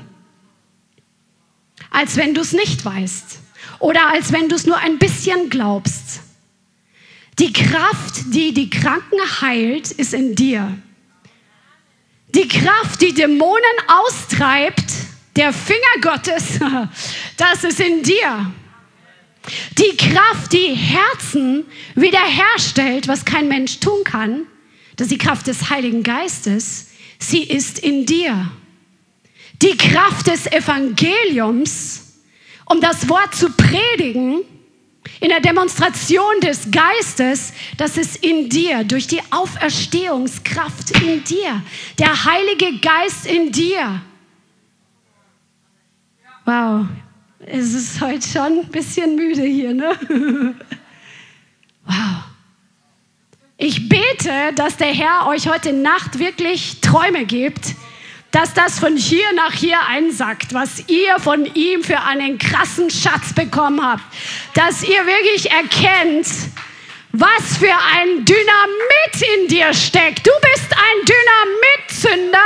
als 1.92 2.18
wenn 2.18 2.34
du 2.34 2.42
es 2.42 2.52
nicht 2.52 2.84
weißt 2.84 3.40
oder 3.80 4.10
als 4.10 4.34
wenn 4.34 4.50
du 4.50 4.56
es 4.56 4.66
nur 4.66 4.78
ein 4.78 5.00
bisschen 5.00 5.50
glaubst. 5.50 6.20
Die 7.40 7.54
Kraft, 7.54 8.34
die 8.34 8.54
die 8.54 8.70
Kranken 8.70 9.20
heilt, 9.42 9.92
ist 9.92 10.14
in 10.14 10.36
dir. 10.36 10.78
Die 12.34 12.48
Kraft, 12.48 13.02
die 13.02 13.14
Dämonen 13.14 13.78
austreibt, 13.88 14.86
der 15.36 15.54
Finger 15.54 16.02
Gottes, 16.02 16.60
das 17.38 17.64
ist 17.64 17.80
in 17.80 18.04
dir. 18.04 18.52
Die 19.78 19.98
Kraft, 19.98 20.54
die 20.54 20.74
Herzen 20.74 21.66
wiederherstellt, 21.96 23.08
was 23.08 23.26
kein 23.26 23.48
Mensch 23.48 23.80
tun 23.80 24.04
kann, 24.04 24.48
das 24.96 25.06
ist 25.06 25.12
die 25.12 25.18
Kraft 25.18 25.48
des 25.48 25.70
Heiligen 25.70 26.04
Geistes, 26.04 26.92
sie 27.20 27.44
ist 27.44 27.80
in 27.80 28.06
dir. 28.06 28.52
Die 29.62 29.78
Kraft 29.78 30.28
des 30.28 30.48
Evangeliums, 30.48 32.20
um 32.66 32.82
das 32.82 33.08
Wort 33.10 33.36
zu 33.36 33.50
predigen, 33.52 34.42
in 35.20 35.30
der 35.30 35.40
Demonstration 35.40 36.40
des 36.42 36.72
Geistes, 36.72 37.54
das 37.78 37.98
ist 37.98 38.18
in 38.18 38.50
dir, 38.50 38.84
durch 38.84 39.08
die 39.08 39.22
Auferstehungskraft 39.32 40.92
in 41.02 41.24
dir, 41.24 41.62
der 42.00 42.26
Heilige 42.26 42.80
Geist 42.80 43.26
in 43.26 43.52
dir. 43.52 44.02
Wow, 46.46 46.86
es 47.48 47.74
ist 47.74 48.02
heute 48.02 48.28
schon 48.28 48.60
ein 48.60 48.68
bisschen 48.70 49.16
müde 49.16 49.44
hier, 49.44 49.74
ne? 49.74 50.56
Wow. 51.86 52.24
Ich 53.58 53.88
bete, 53.88 54.54
dass 54.56 54.78
der 54.78 54.88
Herr 54.88 55.28
euch 55.28 55.48
heute 55.48 55.72
Nacht 55.72 56.18
wirklich 56.20 56.82
Träume 56.82 57.26
gibt, 57.26 57.76
dass 58.32 58.54
das 58.54 58.80
von 58.80 58.98
hier 58.98 59.32
nach 59.34 59.54
hier 59.54 59.80
einsackt, 59.88 60.54
was 60.54 60.90
ihr 60.90 61.20
von 61.20 61.46
ihm 61.54 61.84
für 61.84 62.02
einen 62.02 62.38
krassen 62.38 62.90
Schatz 62.90 63.34
bekommen 63.34 63.82
habt. 63.82 64.04
Dass 64.56 64.84
ihr 64.84 65.06
wirklich 65.06 65.52
erkennt, 65.52 66.28
was 67.12 67.58
für 67.58 67.74
ein 67.94 68.26
Dynamit 68.26 69.40
in 69.40 69.48
dir 69.48 69.74
steckt. 69.74 70.26
Du 70.26 70.32
bist 70.42 70.74
ein 70.74 71.06
Dynamitzünder 71.06 72.40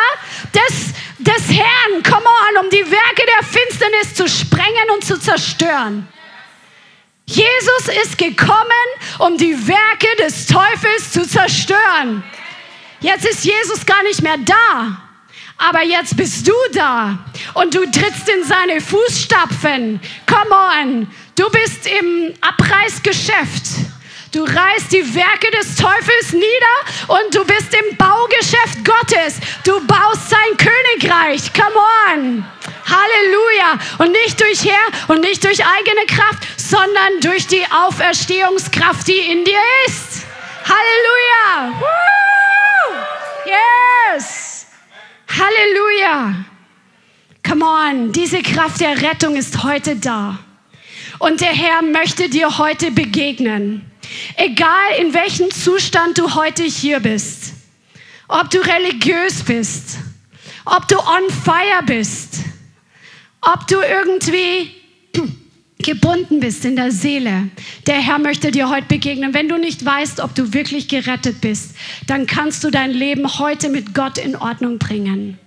des, 0.54 0.93
des 1.30 1.49
Herrn. 1.49 2.03
Come 2.03 2.25
on, 2.25 2.65
um 2.65 2.69
die 2.69 2.86
Werke 2.89 3.23
der 3.25 3.43
Finsternis 3.45 4.13
zu 4.15 4.27
sprengen 4.27 4.89
und 4.95 5.03
zu 5.03 5.19
zerstören. 5.19 6.07
Jesus 7.25 7.88
ist 8.03 8.17
gekommen, 8.17 8.88
um 9.19 9.38
die 9.38 9.55
Werke 9.67 10.07
des 10.19 10.47
Teufels 10.47 11.11
zu 11.11 11.27
zerstören. 11.27 12.23
Jetzt 13.01 13.25
ist 13.25 13.45
Jesus 13.45 13.86
gar 13.86 14.01
nicht 14.03 14.21
mehr 14.21 14.38
da. 14.38 15.03
Aber 15.57 15.84
jetzt 15.84 16.15
bist 16.15 16.47
du 16.47 16.53
da 16.73 17.19
und 17.53 17.75
du 17.75 17.82
trittst 17.91 18.30
in 18.30 18.43
seine 18.45 18.80
Fußstapfen. 18.80 19.99
Come 20.25 20.55
on, 20.55 21.07
du 21.36 21.49
bist 21.49 21.86
im 21.86 22.34
Abreißgeschäft. 22.39 23.63
Du 24.32 24.43
reißt 24.43 24.91
die 24.91 25.15
Werke 25.15 25.49
des 25.51 25.75
Teufels 25.75 26.34
nieder 26.34 27.17
und 27.19 27.34
du 27.34 27.43
bist 27.45 27.73
im 27.73 27.97
Baugeschäft 27.97 28.86
Gottes. 28.86 29.39
Du 29.65 29.80
baust 29.88 30.30
sein 30.30 30.55
Königreich. 30.57 31.51
Come 31.53 31.75
on. 32.07 32.45
Halleluja. 32.86 33.80
Und 33.97 34.11
nicht 34.11 34.39
durch 34.39 34.63
Herr 34.65 35.15
und 35.15 35.21
nicht 35.21 35.43
durch 35.43 35.65
eigene 35.65 36.05
Kraft, 36.05 36.43
sondern 36.57 37.19
durch 37.21 37.47
die 37.47 37.65
Auferstehungskraft, 37.71 39.07
die 39.07 39.17
in 39.17 39.45
dir 39.45 39.61
ist. 39.88 40.25
Halleluja. 40.63 41.80
Woo! 41.80 42.95
Yes. 44.13 44.67
Halleluja. 45.27 46.45
Come 47.47 47.65
on, 47.65 48.11
diese 48.11 48.43
Kraft 48.43 48.80
der 48.80 49.01
Rettung 49.01 49.36
ist 49.36 49.63
heute 49.63 49.95
da. 49.95 50.38
Und 51.17 51.41
der 51.41 51.51
Herr 51.51 51.82
möchte 51.82 52.30
dir 52.30 52.59
heute 52.59 52.91
begegnen. 52.91 53.89
Egal 54.36 54.99
in 54.99 55.14
welchem 55.14 55.51
Zustand 55.51 56.18
du 56.18 56.36
heute 56.36 56.64
hier 56.64 56.99
bist. 56.99 57.53
Ob 58.28 58.49
du 58.49 58.60
religiös 58.60 59.43
bist, 59.43 59.97
ob 60.66 60.88
du 60.88 60.97
on 60.97 61.30
fire 61.30 61.84
bist, 61.86 62.36
ob 63.41 63.66
du 63.68 63.78
irgendwie 63.82 64.72
gebunden 65.80 66.39
bist 66.39 66.66
in 66.66 66.76
der 66.76 66.91
Seele. 66.91 67.49
Der 67.88 67.95
Herr 67.95 68.20
möchte 68.20 68.51
dir 68.51 68.70
heute 68.70 68.88
begegnen. 68.88 69.34
Wenn 69.34 69.49
du 69.49 69.57
nicht 69.57 69.84
weißt, 69.84 70.20
ob 70.20 70.36
du 70.36 70.53
wirklich 70.53 70.88
gerettet 70.88 71.41
bist, 71.41 71.76
dann 72.05 72.28
kannst 72.28 72.64
du 72.64 72.70
dein 72.70 72.91
Leben 72.91 73.39
heute 73.39 73.70
mit 73.70 73.95
Gott 73.95 74.18
in 74.18 74.36
Ordnung 74.36 74.78
bringen. 74.78 75.39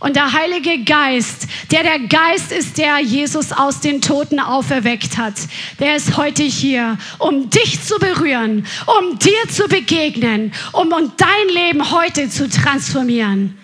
Und 0.00 0.16
der 0.16 0.32
Heilige 0.32 0.84
Geist, 0.84 1.48
der 1.70 1.82
der 1.82 2.00
Geist 2.00 2.52
ist, 2.52 2.76
der 2.76 2.98
Jesus 2.98 3.52
aus 3.52 3.80
den 3.80 4.02
Toten 4.02 4.38
auferweckt 4.38 5.16
hat, 5.16 5.34
der 5.80 5.96
ist 5.96 6.16
heute 6.16 6.42
hier, 6.42 6.98
um 7.18 7.48
dich 7.48 7.82
zu 7.82 7.98
berühren, 7.98 8.66
um 8.86 9.18
dir 9.18 9.48
zu 9.48 9.66
begegnen, 9.68 10.52
um, 10.72 10.90
dein 10.90 11.54
Leben 11.54 11.90
heute 11.90 12.28
zu 12.28 12.48
transformieren. 12.50 13.56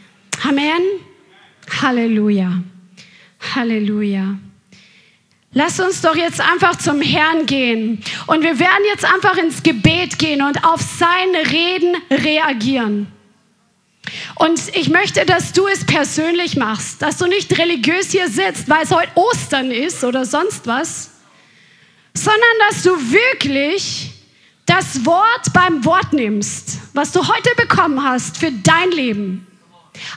Amen. 0.43 0.83
Halleluja. 1.83 2.63
Halleluja. 3.55 4.39
Lass 5.55 5.79
uns 5.79 6.01
doch 6.01 6.17
jetzt 6.17 6.41
einfach 6.41 6.77
zum 6.77 7.03
Herrn 7.03 7.45
gehen. 7.45 8.03
Und 8.27 8.43
wir 8.43 8.59
werden 8.59 8.85
jetzt 8.87 9.05
einfach 9.05 9.37
ins 9.37 9.63
Gebet 9.63 10.19
gehen 10.19 10.41
und 10.41 10.65
auf 10.65 10.81
sein 10.81 11.29
Reden 11.51 11.95
reagieren. 12.11 13.12
Und 14.37 14.61
ich 14.75 14.89
möchte, 14.89 15.25
dass 15.25 15.53
du 15.53 15.67
es 15.69 15.85
persönlich 15.85 16.57
machst, 16.57 17.03
dass 17.03 17.19
du 17.19 17.27
nicht 17.27 17.57
religiös 17.59 18.11
hier 18.11 18.29
sitzt, 18.29 18.69
weil 18.69 18.83
es 18.83 18.91
heute 18.91 19.11
Ostern 19.15 19.71
ist 19.71 20.03
oder 20.03 20.25
sonst 20.25 20.67
was, 20.67 21.11
sondern 22.15 22.43
dass 22.69 22.83
du 22.83 22.91
wirklich 22.91 24.11
das 24.67 25.05
Wort 25.07 25.53
beim 25.53 25.85
Wort 25.85 26.13
nimmst, 26.13 26.79
was 26.95 27.13
du 27.13 27.21
heute 27.27 27.51
bekommen 27.57 28.03
hast 28.03 28.39
für 28.39 28.51
dein 28.51 28.91
Leben. 28.91 29.47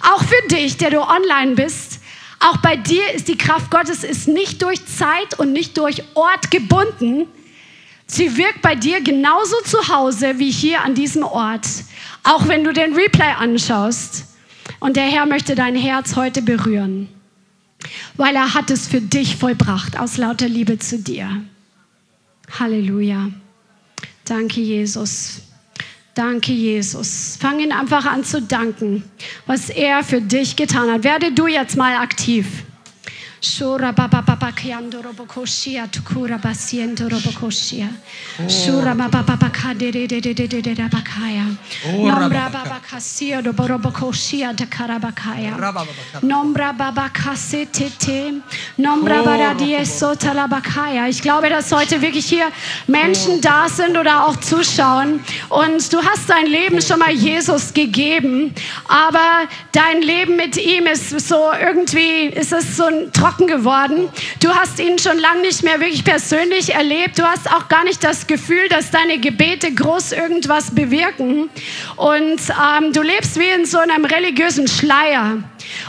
Auch 0.02 0.24
für 0.24 0.48
dich, 0.48 0.78
der 0.78 0.92
du 0.92 1.02
online 1.02 1.56
bist. 1.56 2.00
Auch 2.40 2.58
bei 2.58 2.76
dir 2.76 3.12
ist 3.14 3.28
die 3.28 3.38
Kraft 3.38 3.72
Gottes 3.72 4.04
ist 4.04 4.28
nicht 4.28 4.62
durch 4.62 4.86
Zeit 4.86 5.38
und 5.40 5.52
nicht 5.52 5.78
durch 5.78 6.04
Ort 6.16 6.52
gebunden. 6.52 7.28
Sie 8.08 8.38
wirkt 8.38 8.62
bei 8.62 8.76
dir 8.76 9.02
genauso 9.02 9.56
zu 9.64 9.88
Hause 9.88 10.38
wie 10.38 10.52
hier 10.52 10.82
an 10.82 10.94
diesem 10.94 11.24
Ort. 11.24 11.68
Auch 12.24 12.48
wenn 12.48 12.64
du 12.64 12.74
den 12.74 12.94
Replay 12.94 13.34
anschaust. 13.38 14.26
Und 14.80 14.96
der 14.96 15.06
Herr 15.06 15.26
möchte 15.26 15.56
dein 15.56 15.76
Herz 15.76 16.16
heute 16.16 16.42
berühren, 16.42 17.08
weil 18.16 18.36
er 18.36 18.54
hat 18.54 18.72
es 18.72 18.88
für 18.88 19.02
dich 19.02 19.36
vollbracht 19.36 19.98
aus 19.98 20.18
lauter 20.18 20.48
Liebe 20.48 20.80
zu 20.80 21.00
dir. 21.00 21.44
Halleluja. 22.60 23.30
Danke, 24.26 24.62
Jesus. 24.62 25.42
Danke, 26.16 26.52
Jesus. 26.52 27.38
Fang 27.40 27.60
ihn 27.60 27.72
einfach 27.72 28.06
an 28.06 28.24
zu 28.24 28.42
danken, 28.42 29.04
was 29.46 29.70
er 29.70 30.04
für 30.04 30.22
dich 30.22 30.56
getan 30.56 30.90
hat. 30.90 31.04
Werde 31.04 31.32
du 31.32 31.48
jetzt 31.48 31.78
mal 31.78 31.98
aktiv. 31.98 32.48
Shura 33.46 33.94
baba 33.96 34.24
baba 34.24 34.52
kiando 34.54 35.04
robokoshia 35.04 35.88
tukura 35.88 36.40
basiento 36.42 37.08
robokoshia. 37.08 37.88
Shura 38.48 38.98
baba 38.98 39.22
baba 39.22 39.52
kadere 39.52 40.08
de 40.08 40.20
de 40.20 40.34
de 40.34 40.48
de 40.48 40.62
de 40.64 40.74
de 40.74 40.90
bakaya. 40.90 41.56
Nombra 41.86 42.52
baba 42.52 42.82
kasio 42.82 43.44
do 43.44 43.52
robokoshia 43.52 44.56
de 44.56 44.66
karabakaya. 44.66 45.54
Nombra 46.24 46.76
baba 46.76 47.12
kasete 47.14 48.42
Nombra 48.80 49.24
baba 49.24 49.54
dieso 49.54 50.16
talabakaya. 50.16 51.08
Ich 51.08 51.22
glaube, 51.22 51.48
dass 51.50 51.72
heute 51.72 52.02
wirklich 52.02 52.26
hier 52.26 52.48
Menschen 52.88 53.42
da 53.42 53.70
sind 53.70 53.96
oder 53.96 54.26
auch 54.26 54.38
zuschauen 54.38 55.20
und 55.50 55.94
du 55.94 56.02
hast 56.02 56.28
dein 56.28 56.48
Leben 56.48 56.82
schon 56.82 56.98
mal 56.98 57.12
Jesus 57.12 57.76
gegeben, 57.76 58.56
aber 58.88 59.48
dein 59.72 60.02
Leben 60.02 60.36
mit 60.36 60.58
ihm 60.58 60.88
ist 60.88 61.12
so 61.28 61.52
irgendwie, 61.54 62.26
ist 62.26 62.52
es 62.52 62.76
so 62.76 62.86
ein 62.86 63.12
Trocken 63.14 63.35
trocken 63.36 63.48
geworden. 63.48 64.10
Du 64.42 64.50
hast 64.50 64.80
ihn 64.80 64.98
schon 65.00 65.18
lange 65.18 65.42
nicht 65.42 65.64
mehr 65.64 65.80
wirklich 65.80 66.04
persönlich 66.04 66.74
erlebt. 66.74 67.18
Du 67.18 67.24
hast 67.24 67.52
auch 67.52 67.68
gar 67.68 67.84
nicht 67.84 68.04
das 68.04 68.28
Gefühl, 68.28 68.68
dass 68.70 68.92
deine 68.92 69.20
Gebete 69.20 69.72
groß 69.74 70.14
irgendwas 70.14 70.74
bewirken. 70.74 71.50
Und 71.96 72.40
ähm, 72.50 72.94
du 72.94 73.02
lebst 73.02 73.40
wie 73.40 73.50
in 73.50 73.66
so 73.66 73.78
einem 73.78 74.06
religiösen 74.06 74.68
Schleier. 74.68 75.38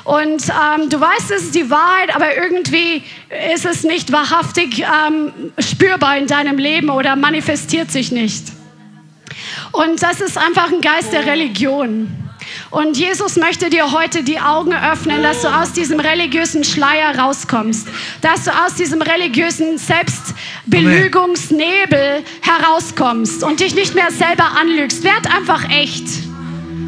Und 0.05 0.43
ähm, 0.49 0.89
du 0.89 1.01
weißt, 1.01 1.31
es 1.31 1.43
ist 1.45 1.55
die 1.55 1.71
Wahrheit, 1.71 2.15
aber 2.15 2.37
irgendwie 2.37 3.03
ist 3.53 3.67
es 3.67 3.85
nicht 3.85 4.13
wahrhaftig 4.13 4.81
ähm, 4.81 5.33
spürbar 5.59 6.17
in 6.17 6.27
deinem 6.27 6.59
Leben 6.59 6.91
oder 6.91 7.17
manifestiert 7.17 7.91
sich 7.91 8.13
nicht. 8.13 8.45
Und 9.73 10.03
das 10.03 10.21
ist 10.21 10.39
einfach 10.39 10.73
ein 10.73 10.81
Geist 10.81 11.13
der 11.13 11.27
Religion. 11.27 12.26
Und 12.77 12.97
Jesus 12.99 13.37
möchte 13.37 13.71
dir 13.71 13.93
heute 13.93 14.23
die 14.23 14.39
Augen 14.39 14.75
öffnen, 14.75 15.23
dass 15.23 15.41
du 15.41 15.49
aus 15.49 15.73
diesem 15.73 15.99
religiösen 15.99 16.63
Schleier 16.63 17.19
rauskommst, 17.19 17.89
dass 18.21 18.45
du 18.45 18.51
aus 18.51 18.75
diesem 18.75 19.01
religiösen 19.01 19.79
Selbstbelügungsnebel 19.79 22.23
herauskommst 22.43 23.43
und 23.45 23.61
dich 23.61 23.75
nicht 23.75 23.95
mehr 23.95 24.11
selber 24.11 24.59
anlügst. 24.61 25.05
Werd 25.05 25.27
einfach 25.35 25.71
echt. 25.71 26.05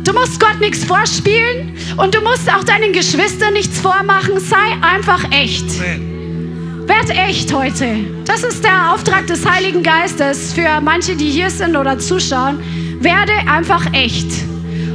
Du 0.05 0.13
musst 0.13 0.39
Gott 0.39 0.61
nichts 0.61 0.85
vorspielen 0.85 1.75
und 1.97 2.15
du 2.15 2.21
musst 2.21 2.53
auch 2.53 2.65
deinen 2.65 2.93
Geschwistern 2.93 3.55
nichts 3.55 3.81
vormachen. 3.81 4.39
Sei 4.41 4.77
einfach 4.83 5.25
echt. 5.31 5.81
Werd 5.81 7.09
echt 7.09 7.51
heute. 7.55 7.97
Das 8.27 8.45
ist 8.45 8.63
der 8.63 8.93
Auftrag 8.93 9.27
des 9.27 9.47
Heiligen 9.47 9.83
Geistes 9.83 10.53
für 10.53 10.83
manche, 10.83 11.17
die 11.17 11.31
hier 11.31 11.49
sind 11.49 11.79
oder 11.79 11.99
zuschauen. 11.99 12.63
Werde 13.01 13.33
einfach 13.51 13.87
echt 13.95 14.29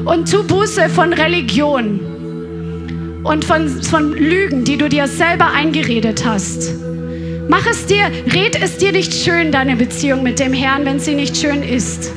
und 0.05 0.29
tu 0.29 0.43
Buße 0.43 0.89
von 0.89 1.13
Religion 1.13 1.99
und 3.23 3.45
von, 3.45 3.69
von 3.69 4.13
Lügen, 4.13 4.63
die 4.63 4.77
du 4.77 4.89
dir 4.89 5.07
selber 5.07 5.47
eingeredet 5.51 6.25
hast. 6.25 6.73
Mach 7.47 7.65
es 7.65 7.85
dir, 7.85 8.05
red 8.33 8.61
es 8.61 8.77
dir 8.77 8.91
nicht 8.91 9.13
schön, 9.13 9.51
deine 9.51 9.75
Beziehung 9.75 10.23
mit 10.23 10.39
dem 10.39 10.53
Herrn, 10.53 10.85
wenn 10.85 10.99
sie 10.99 11.15
nicht 11.15 11.37
schön 11.37 11.61
ist. 11.61 12.11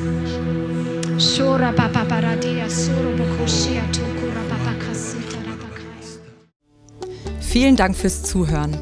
Vielen 7.40 7.76
Dank 7.76 7.96
fürs 7.96 8.22
Zuhören. 8.22 8.76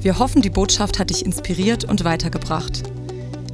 Wir 0.00 0.18
hoffen, 0.18 0.42
die 0.42 0.50
Botschaft 0.50 0.98
hat 0.98 1.10
dich 1.10 1.24
inspiriert 1.24 1.84
und 1.84 2.04
weitergebracht. 2.04 2.82